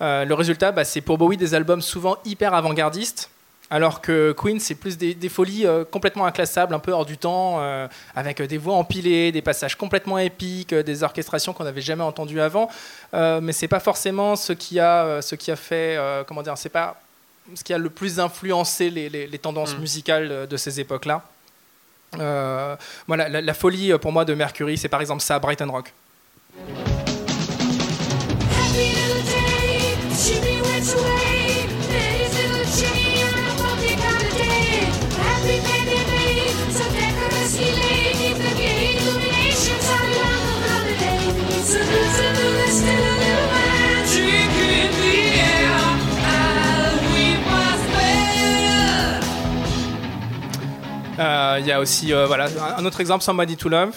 Euh, 0.00 0.24
le 0.24 0.34
résultat, 0.34 0.72
bah, 0.72 0.84
c'est 0.84 1.00
pour 1.00 1.18
Bowie 1.18 1.36
des 1.36 1.54
albums 1.54 1.82
souvent 1.82 2.16
hyper 2.24 2.54
avant-gardistes. 2.54 3.30
Alors 3.70 4.00
que 4.00 4.32
Queen, 4.32 4.58
c'est 4.60 4.76
plus 4.76 4.96
des, 4.96 5.12
des 5.14 5.28
folies 5.28 5.66
euh, 5.66 5.84
complètement 5.84 6.24
inclassables, 6.24 6.72
un 6.74 6.78
peu 6.78 6.92
hors 6.92 7.04
du 7.04 7.18
temps, 7.18 7.60
avec 8.16 8.40
des 8.40 8.56
voix 8.56 8.74
empilées, 8.74 9.30
des 9.30 9.42
passages 9.42 9.76
complètement 9.76 10.16
épiques, 10.18 10.72
des 10.74 11.02
orchestrations 11.02 11.52
qu'on 11.52 11.64
n'avait 11.64 11.82
jamais 11.82 12.02
entendues 12.04 12.40
avant. 12.40 12.70
Mais 13.12 13.52
c'est 13.52 13.68
pas 13.68 13.80
forcément 13.80 14.36
ce 14.36 14.54
qui 14.54 14.80
a, 14.80 15.20
ce 15.20 15.34
qui 15.34 15.50
a 15.50 15.56
fait, 15.56 15.98
comment 16.26 16.42
dire, 16.42 16.56
c'est 16.56 16.70
pas 16.70 16.98
ce 17.54 17.62
qui 17.64 17.72
a 17.74 17.78
le 17.78 17.90
plus 17.90 18.20
influencé 18.20 18.90
les, 18.90 19.08
les- 19.08 19.26
les 19.26 19.38
tendances 19.38 19.74
musicales 19.78 20.28
euh, 20.30 20.46
de 20.46 20.56
ces 20.58 20.80
époques-là. 20.80 21.22
Euh, 22.18 22.76
voilà, 23.06 23.28
la, 23.28 23.40
la 23.40 23.54
folie 23.54 23.92
euh, 23.92 23.98
pour 23.98 24.12
moi 24.12 24.24
de 24.24 24.34
Mercury, 24.34 24.78
c'est 24.78 24.88
par 24.88 25.00
exemple 25.00 25.22
ça, 25.22 25.38
Brighton 25.38 25.70
Rock. 25.70 25.92
Il 51.18 51.66
y 51.66 51.72
a 51.72 51.80
aussi 51.80 52.12
euh, 52.12 52.26
voilà, 52.26 52.46
un, 52.76 52.84
autre 52.84 53.00
exemple, 53.00 53.24
Somebody 53.24 53.56
to 53.56 53.68
Love. 53.68 53.90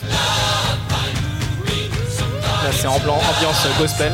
Là, 2.64 2.72
c'est 2.72 2.88
en 2.88 3.00
blanc, 3.00 3.18
ambiance 3.18 3.66
euh, 3.66 3.82
gospel. 3.82 4.12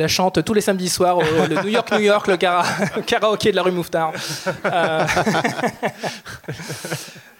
La 0.00 0.08
chante 0.08 0.44
tous 0.44 0.54
les 0.54 0.60
samedis 0.60 0.88
soirs 0.88 1.18
au 1.18 1.22
le 1.22 1.62
New 1.62 1.68
York, 1.68 1.92
New 1.92 2.00
York, 2.00 2.26
le 2.26 2.36
kara- 2.36 2.66
karaoké 3.06 3.52
de 3.52 3.56
la 3.56 3.62
rue 3.62 3.70
Mouffetard. 3.70 4.12
Euh, 4.64 5.06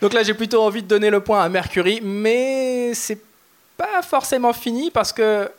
Donc 0.01 0.13
là, 0.13 0.23
j'ai 0.23 0.35
plutôt 0.35 0.63
envie 0.63 0.83
de 0.83 0.89
donner 0.89 1.11
le 1.11 1.21
point 1.21 1.43
à 1.43 1.49
Mercury, 1.49 2.01
mais 2.03 2.93
c'est 2.95 3.19
pas 3.77 4.03
forcément 4.03 4.53
fini 4.53 4.91
parce 4.91 5.13
que 5.13 5.51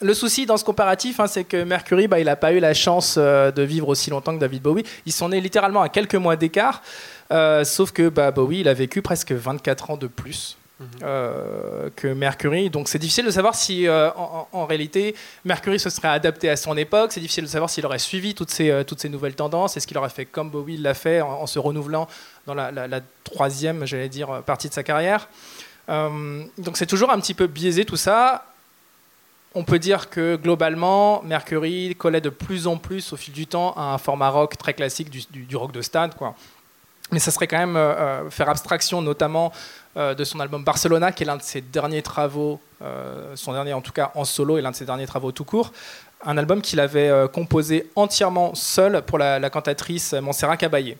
le 0.00 0.14
souci 0.14 0.46
dans 0.46 0.56
ce 0.56 0.64
comparatif, 0.64 1.20
hein, 1.20 1.26
c'est 1.26 1.44
que 1.44 1.62
Mercury, 1.64 2.08
bah, 2.08 2.18
il 2.18 2.26
n'a 2.26 2.36
pas 2.36 2.52
eu 2.52 2.58
la 2.60 2.74
chance 2.74 3.16
euh, 3.18 3.50
de 3.52 3.62
vivre 3.62 3.88
aussi 3.88 4.10
longtemps 4.10 4.34
que 4.34 4.40
David 4.40 4.62
Bowie. 4.62 4.84
Ils 5.06 5.12
sont 5.12 5.28
nés 5.28 5.40
littéralement 5.40 5.82
à 5.82 5.88
quelques 5.88 6.14
mois 6.16 6.36
d'écart, 6.36 6.82
euh, 7.32 7.64
sauf 7.64 7.92
que 7.92 8.08
bah, 8.08 8.30
Bowie, 8.30 8.60
il 8.60 8.68
a 8.68 8.74
vécu 8.74 9.02
presque 9.02 9.32
24 9.32 9.90
ans 9.92 9.96
de 9.96 10.06
plus. 10.08 10.56
Euh, 11.02 11.90
que 11.96 12.08
Mercury. 12.08 12.70
Donc 12.70 12.88
c'est 12.88 12.98
difficile 12.98 13.24
de 13.24 13.30
savoir 13.30 13.54
si, 13.54 13.86
euh, 13.86 14.10
en, 14.16 14.66
réalité, 14.66 15.14
Mercury 15.44 15.78
se 15.78 15.90
serait 15.90 16.08
adapté 16.08 16.48
à 16.50 16.56
son 16.56 16.76
époque. 16.76 17.12
C'est 17.12 17.20
difficile 17.20 17.44
de 17.44 17.48
savoir 17.48 17.70
s'il 17.70 17.86
aurait 17.86 17.98
suivi 17.98 18.34
toutes 18.34 18.50
ces, 18.50 18.70
euh, 18.70 18.84
toutes 18.84 19.00
ces 19.00 19.08
nouvelles 19.08 19.34
tendances. 19.34 19.76
Est-ce 19.76 19.86
qu'il 19.86 19.98
aurait 19.98 20.08
fait 20.08 20.24
comme 20.24 20.50
Bowie 20.50 20.76
l'a 20.76 20.94
fait 20.94 21.20
en, 21.20 21.46
se 21.46 21.58
renouvelant 21.58 22.08
dans 22.46 22.54
la, 22.54 22.72
troisième, 23.24 23.86
j'allais 23.86 24.08
dire, 24.08 24.42
partie 24.42 24.68
de 24.68 24.74
sa 24.74 24.82
carrière. 24.82 25.28
Donc 25.88 26.76
c'est 26.76 26.86
toujours 26.86 27.10
un 27.10 27.20
petit 27.20 27.34
peu 27.34 27.46
biaisé 27.46 27.84
tout 27.84 27.96
ça. 27.96 28.46
On 29.54 29.64
peut 29.64 29.78
dire 29.78 30.08
que 30.08 30.36
globalement, 30.36 31.22
Mercury 31.22 31.94
collait 31.96 32.22
de 32.22 32.30
plus 32.30 32.66
en 32.66 32.78
plus 32.78 33.12
au 33.12 33.16
fil 33.16 33.34
du 33.34 33.46
temps 33.46 33.74
à 33.76 33.82
un 33.94 33.98
format 33.98 34.30
rock 34.30 34.56
très 34.56 34.72
classique 34.72 35.10
du, 35.10 35.22
du- 35.30 35.44
du 35.44 35.56
rock 35.56 35.72
de 35.72 35.82
stade. 35.82 36.14
Quoi. 36.14 36.34
Mais 37.12 37.18
ça 37.18 37.30
serait 37.30 37.46
quand 37.46 37.58
même 37.58 37.76
euh, 37.76 37.94
euh, 37.94 38.30
faire 38.30 38.48
abstraction 38.48 39.02
notamment 39.02 39.52
euh, 39.96 40.14
de 40.14 40.24
son 40.24 40.40
album 40.40 40.64
Barcelona, 40.64 41.12
qui 41.12 41.22
est 41.22 41.26
l'un 41.26 41.36
de 41.36 41.42
ses 41.42 41.60
derniers 41.60 42.02
travaux, 42.02 42.58
son 43.36 43.52
dernier 43.52 43.74
en 43.74 43.80
tout 43.80 43.92
cas 43.92 44.10
en 44.16 44.24
solo 44.24 44.58
et 44.58 44.60
l'un 44.60 44.72
de 44.72 44.76
ses 44.76 44.86
derniers 44.86 45.06
travaux 45.06 45.30
tout 45.30 45.44
court. 45.44 45.70
Un 46.24 46.36
album 46.36 46.60
qu'il 46.60 46.80
avait 46.80 47.12
composé 47.32 47.90
entièrement 47.94 48.56
seul 48.56 49.02
pour 49.02 49.18
la, 49.18 49.38
la 49.38 49.50
cantatrice 49.50 50.14
Montserrat 50.14 50.56
Caballé. 50.56 50.98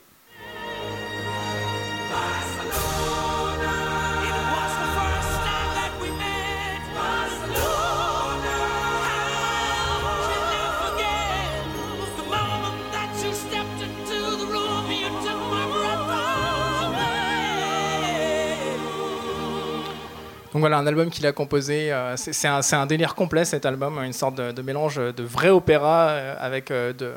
Donc 20.53 20.61
voilà, 20.61 20.77
un 20.77 20.87
album 20.87 21.09
qu'il 21.09 21.27
a 21.27 21.33
composé. 21.33 21.91
euh, 21.93 22.15
c'est 22.17 22.47
un, 22.47 22.87
délire 22.87 23.15
complet 23.15 23.47
cet 23.47 23.65
album, 23.65 23.99
une 24.05 24.13
sorte 24.13 24.35
de, 24.35 24.63
mélange 24.63 24.97
de 24.97 25.23
vrai 25.23 25.49
opéra 25.49 26.09
euh, 26.11 26.35
avec 26.39 26.71
euh, 26.71 26.93
de, 26.93 27.13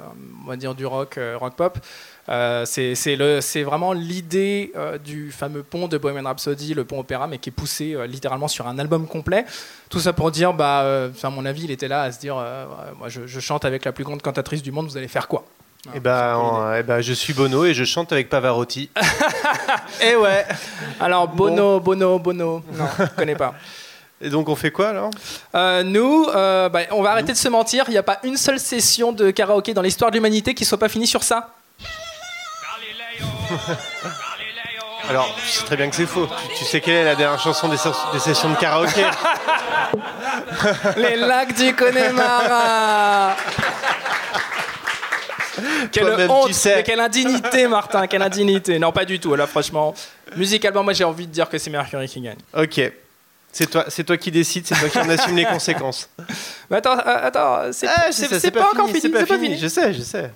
on 0.46 0.48
va 0.48 0.56
dire 0.56 0.74
du 0.74 0.86
rock, 0.86 1.20
rock 1.36 1.56
pop. 1.56 1.78
C'est 2.66 3.64
vraiment 3.64 3.92
l'idée 3.92 4.72
du 5.04 5.32
fameux 5.32 5.64
pont 5.64 5.88
de 5.90 5.98
Bohemian 5.98 6.24
Rhapsody, 6.24 6.74
le 6.74 6.86
pont 6.86 7.00
opéra, 7.00 7.28
mais 7.28 7.38
qui 7.38 7.50
est 7.50 7.52
poussé 7.52 7.96
littéralement 8.08 8.48
sur 8.48 8.68
un 8.68 8.80
album 8.80 9.06
complet. 9.06 9.46
Tout 9.90 10.00
ça 10.00 10.14
pour 10.14 10.32
dire, 10.32 10.54
bah, 10.54 11.10
à 11.22 11.30
mon 11.30 11.46
avis, 11.46 11.66
il 11.66 11.72
était 11.72 11.90
là 11.90 12.04
à 12.04 12.12
se 12.12 12.20
dire, 12.20 12.36
moi 12.98 13.10
je 13.10 13.40
chante 13.40 13.66
avec 13.66 13.84
la 13.86 13.92
plus 13.92 14.06
grande 14.06 14.22
cantatrice 14.22 14.64
du 14.64 14.72
monde, 14.72 14.88
vous 14.88 14.98
allez 14.98 15.10
faire 15.10 15.28
quoi? 15.28 15.44
Et 15.94 16.00
ben, 16.00 16.36
en- 16.36 16.74
eh 16.74 16.84
ben, 16.84 17.02
je 17.02 17.14
suis 17.14 17.34
Bono 17.34 17.66
et 17.66 17.74
je 17.74 17.84
chante 17.84 18.12
avec 18.12 18.30
Pavarotti. 18.30 18.90
et 20.02 20.16
ouais. 20.16 20.46
Alors 21.00 21.28
Bono, 21.28 21.80
Bono, 21.80 22.18
Bono, 22.20 22.64
non, 22.74 22.88
je 22.98 23.06
connais 23.16 23.36
pas. 23.36 23.54
Et 24.22 24.30
donc 24.30 24.50
on 24.50 24.56
fait 24.56 24.72
quoi 24.72 24.90
alors? 24.90 25.12
Euh, 25.54 25.84
nous, 25.84 26.26
euh, 26.34 26.70
bah, 26.70 26.80
on 26.92 27.02
va 27.04 27.12
arrêter 27.12 27.34
de 27.34 27.38
se 27.38 27.50
mentir. 27.50 27.84
Il 27.88 27.92
n'y 27.92 27.98
a 27.98 28.04
pas 28.04 28.20
une 28.24 28.38
seule 28.38 28.60
session 28.60 29.12
de 29.12 29.30
karaoké 29.30 29.74
dans 29.74 29.82
l'histoire 29.82 30.10
de 30.10 30.16
l'humanité 30.16 30.54
qui 30.56 30.66
soit 30.66 30.78
pas 30.80 30.90
finie 30.90 31.06
sur 31.08 31.22
ça. 31.24 31.50
Alors, 35.08 35.28
tu 35.44 35.48
sais 35.50 35.64
très 35.66 35.76
bien 35.78 35.88
que 35.90 35.96
c'est 35.96 36.08
faux. 36.08 36.28
Tu, 36.50 36.56
tu 36.60 36.66
sais 36.66 36.82
quelle 36.82 36.96
est 36.96 37.04
la 37.04 37.16
dernière 37.16 37.40
chanson 37.40 37.68
des, 37.68 37.78
sessions- 37.78 38.12
des 38.12 38.20
sessions 38.20 38.50
de 38.50 38.56
karaoké? 38.56 39.06
Les 40.98 41.16
lacs 41.16 41.54
du 41.56 41.76
Connemara 41.76 43.36
Quelle 45.92 46.30
honte, 46.30 46.48
tu 46.48 46.54
sais. 46.54 46.76
mais 46.78 46.84
quelle 46.84 47.00
indignité, 47.00 47.68
Martin, 47.68 48.08
quelle 48.08 48.22
indignité. 48.22 48.80
Non, 48.80 48.92
pas 48.92 49.06
du 49.06 49.20
tout. 49.20 49.34
Là, 49.36 49.48
franchement, 49.48 49.94
musicalement, 50.36 50.84
moi, 50.84 50.94
j'ai 50.94 51.04
envie 51.04 51.28
de 51.28 51.32
dire 51.32 51.50
que 51.50 51.58
c'est 51.58 51.70
Mercury 51.70 52.08
qui 52.08 52.22
gagne. 52.22 52.38
Ok. 52.56 52.82
C'est 53.52 53.70
toi, 53.70 53.86
c'est 53.88 54.04
toi 54.04 54.18
qui 54.18 54.32
décides, 54.32 54.68
c'est 54.68 54.76
toi 54.76 54.90
qui 54.90 54.98
en 55.00 55.08
assume 55.10 55.36
les 55.38 55.46
conséquences. 55.46 56.10
Mais 56.70 56.78
attends, 56.78 56.98
euh, 56.98 57.28
attends, 57.28 57.60
c'est 57.72 57.88
Ah, 57.88 58.12
c'est- 58.12 58.52
pas, 58.52 58.70
encore 58.74 58.88
fini. 58.88 59.00
c'est 59.00 59.10
pas, 59.10 59.26
fini. 59.26 59.46
fini. 59.46 59.58
Je 59.58 59.68
sais, 59.68 59.94
je 59.94 60.02
sais. 60.02 60.30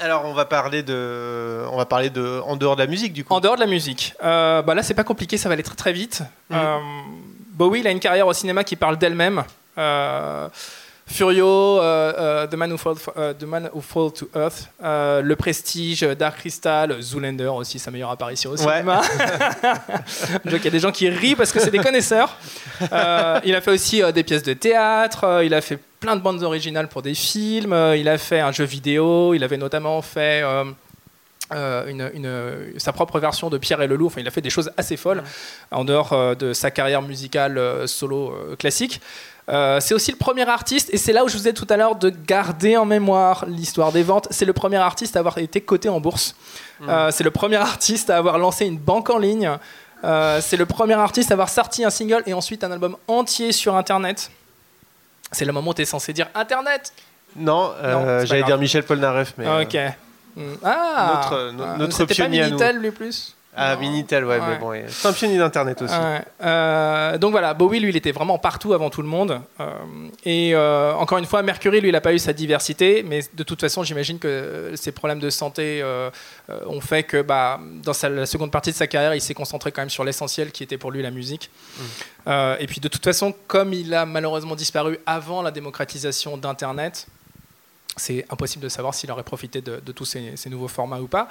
Alors, 0.00 0.24
on 0.26 0.32
va 0.32 0.44
parler 0.44 0.84
de, 0.84 1.64
on 1.72 1.76
va 1.76 1.86
parler 1.86 2.08
de, 2.08 2.40
en 2.46 2.54
dehors 2.54 2.76
de 2.76 2.82
la 2.82 2.86
musique 2.86 3.12
du 3.12 3.24
coup. 3.24 3.34
En 3.34 3.40
dehors 3.40 3.56
de 3.56 3.60
la 3.60 3.66
musique, 3.66 4.14
euh, 4.22 4.62
bah 4.62 4.76
là 4.76 4.84
c'est 4.84 4.94
pas 4.94 5.02
compliqué, 5.02 5.36
ça 5.36 5.48
va 5.48 5.54
aller 5.54 5.64
très 5.64 5.74
très 5.74 5.92
vite. 5.92 6.22
Mhm. 6.50 6.56
Euh, 6.56 6.78
Bowie, 7.50 7.80
il 7.80 7.86
a 7.88 7.90
une 7.90 7.98
carrière 7.98 8.28
au 8.28 8.32
cinéma 8.32 8.62
qui 8.62 8.76
parle 8.76 8.96
d'elle-même. 8.96 9.42
Euh, 9.76 10.48
Furio, 11.10 11.46
euh, 11.80 12.12
euh, 12.18 12.46
The, 12.46 12.54
Man 12.54 12.70
Who 12.72 12.76
Fall, 12.78 12.94
euh, 13.16 13.32
The 13.34 13.44
Man 13.44 13.70
Who 13.72 13.80
Fall 13.80 14.12
to 14.12 14.28
Earth, 14.36 14.68
Le 14.82 15.34
Prestige, 15.34 16.02
Dark 16.18 16.38
Crystal, 16.38 17.00
Zoolander 17.00 17.46
aussi, 17.46 17.78
sa 17.78 17.90
meilleure 17.90 18.10
apparition 18.10 18.50
au 18.50 18.56
cinéma. 18.56 19.00
Qu'il 20.44 20.64
y 20.64 20.68
a 20.68 20.70
des 20.70 20.80
gens 20.80 20.92
qui 20.92 21.08
rient 21.08 21.34
parce 21.34 21.50
que 21.52 21.60
c'est 21.60 21.70
des 21.70 21.78
connaisseurs. 21.78 22.36
Il 22.82 23.54
a 23.54 23.60
fait 23.60 23.70
aussi 23.70 24.02
des 24.12 24.22
pièces 24.22 24.42
de 24.42 24.52
théâtre, 24.52 25.40
il 25.44 25.54
a 25.54 25.60
fait 25.60 25.78
plein 26.00 26.14
de 26.14 26.20
bandes 26.20 26.42
originales 26.42 26.88
pour 26.88 27.02
des 27.02 27.14
films, 27.14 27.74
il 27.96 28.08
a 28.08 28.18
fait 28.18 28.40
un 28.40 28.52
jeu 28.52 28.64
vidéo, 28.64 29.34
il 29.34 29.42
avait 29.42 29.56
notamment 29.56 30.00
fait 30.02 30.42
euh, 31.52 31.86
une, 31.88 32.10
une- 32.12 32.78
sa 32.78 32.92
propre 32.92 33.18
version 33.18 33.48
de 33.48 33.56
Pierre 33.56 33.80
et 33.80 33.86
le 33.86 33.96
Loup. 33.96 34.06
Enfin, 34.08 34.20
il 34.20 34.28
a 34.28 34.30
fait 34.30 34.42
des 34.42 34.50
choses 34.50 34.70
assez 34.76 34.98
folles 34.98 35.22
en 35.70 35.84
dehors 35.84 36.12
euh, 36.12 36.34
de 36.34 36.52
sa 36.52 36.70
carrière 36.70 37.00
musicale 37.00 37.56
euh, 37.56 37.86
solo 37.86 38.34
classique. 38.58 39.00
Euh, 39.48 39.80
c'est 39.80 39.94
aussi 39.94 40.10
le 40.10 40.18
premier 40.18 40.46
artiste, 40.48 40.90
et 40.92 40.98
c'est 40.98 41.12
là 41.12 41.24
où 41.24 41.28
je 41.28 41.36
vous 41.38 41.48
ai 41.48 41.54
tout 41.54 41.66
à 41.70 41.76
l'heure 41.78 41.96
de 41.96 42.10
garder 42.10 42.76
en 42.76 42.84
mémoire 42.84 43.44
l'histoire 43.46 43.92
des 43.92 44.02
ventes. 44.02 44.28
C'est 44.30 44.44
le 44.44 44.52
premier 44.52 44.76
artiste 44.76 45.16
à 45.16 45.20
avoir 45.20 45.38
été 45.38 45.60
coté 45.62 45.88
en 45.88 46.00
bourse. 46.00 46.34
Euh, 46.86 47.10
c'est 47.10 47.24
le 47.24 47.30
premier 47.30 47.56
artiste 47.56 48.10
à 48.10 48.18
avoir 48.18 48.38
lancé 48.38 48.66
une 48.66 48.76
banque 48.78 49.08
en 49.10 49.18
ligne. 49.18 49.50
Euh, 50.04 50.40
c'est 50.42 50.56
le 50.58 50.66
premier 50.66 50.94
artiste 50.94 51.30
à 51.30 51.34
avoir 51.34 51.48
sorti 51.48 51.84
un 51.84 51.90
single 51.90 52.22
et 52.26 52.34
ensuite 52.34 52.62
un 52.62 52.70
album 52.70 52.96
entier 53.08 53.52
sur 53.52 53.74
Internet. 53.74 54.30
C'est 55.32 55.44
le 55.44 55.52
moment 55.52 55.70
où 55.70 55.74
tu 55.74 55.82
es 55.82 55.86
censé 55.86 56.12
dire 56.12 56.28
Internet. 56.34 56.92
Non, 57.34 57.72
j'allais 58.26 58.42
dire 58.44 58.58
Michel 58.58 58.82
Polnareff, 58.84 59.32
mais. 59.38 59.46
ok. 59.62 59.76
Mm. 60.36 60.42
Ah, 60.62 61.14
notre- 61.30 61.50
no- 61.52 61.64
Ah, 61.66 61.76
notre 61.78 61.92
c'était 61.96 62.14
pas 62.14 62.14
pionnier 62.14 62.42
à 62.42 62.44
nous. 62.50 62.56
Minitel 62.58 62.78
lui 62.78 62.90
plus? 62.90 63.34
Ah. 63.60 63.76
Minitel, 63.76 64.24
ouais, 64.24 64.38
Ouais. 64.38 64.46
mais 64.48 64.58
bon, 64.58 64.68
ouais. 64.70 64.84
c'est 64.88 65.08
un 65.08 65.12
pionnier 65.12 65.38
d'internet 65.38 65.82
aussi. 65.82 65.94
Ouais. 65.94 66.20
Euh, 66.44 67.18
donc 67.18 67.32
voilà, 67.32 67.54
Bowie, 67.54 67.80
lui, 67.80 67.90
il 67.90 67.96
était 67.96 68.12
vraiment 68.12 68.38
partout 68.38 68.72
avant 68.72 68.90
tout 68.90 69.02
le 69.02 69.08
monde. 69.08 69.40
Euh, 69.60 69.72
et 70.24 70.54
euh, 70.54 70.92
encore 70.94 71.18
une 71.18 71.26
fois, 71.26 71.42
Mercury, 71.42 71.80
lui, 71.80 71.88
il 71.88 71.92
n'a 71.92 72.00
pas 72.00 72.12
eu 72.14 72.18
sa 72.18 72.32
diversité, 72.32 73.02
mais 73.06 73.20
de 73.34 73.42
toute 73.42 73.60
façon, 73.60 73.82
j'imagine 73.82 74.18
que 74.18 74.72
ses 74.76 74.92
problèmes 74.92 75.20
de 75.20 75.30
santé 75.30 75.84
ont 76.66 76.80
fait 76.80 77.02
que 77.02 77.20
bah, 77.22 77.58
dans 77.82 77.92
sa- 77.92 78.08
la 78.08 78.26
seconde 78.26 78.50
partie 78.50 78.70
de 78.70 78.76
sa 78.76 78.86
carrière, 78.86 79.14
il 79.14 79.20
s'est 79.20 79.34
concentré 79.34 79.72
quand 79.72 79.82
même 79.82 79.90
sur 79.90 80.04
l'essentiel 80.04 80.52
qui 80.52 80.62
était 80.62 80.78
pour 80.78 80.90
lui 80.90 81.02
la 81.02 81.10
musique. 81.10 81.50
Euh, 82.26 82.56
et 82.60 82.66
puis 82.66 82.80
de 82.80 82.88
toute 82.88 83.04
façon, 83.04 83.34
comme 83.46 83.72
il 83.72 83.92
a 83.94 84.04
malheureusement 84.06 84.54
disparu 84.54 84.98
avant 85.06 85.42
la 85.42 85.50
démocratisation 85.50 86.36
d'Internet, 86.36 87.06
c'est 87.98 88.24
impossible 88.30 88.64
de 88.64 88.68
savoir 88.68 88.94
s'il 88.94 89.10
aurait 89.10 89.22
profité 89.22 89.60
de, 89.60 89.80
de 89.84 89.92
tous 89.92 90.04
ces, 90.04 90.36
ces 90.36 90.48
nouveaux 90.50 90.68
formats 90.68 91.00
ou 91.00 91.06
pas. 91.06 91.28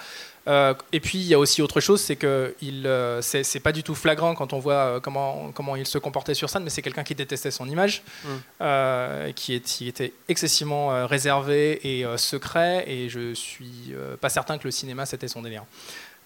Euh, 0.47 0.74
et 0.91 0.99
puis 0.99 1.18
il 1.18 1.26
y 1.28 1.34
a 1.34 1.39
aussi 1.39 1.61
autre 1.61 1.80
chose, 1.80 1.99
c'est 2.01 2.15
que 2.15 2.55
il, 2.61 2.88
euh, 2.88 3.22
c'est 3.22 3.59
pas 3.59 3.72
du 3.72 3.84
tout 3.84 3.95
flagrant 3.95 4.34
quand 4.36 4.53
on 4.53 4.59
voit 4.59 4.74
euh, 4.74 4.99
comment 4.99 5.51
comment 5.53 5.76
il 5.76 5.86
se 5.86 5.97
comportait 5.97 6.34
sur 6.34 6.49
scène, 6.49 6.63
mais 6.63 6.70
c'est 6.70 6.82
quelqu'un 6.82 7.03
qui 7.03 7.15
détestait 7.15 7.51
son 7.51 7.68
image, 7.68 8.01
Mm. 8.24 8.28
euh, 8.61 9.32
qui, 9.34 9.55
est, 9.55 9.59
qui 9.61 9.88
était 9.88 10.13
excessivement 10.30 11.05
réservé 11.07 11.80
et 11.99 12.05
secret. 12.18 12.84
Et 12.88 13.09
je 13.09 13.34
suis 13.34 13.93
pas 14.22 14.30
certain 14.30 14.57
que 14.57 14.63
le 14.65 14.72
cinéma 14.72 15.05
c'était 15.05 15.28
son 15.28 15.41
délire. 15.41 15.63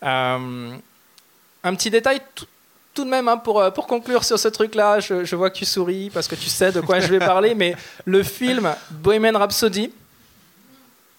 Un 0.03 1.75
petit 1.75 1.89
détail. 1.89 2.21
tout- 2.35 2.47
de 2.97 3.03
même, 3.05 3.27
hein, 3.29 3.37
pour, 3.37 3.63
pour 3.73 3.87
conclure 3.87 4.23
sur 4.25 4.37
ce 4.37 4.47
truc-là, 4.49 4.99
je, 4.99 5.23
je 5.23 5.35
vois 5.37 5.49
que 5.49 5.55
tu 5.57 5.65
souris 5.65 6.09
parce 6.13 6.27
que 6.27 6.35
tu 6.35 6.49
sais 6.49 6.71
de 6.73 6.81
quoi 6.81 6.99
je 6.99 7.07
vais 7.07 7.19
parler, 7.19 7.55
mais 7.55 7.73
le 8.05 8.21
film 8.21 8.75
Bohemian 8.91 9.39
Rhapsody, 9.39 9.91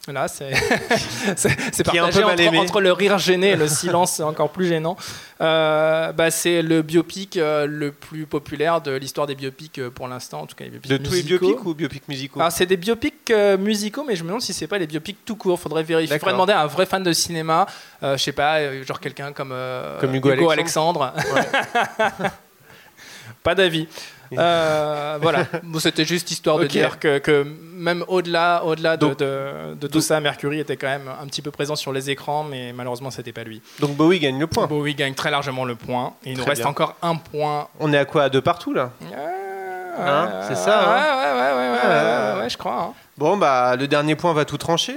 Là, 0.09 0.27
c'est 0.27 0.51
partagé 1.85 2.25
entre, 2.25 2.41
aimé. 2.41 2.59
entre 2.59 2.81
le 2.81 2.91
rire 2.91 3.19
gêné 3.19 3.51
et 3.51 3.57
le 3.57 3.69
silence 3.69 4.19
encore 4.19 4.51
plus 4.51 4.67
gênant. 4.67 4.97
Euh, 5.41 6.11
bah, 6.11 6.33
c'est 6.33 6.61
le 6.61 6.83
biopic 6.83 7.37
euh, 7.37 7.67
le 7.67 7.93
plus 7.93 8.27
populaire 8.27 8.81
de 8.81 8.91
l'histoire 8.91 9.29
des 9.29 9.37
biopics 9.37 9.79
euh, 9.79 9.91
pour 9.91 10.09
l'instant, 10.09 10.41
en 10.41 10.47
tout 10.47 10.57
cas 10.57 10.65
les 10.65 10.71
biopics 10.71 10.91
De 10.91 10.97
tous 10.97 11.15
les 11.15 11.23
biopics 11.23 11.65
ou 11.65 11.75
biopics 11.75 12.09
musicaux 12.09 12.41
c'est 12.51 12.67
des 12.67 12.77
biopics 12.77 13.33
musicaux, 13.61 14.05
mais 14.05 14.17
je 14.17 14.25
me 14.25 14.29
demande 14.29 14.43
si 14.43 14.53
c'est 14.53 14.67
pas 14.67 14.79
les 14.79 14.89
biopics 14.89 15.25
tout 15.25 15.37
court. 15.37 15.61
Faudrait 15.61 15.85
vérifier. 15.85 16.19
Faudrait 16.19 16.33
demander 16.33 16.53
à 16.53 16.63
un 16.63 16.67
vrai 16.67 16.87
fan 16.87 17.05
de 17.05 17.13
cinéma, 17.13 17.67
je 18.03 18.17
sais 18.17 18.33
pas, 18.33 18.83
genre 18.83 18.99
quelqu'un 18.99 19.33
comme, 19.33 19.55
Comme 20.01 20.15
Hugo 20.17 20.51
Alexandre. 20.51 21.15
pas 23.45 23.55
d'avis. 23.55 23.87
Euh, 24.39 25.19
voilà, 25.21 25.45
c'était 25.79 26.05
juste 26.05 26.31
histoire 26.31 26.59
de 26.59 26.67
dire 26.67 26.99
que, 26.99 27.19
que 27.19 27.45
même 27.75 28.05
au-delà, 28.09 28.63
au-delà 28.65 28.97
de, 28.97 29.15
de- 29.15 29.75
de 29.75 29.87
tout 29.87 30.01
ça, 30.01 30.21
Mercury 30.21 30.61
était 30.61 30.77
quand 30.77 30.87
même 30.89 31.09
un 31.21 31.27
petit 31.27 31.43
peu 31.43 31.51
présent 31.51 31.77
sur 31.77 31.93
les 31.93 32.11
écrans, 32.11 32.45
mais 32.45 32.73
malheureusement 32.73 33.11
c'était 33.11 33.33
pas 33.33 33.45
lui. 33.45 33.61
Donc 33.81 33.97
Bowie 33.97 34.21
gagne 34.21 34.39
le 34.39 34.47
point. 34.47 34.67
Bowie 34.67 34.95
gagne 34.95 35.15
très 35.15 35.31
largement 35.31 35.65
le 35.65 35.75
point. 35.75 36.15
Et 36.25 36.33
il 36.33 36.39
nous 36.39 36.45
reste 36.45 36.63
bien. 36.63 36.71
encore 36.71 36.97
un 37.03 37.17
point. 37.17 37.69
On 37.81 37.93
est 37.93 37.99
à 37.99 38.05
quoi? 38.05 38.25
À 38.25 38.29
deux 38.29 38.41
partout 38.43 38.73
là? 38.73 38.91
Hein, 39.99 40.25
Ouais, 40.25 40.31
c'est 40.49 40.57
ça, 40.57 40.79
Ouais, 40.81 41.01
hein 41.01 41.17
ouais, 41.19 41.41
ouais, 41.41 41.57
ouais, 41.59 41.73
ouais, 41.73 41.79
Ah. 41.85 42.35
ouais, 42.37 42.41
ouais, 42.43 42.51
je 42.51 42.57
crois. 42.57 42.81
hein. 42.81 42.93
Bon, 43.19 43.37
bah, 43.37 43.77
le 43.77 43.87
dernier 43.87 44.17
point 44.17 44.33
va 44.33 44.47
tout 44.47 44.57
trancher. 44.57 44.97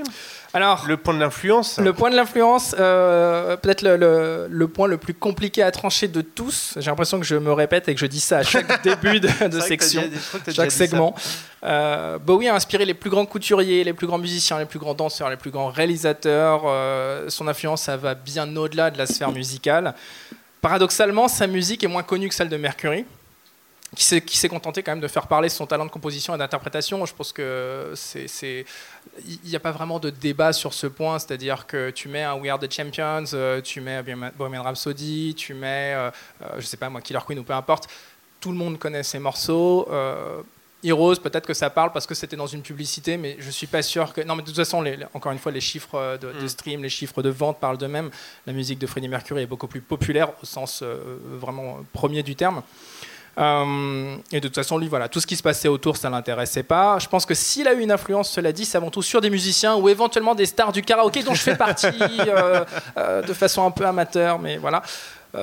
Alors, 0.55 0.85
Le 0.87 0.95
point 0.95 1.13
de 1.13 1.19
l'influence. 1.19 1.79
Le 1.79 1.91
point 1.91 2.09
de 2.09 2.15
l'influence, 2.15 2.73
euh, 2.79 3.57
peut-être 3.57 3.81
le, 3.81 3.97
le- 3.97 4.47
le 4.49 4.67
point 4.69 4.87
le 4.87 4.95
plus 4.97 5.13
compliqué 5.13 5.61
à 5.61 5.69
trancher 5.69 6.07
de 6.07 6.21
tous. 6.21 6.75
J'ai 6.77 6.89
l'impression 6.89 7.19
que 7.19 7.25
je 7.25 7.35
me 7.35 7.51
répète 7.51 7.89
et 7.89 7.93
que 7.93 7.99
je 7.99 8.05
dis 8.05 8.21
ça 8.21 8.37
à 8.37 8.43
chaque 8.43 8.81
début 8.83 9.19
de, 9.19 9.27
section, 9.59 10.01
chaque 10.49 10.69
dit 10.69 10.75
ça. 10.75 10.85
segment. 10.87 11.13
Euh, 11.65 12.17
Bowie 12.19 12.47
a 12.47 12.55
inspiré 12.55 12.85
les 12.85 12.93
plus 12.93 13.09
grands 13.09 13.25
couturiers, 13.25 13.83
les 13.83 13.91
plus 13.91 14.07
grands 14.07 14.17
musiciens, 14.17 14.57
les 14.57 14.65
plus 14.65 14.79
grands 14.79 14.93
danseurs, 14.93 15.29
les 15.29 15.35
plus 15.35 15.51
grands 15.51 15.67
réalisateurs. 15.69 16.61
Euh, 16.65 17.25
son 17.27 17.49
influence, 17.49 17.81
ça 17.81 17.97
va 17.97 18.15
bien 18.15 18.55
au-delà 18.55 18.91
de 18.91 18.97
la 18.97 19.07
sphère 19.07 19.31
musicale. 19.33 19.93
Paradoxalement, 20.61 21.27
sa 21.27 21.47
musique 21.47 21.83
est 21.83 21.87
moins 21.87 22.03
connue 22.03 22.29
que 22.29 22.33
celle 22.35 22.49
de 22.49 22.57
Mercury 22.57 23.03
qui 23.95 24.03
s'est, 24.37 24.49
contenté 24.49 24.83
quand 24.83 24.91
même 24.91 24.99
de 25.01 25.07
faire 25.07 25.27
parler 25.27 25.49
son 25.49 25.65
talent 25.65 25.85
de 25.85 25.91
composition 25.91 26.35
et 26.35 26.37
d'interprétation. 26.37 27.05
Je 27.05 27.13
pense 27.13 27.31
que 27.33 27.93
c'est, 27.95 28.65
il 29.25 29.49
n'y 29.49 29.55
a 29.55 29.59
pas 29.59 29.71
vraiment 29.71 29.99
de 29.99 30.09
débat 30.09 30.53
sur 30.53 30.73
ce 30.73 30.87
point, 30.87 31.17
c'est-à-dire 31.19 31.65
que 31.65 31.89
tu 31.91 32.09
mets 32.09 32.23
un 32.23 32.35
We 32.35 32.51
Are 32.51 32.59
the 32.59 32.71
Champions, 32.71 33.25
euh, 33.33 33.61
tu 33.61 33.81
mets 33.81 34.03
Bohemian 34.37 34.63
Rhapsody, 34.63 35.33
tu 35.35 35.53
mets, 35.53 35.93
euh, 35.95 36.11
euh, 36.41 36.47
je 36.59 36.65
sais 36.65 36.77
pas 36.77 36.89
moi, 36.89 37.01
Killer 37.01 37.19
Queen 37.25 37.39
ou 37.39 37.43
peu 37.43 37.53
importe, 37.53 37.87
tout 38.39 38.51
le 38.51 38.57
monde 38.57 38.77
connaît 38.77 39.03
ces 39.03 39.19
morceaux. 39.19 39.87
Euh, 39.91 40.41
Heroes, 40.83 41.15
peut-être 41.15 41.47
que 41.47 41.55
ça 41.55 41.71
parle 41.71 41.91
parce 41.91 42.05
que 42.05 42.13
c'était 42.13 42.35
dans 42.35 42.45
une 42.45 42.61
publicité, 42.61 43.17
mais 43.17 43.37
je 43.39 43.49
suis 43.49 43.65
pas 43.65 43.81
sûr 43.81 44.13
que. 44.13 44.21
Non, 44.21 44.35
mais 44.35 44.43
de 44.43 44.47
toute 44.47 44.55
façon, 44.57 44.83
les- 44.83 44.99
encore 45.15 45.31
une 45.31 45.39
fois, 45.39 45.51
les 45.51 45.61
chiffres 45.61 46.19
de, 46.21 46.31
de 46.31 46.43
Mm. 46.43 46.47
stream, 46.47 46.83
les 46.83 46.89
chiffres 46.89 47.23
de 47.23 47.29
vente 47.29 47.59
parlent 47.59 47.79
d'eux-mêmes. 47.79 48.11
La 48.45 48.53
musique 48.53 48.77
de 48.77 48.85
Freddie 48.85 49.07
Mercury 49.07 49.41
est 49.41 49.47
beaucoup 49.47 49.65
plus 49.67 49.81
populaire 49.81 50.29
au 50.43 50.45
sens 50.45 50.81
euh, 50.83 51.17
vraiment 51.39 51.79
premier 51.91 52.21
du 52.21 52.35
terme. 52.35 52.61
Euh, 53.37 54.15
et 54.31 54.39
de 54.39 54.47
toute 54.47 54.55
façon, 54.55 54.77
lui, 54.77 54.87
voilà, 54.87 55.09
tout 55.09 55.19
ce 55.19 55.27
qui 55.27 55.35
se 55.35 55.43
passait 55.43 55.67
autour, 55.67 55.97
ça 55.97 56.09
l'intéressait 56.09 56.63
pas. 56.63 56.99
Je 56.99 57.07
pense 57.07 57.25
que 57.25 57.33
s'il 57.33 57.67
a 57.67 57.73
eu 57.73 57.81
une 57.81 57.91
influence, 57.91 58.29
cela 58.29 58.51
dit, 58.51 58.65
c'est 58.65 58.77
avant 58.77 58.91
tout 58.91 59.01
sur 59.01 59.21
des 59.21 59.29
musiciens 59.29 59.75
ou 59.75 59.89
éventuellement 59.89 60.35
des 60.35 60.45
stars 60.45 60.71
du 60.71 60.81
karaoké 60.81 61.23
dont 61.23 61.33
je 61.33 61.41
fais 61.41 61.55
partie 61.55 61.87
euh, 62.27 62.63
euh, 62.97 63.21
de 63.21 63.33
façon 63.33 63.65
un 63.65 63.71
peu 63.71 63.85
amateur, 63.85 64.39
mais 64.39 64.57
voilà. 64.57 64.81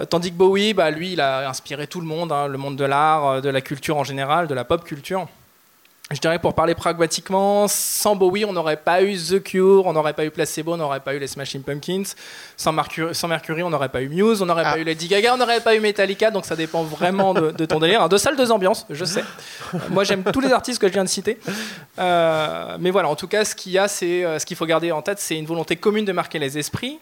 Tandis 0.08 0.30
que 0.30 0.36
Bowie, 0.36 0.72
bah, 0.72 0.90
lui, 0.90 1.12
il 1.12 1.20
a 1.20 1.50
inspiré 1.50 1.86
tout 1.86 2.00
le 2.00 2.06
monde, 2.06 2.32
hein, 2.32 2.46
le 2.46 2.56
monde 2.56 2.76
de 2.76 2.84
l'art, 2.84 3.42
de 3.42 3.50
la 3.50 3.60
culture 3.60 3.98
en 3.98 4.04
général, 4.04 4.46
de 4.46 4.54
la 4.54 4.64
pop 4.64 4.84
culture. 4.84 5.28
Je 6.10 6.18
dirais 6.20 6.38
pour 6.38 6.52
parler 6.52 6.74
pragmatiquement, 6.74 7.66
sans 7.68 8.16
Bowie, 8.16 8.44
on 8.44 8.52
n'aurait 8.52 8.76
pas 8.76 9.02
eu 9.02 9.16
The 9.16 9.42
Cure, 9.42 9.86
on 9.86 9.94
n'aurait 9.94 10.12
pas 10.12 10.26
eu 10.26 10.30
Placebo, 10.30 10.74
on 10.74 10.76
n'aurait 10.76 11.00
pas 11.00 11.14
eu 11.14 11.18
les 11.18 11.26
Smashing 11.26 11.62
Pumpkins. 11.62 12.02
Sans, 12.58 12.70
Mercury, 12.72 13.14
sans 13.14 13.28
Mercury, 13.28 13.62
on 13.62 13.70
n'aurait 13.70 13.88
pas 13.88 14.02
eu 14.02 14.08
Muse, 14.10 14.42
on 14.42 14.46
n'aurait 14.46 14.64
Ah. 14.66 14.72
pas 14.72 14.78
eu 14.78 14.84
Lady 14.84 15.08
Gaga, 15.08 15.32
on 15.32 15.38
n'aurait 15.38 15.60
pas 15.60 15.74
eu 15.74 15.80
Metallica, 15.80 16.30
donc 16.30 16.44
ça 16.44 16.54
dépend 16.54 16.82
vraiment 16.82 17.32
de, 17.32 17.50
de 17.52 17.64
ton 17.64 17.78
délire. 17.78 18.06
Deux 18.10 18.18
salles, 18.18 18.36
deux 18.36 18.50
ambiances, 18.52 18.84
je 18.90 19.06
sais. 19.06 19.24
Moi, 19.88 20.04
j'aime 20.04 20.22
tous 20.24 20.40
les 20.40 20.52
artistes 20.52 20.78
que 20.82 20.88
je 20.88 20.92
viens 20.92 21.04
de 21.04 21.08
citer. 21.08 21.38
Euh, 21.98 22.76
mais 22.78 22.90
voilà, 22.90 23.08
en 23.08 23.16
tout 23.16 23.28
cas, 23.28 23.46
ce 23.46 23.54
qu'il 23.54 23.72
y 23.72 23.78
a, 23.78 23.88
c'est 23.88 24.22
euh, 24.24 24.38
ce 24.38 24.44
qu'il 24.44 24.56
faut 24.56 24.66
garder 24.66 24.92
en 24.92 25.00
tête, 25.00 25.18
c'est 25.18 25.38
une 25.38 25.46
volonté 25.46 25.76
commune 25.76 26.04
de 26.04 26.12
marquer 26.12 26.38
les 26.38 26.58
esprits. 26.58 26.98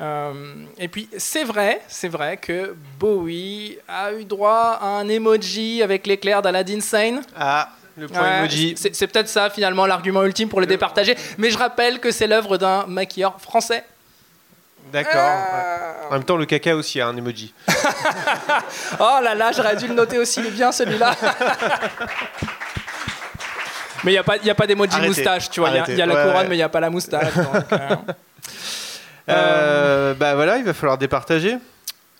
Euh, 0.00 0.32
et 0.78 0.88
puis 0.88 1.08
c'est 1.16 1.44
vrai, 1.44 1.80
c'est 1.86 2.08
vrai 2.08 2.38
que 2.38 2.74
Bowie 2.98 3.78
a 3.86 4.12
eu 4.14 4.24
droit 4.24 4.78
à 4.80 4.86
un 4.86 5.06
emoji 5.08 5.80
avec 5.80 6.08
l'éclair 6.08 6.42
d'Aladdin 6.42 6.80
Sane. 6.80 7.22
Ah, 7.36 7.68
le 7.96 8.08
point 8.08 8.22
Ouais, 8.22 8.38
emoji. 8.38 8.74
C'est 8.76 9.06
peut-être 9.06 9.28
ça 9.28 9.50
finalement 9.50 9.86
l'argument 9.86 10.22
ultime 10.24 10.48
pour 10.48 10.60
le 10.60 10.66
départager. 10.66 11.16
Mais 11.38 11.50
je 11.50 11.58
rappelle 11.58 12.00
que 12.00 12.10
c'est 12.10 12.26
l'œuvre 12.26 12.56
d'un 12.58 12.86
maquilleur 12.86 13.40
français. 13.40 13.84
D'accord. 14.92 15.14
ouais. 15.14 16.08
En 16.10 16.12
même 16.12 16.24
temps, 16.24 16.36
le 16.36 16.44
caca 16.44 16.74
aussi 16.76 17.00
a 17.00 17.06
un 17.06 17.16
emoji. 17.16 17.54
Oh 19.00 19.18
là 19.22 19.34
là, 19.34 19.52
j'aurais 19.52 19.76
dû 19.76 19.86
le 19.88 19.94
noter 19.94 20.18
aussi, 20.18 20.40
il 20.40 20.46
est 20.46 20.50
bien 20.50 20.70
celui-là. 20.72 21.14
mais 24.04 24.10
il 24.12 24.14
n'y 24.14 24.18
a 24.18 24.22
pas, 24.24 24.36
y 24.38 24.50
a 24.50 24.54
pas 24.54 24.66
d'emoji 24.66 25.00
moustache, 25.00 25.48
tu 25.50 25.60
vois. 25.60 25.70
Il 25.70 25.76
y 25.76 25.78
a- 25.78 25.90
y, 25.90 25.96
la 25.96 26.06
couronne, 26.06 26.36
ouais. 26.36 26.48
mais 26.48 26.54
il 26.54 26.58
n'y 26.58 26.62
a 26.62 26.68
pas 26.68 26.80
la 26.80 26.90
moustache. 26.90 27.34
donc, 27.34 27.46
euh, 27.72 27.96
Euh, 29.28 30.14
bah 30.14 30.34
voilà, 30.34 30.58
il 30.58 30.64
va 30.64 30.74
falloir 30.74 30.98
départager. 30.98 31.56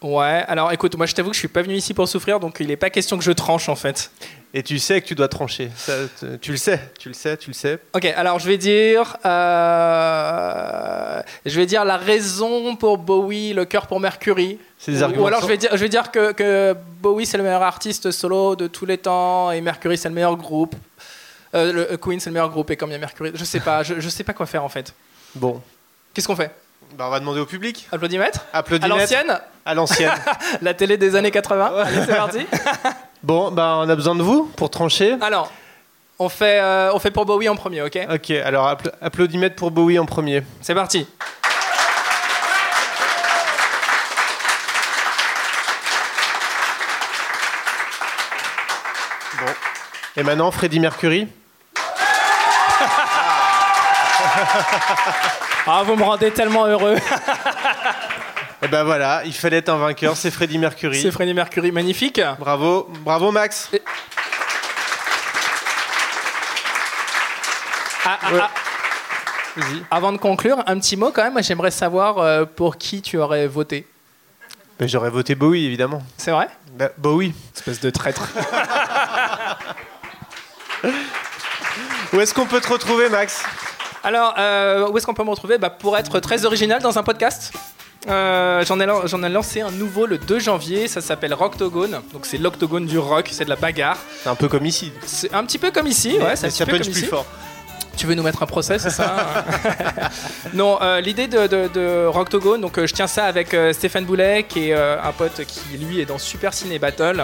Ouais, 0.01 0.45
alors 0.49 0.73
écoute, 0.73 0.97
moi 0.97 1.07
je 1.07 1.15
t'avoue 1.15 1.31
que 1.31 1.35
je 1.35 1.41
suis 1.41 1.49
pas 1.49 1.63
venu 1.63 1.75
ici 1.75 1.95
pour 1.95 2.09
souffrir, 2.09 2.41
donc 2.41 2.57
il 2.61 2.69
n'est 2.69 2.77
pas 2.77 2.91
question 2.91 3.17
que 3.19 3.25
je 3.25 3.33
tranche 3.33 3.69
en 3.69 3.77
fait. 3.77 4.11
Et 4.55 4.63
tu 4.63 4.79
sais 4.79 5.01
que 5.01 5.07
tu 5.07 5.15
dois 5.15 5.29
trancher. 5.29 5.71
Ça, 5.77 5.95
tu 6.41 6.51
le 6.51 6.57
sais, 6.59 6.79
tu 6.99 7.09
le 7.09 7.15
sais, 7.15 7.37
tu 7.39 7.49
le 7.51 7.55
sais. 7.55 7.79
Ok, 7.95 8.05
alors 8.05 8.39
je 8.39 8.47
vais 8.47 8.59
dire, 8.59 9.17
euh, 9.25 11.23
je 11.47 11.57
vais 11.59 11.67
dire 11.67 11.85
la 11.85 11.97
raison 11.97 12.77
pour 12.77 12.99
Bowie, 12.99 13.55
le 13.55 13.65
cœur 13.65 13.87
pour 13.87 13.99
Mercury. 14.01 14.59
C'est 14.79 14.93
des 14.93 15.01
Ou- 15.01 15.05
arguments 15.05 15.25
Ou 15.25 15.27
alors 15.29 15.41
je 15.43 15.47
vais 15.47 15.57
dire, 15.57 15.71
je 15.73 15.77
vais 15.79 15.89
dire 15.89 16.11
que, 16.11 16.33
que 16.33 16.75
Bowie 17.01 17.25
c'est 17.27 17.39
le 17.39 17.45
meilleur 17.45 17.63
artiste 17.63 18.11
solo 18.11 18.57
de 18.57 18.67
tous 18.67 18.85
les 18.87 18.99
temps 18.99 19.51
et 19.53 19.61
Mercury 19.61 19.97
c'est 19.97 20.09
le 20.09 20.15
meilleur 20.15 20.37
groupe. 20.37 20.75
Euh, 21.55 21.73
le, 21.73 21.93
euh, 21.93 21.97
Queen 21.97 22.19
c'est 22.21 22.31
le 22.31 22.35
meilleur 22.35 22.51
groupe 22.51 22.71
et 22.71 22.77
comme 22.77 22.91
il 22.91 22.95
y 22.95 22.97
a 22.97 22.99
Mercury, 22.99 23.31
je 23.35 23.45
sais 23.45 23.61
pas, 23.61 23.83
je, 23.83 24.01
je 24.01 24.09
sais 24.09 24.25
pas 24.25 24.33
quoi 24.33 24.47
faire 24.47 24.65
en 24.65 24.69
fait. 24.69 24.93
Bon, 25.35 25.63
Qu'est-ce 26.15 26.27
qu'on 26.27 26.37
fait? 26.37 26.51
Bah 26.99 27.05
on 27.07 27.11
va 27.11 27.21
demander 27.21 27.41
au 27.41 27.47
public. 27.47 27.89
Applaudimètre 27.91 28.41
À 28.53 28.59
Applaudimètre. 28.59 28.99
l'ancienne? 29.01 29.41
À 29.65 29.75
l'ancienne. 29.75 30.13
La 30.63 30.75
télé 30.75 30.99
des 30.99 31.17
années 31.17 31.31
80 31.31 31.73
Allez, 31.75 31.97
c'est 32.07 32.15
parti 32.17 32.41
bon, 33.23 33.51
bah 33.51 33.77
on 33.79 33.89
a 33.89 33.95
besoin 33.97 34.15
de 34.15 34.23
vous 34.23 34.45
pour 34.57 34.71
trancher. 34.71 35.17
Alors, 35.21 35.51
on 36.19 36.29
fait, 36.29 36.61
euh, 36.61 36.93
on 36.95 36.99
fait 36.99 37.11
pour 37.11 37.25
Bowie 37.27 37.49
en 37.49 37.57
premier, 37.57 37.83
ok? 37.83 37.99
Ok, 38.15 38.31
alors 38.31 38.67
appla- 38.69 38.93
applaudimètre 39.01 39.57
pour 39.57 39.71
Bowie 39.71 39.99
en 39.99 40.07
premier. 40.07 40.43
C'est 40.61 40.75
parti. 40.75 41.07
Bon. 49.39 49.53
Et 50.17 50.23
maintenant, 50.23 50.51
Freddie 50.51 50.81
Mercury. 50.81 51.29
Ah, 55.67 55.83
vous 55.85 55.95
me 55.97 56.03
rendez 56.03 56.31
tellement 56.33 56.67
heureux. 56.67 56.97
Et 58.65 58.69
ben 58.69 58.85
voilà, 58.85 59.23
il 59.25 59.33
fallait 59.35 59.57
être 59.59 59.71
un 59.71 59.77
vainqueur, 59.77 60.17
c'est 60.17 60.31
Freddie 60.31 60.59
Mercury. 60.59 61.01
C'est 61.03 61.11
Freddie 61.11 61.35
Mercury, 61.35 61.73
magnifique. 61.73 62.21
Bravo, 62.39 62.89
bravo 63.01 63.33
Max. 63.33 63.71
Ah, 68.05 68.19
ah, 68.23 68.33
Ouais. 68.33 68.41
ah. 68.41 68.51
Avant 69.91 70.13
de 70.13 70.17
conclure, 70.19 70.63
un 70.67 70.79
petit 70.79 70.97
mot 70.97 71.11
quand 71.13 71.25
même. 71.25 71.43
J'aimerais 71.43 71.71
savoir 71.73 72.19
euh, 72.19 72.45
pour 72.45 72.77
qui 72.79 73.03
tu 73.03 73.19
aurais 73.19 73.47
voté. 73.47 73.87
Ben, 74.79 74.89
J'aurais 74.89 75.11
voté 75.11 75.35
Bowie, 75.35 75.67
évidemment. 75.67 76.03
C'est 76.17 76.31
vrai? 76.31 76.49
Bah, 76.75 76.89
Bowie. 76.97 77.35
Espèce 77.55 77.81
de 77.81 77.91
traître. 77.91 78.29
Où 82.13 82.21
est-ce 82.21 82.33
qu'on 82.35 82.47
peut 82.47 82.61
te 82.61 82.69
retrouver, 82.69 83.09
Max? 83.09 83.43
Alors, 84.05 84.35
euh, 84.39 84.89
où 84.89 84.97
est-ce 84.99 85.07
qu'on 85.07 85.15
peut 85.15 85.23
me 85.25 85.31
retrouver? 85.31 85.59
Bah, 85.59 85.71
Pour 85.71 85.97
être 85.97 86.19
très 86.21 86.45
original 86.45 86.83
dans 86.83 86.99
un 86.99 87.03
podcast. 87.03 87.53
Euh, 88.09 88.65
J'en 88.65 88.81
ai, 88.81 88.87
j'en 89.07 89.23
ai 89.23 89.29
lancé 89.29 89.61
un 89.61 89.71
nouveau 89.71 90.07
le 90.07 90.19
2 90.19 90.39
janvier, 90.39 90.89
ça 90.89 91.01
s'appelle 91.01 91.35
Rocktogone, 91.35 92.01
donc 92.13 92.25
c'est 92.27 92.39
l'octogone 92.39 92.87
du 92.87 92.99
rock, 92.99 93.29
c'est 93.31 93.45
de 93.45 93.51
la 93.51 93.57
bagarre. 93.57 93.99
C'est 94.23 94.29
un 94.29 94.35
peu 94.35 94.49
comme 94.49 94.67
ici. 94.67 94.93
C'est 95.07 95.33
un 95.33 95.45
petit 95.45 95.59
peu 95.59 95.71
comme 95.71 95.87
ici, 95.87 96.17
ouais, 96.19 96.35
Mais 96.43 96.51
ça 96.51 96.67
peu 96.67 96.73
punch 96.73 96.83
plus 96.83 96.99
ici. 96.99 97.07
fort. 97.07 97.27
Tu 97.97 98.07
veux 98.07 98.15
nous 98.15 98.23
mettre 98.23 98.43
un 98.43 98.47
procès, 98.47 98.79
c'est 98.79 98.91
ça 98.91 99.45
Non, 100.55 100.79
euh, 100.81 101.01
l'idée 101.01 101.29
de, 101.29 101.47
de, 101.47 101.69
de 101.69 102.07
Rocktogone, 102.07 102.61
donc 102.61 102.79
euh, 102.79 102.87
je 102.87 102.95
tiens 102.95 103.07
ça 103.07 103.27
avec 103.27 103.55
Stéphane 103.73 104.05
Boulet, 104.07 104.45
qui 104.49 104.71
est 104.71 104.75
un 104.75 105.13
pote 105.17 105.43
qui 105.47 105.77
lui 105.77 106.01
est 106.01 106.07
dans 106.07 106.19
Super 106.19 106.55
Ciné 106.55 106.79
Battle, 106.79 107.23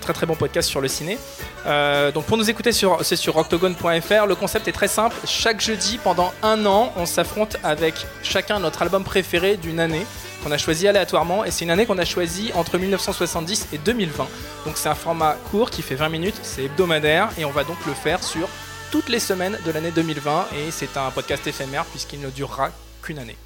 très 0.00 0.12
très 0.12 0.26
bon 0.26 0.36
podcast 0.36 0.68
sur 0.68 0.80
le 0.80 0.88
ciné. 0.88 1.18
Euh, 1.66 2.12
donc 2.12 2.24
pour 2.26 2.36
nous 2.36 2.48
écouter, 2.48 2.72
sur, 2.72 3.04
c'est 3.04 3.16
sur 3.16 3.34
rocktogone.fr. 3.34 4.26
Le 4.26 4.34
concept 4.34 4.68
est 4.68 4.72
très 4.72 4.88
simple. 4.88 5.16
Chaque 5.26 5.60
jeudi, 5.60 5.98
pendant 6.02 6.32
un 6.42 6.64
an, 6.66 6.92
on 6.96 7.06
s'affronte 7.06 7.56
avec 7.62 8.06
chacun 8.22 8.60
notre 8.60 8.82
album 8.82 9.04
préféré 9.04 9.56
d'une 9.56 9.80
année 9.80 10.06
qu'on 10.44 10.52
a 10.52 10.58
choisi 10.58 10.86
aléatoirement. 10.86 11.44
Et 11.44 11.50
c'est 11.50 11.64
une 11.64 11.70
année 11.70 11.86
qu'on 11.86 11.98
a 11.98 12.04
choisi 12.04 12.52
entre 12.54 12.78
1970 12.78 13.68
et 13.72 13.78
2020. 13.78 14.26
Donc 14.64 14.76
c'est 14.76 14.88
un 14.88 14.94
format 14.94 15.36
court 15.50 15.70
qui 15.70 15.82
fait 15.82 15.96
20 15.96 16.08
minutes, 16.08 16.38
c'est 16.42 16.64
hebdomadaire 16.64 17.30
et 17.38 17.44
on 17.44 17.50
va 17.50 17.64
donc 17.64 17.78
le 17.86 17.94
faire 17.94 18.22
sur 18.22 18.48
toutes 18.90 19.08
les 19.08 19.20
semaines 19.20 19.58
de 19.64 19.70
l'année 19.72 19.90
2020 19.90 20.46
et 20.56 20.70
c'est 20.70 20.96
un 20.96 21.10
podcast 21.10 21.46
éphémère 21.46 21.84
puisqu'il 21.86 22.20
ne 22.20 22.30
durera 22.30 22.70
qu'une 23.02 23.18
année. 23.18 23.36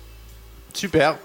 Super. 0.75 1.17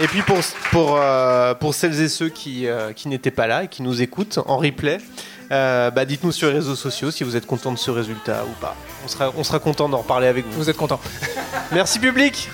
Et 0.00 0.08
puis 0.08 0.22
pour, 0.22 0.38
pour, 0.72 0.96
euh, 0.98 1.54
pour 1.54 1.72
celles 1.72 2.00
et 2.00 2.08
ceux 2.08 2.28
qui, 2.28 2.66
euh, 2.66 2.92
qui 2.92 3.06
n'étaient 3.08 3.30
pas 3.30 3.46
là 3.46 3.64
et 3.64 3.68
qui 3.68 3.82
nous 3.82 4.02
écoutent 4.02 4.40
en 4.46 4.56
replay, 4.56 4.98
euh, 5.52 5.90
bah 5.92 6.04
dites-nous 6.04 6.32
sur 6.32 6.48
les 6.48 6.54
réseaux 6.54 6.74
sociaux 6.74 7.12
si 7.12 7.22
vous 7.22 7.36
êtes 7.36 7.46
content 7.46 7.70
de 7.70 7.78
ce 7.78 7.92
résultat 7.92 8.44
ou 8.44 8.60
pas. 8.60 8.74
On 9.04 9.08
sera, 9.08 9.32
on 9.36 9.44
sera 9.44 9.60
content 9.60 9.88
d'en 9.88 9.98
reparler 9.98 10.26
avec 10.26 10.46
vous. 10.46 10.52
Vous 10.52 10.70
êtes 10.70 10.76
content 10.76 10.98
Merci 11.72 12.00
public. 12.00 12.48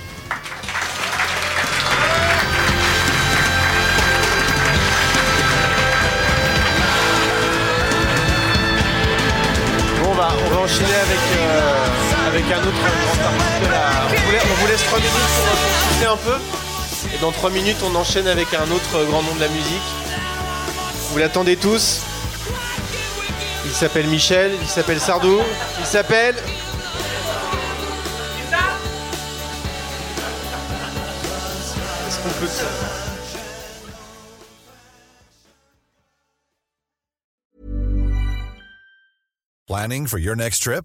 Bon, 10.02 10.10
on 10.10 10.14
va, 10.14 10.28
on 10.44 10.50
va 10.50 10.60
enchaîner 10.60 10.94
avec, 10.94 11.18
avec 12.28 12.52
un 12.52 12.58
autre 12.58 12.76
grand 12.76 13.24
artiste 13.24 13.62
On 13.62 14.26
vous 14.26 14.32
laisse, 14.32 14.42
on 14.44 14.60
vous 14.60 14.66
laisse 14.66 14.84
3 14.84 14.98
minutes 14.98 15.12
pour, 15.14 16.06
pour 16.06 16.12
un 16.12 16.16
peu. 16.18 16.69
Dans 17.20 17.32
3 17.32 17.50
minutes, 17.50 17.76
on 17.84 17.94
enchaîne 17.96 18.26
avec 18.26 18.54
un 18.54 18.70
autre 18.70 19.04
grand 19.04 19.22
nom 19.22 19.34
de 19.34 19.40
la 19.40 19.48
musique. 19.48 19.82
Vous 21.10 21.18
l'attendez 21.18 21.56
tous. 21.56 22.00
Il 23.66 23.72
s'appelle 23.72 24.06
Michel, 24.06 24.52
il 24.58 24.66
s'appelle 24.66 24.98
Sardou, 24.98 25.38
il 25.78 25.84
s'appelle. 25.84 26.34
Planning 39.68 40.06
for 40.06 40.18
your 40.18 40.34
next 40.34 40.62
trip? 40.62 40.84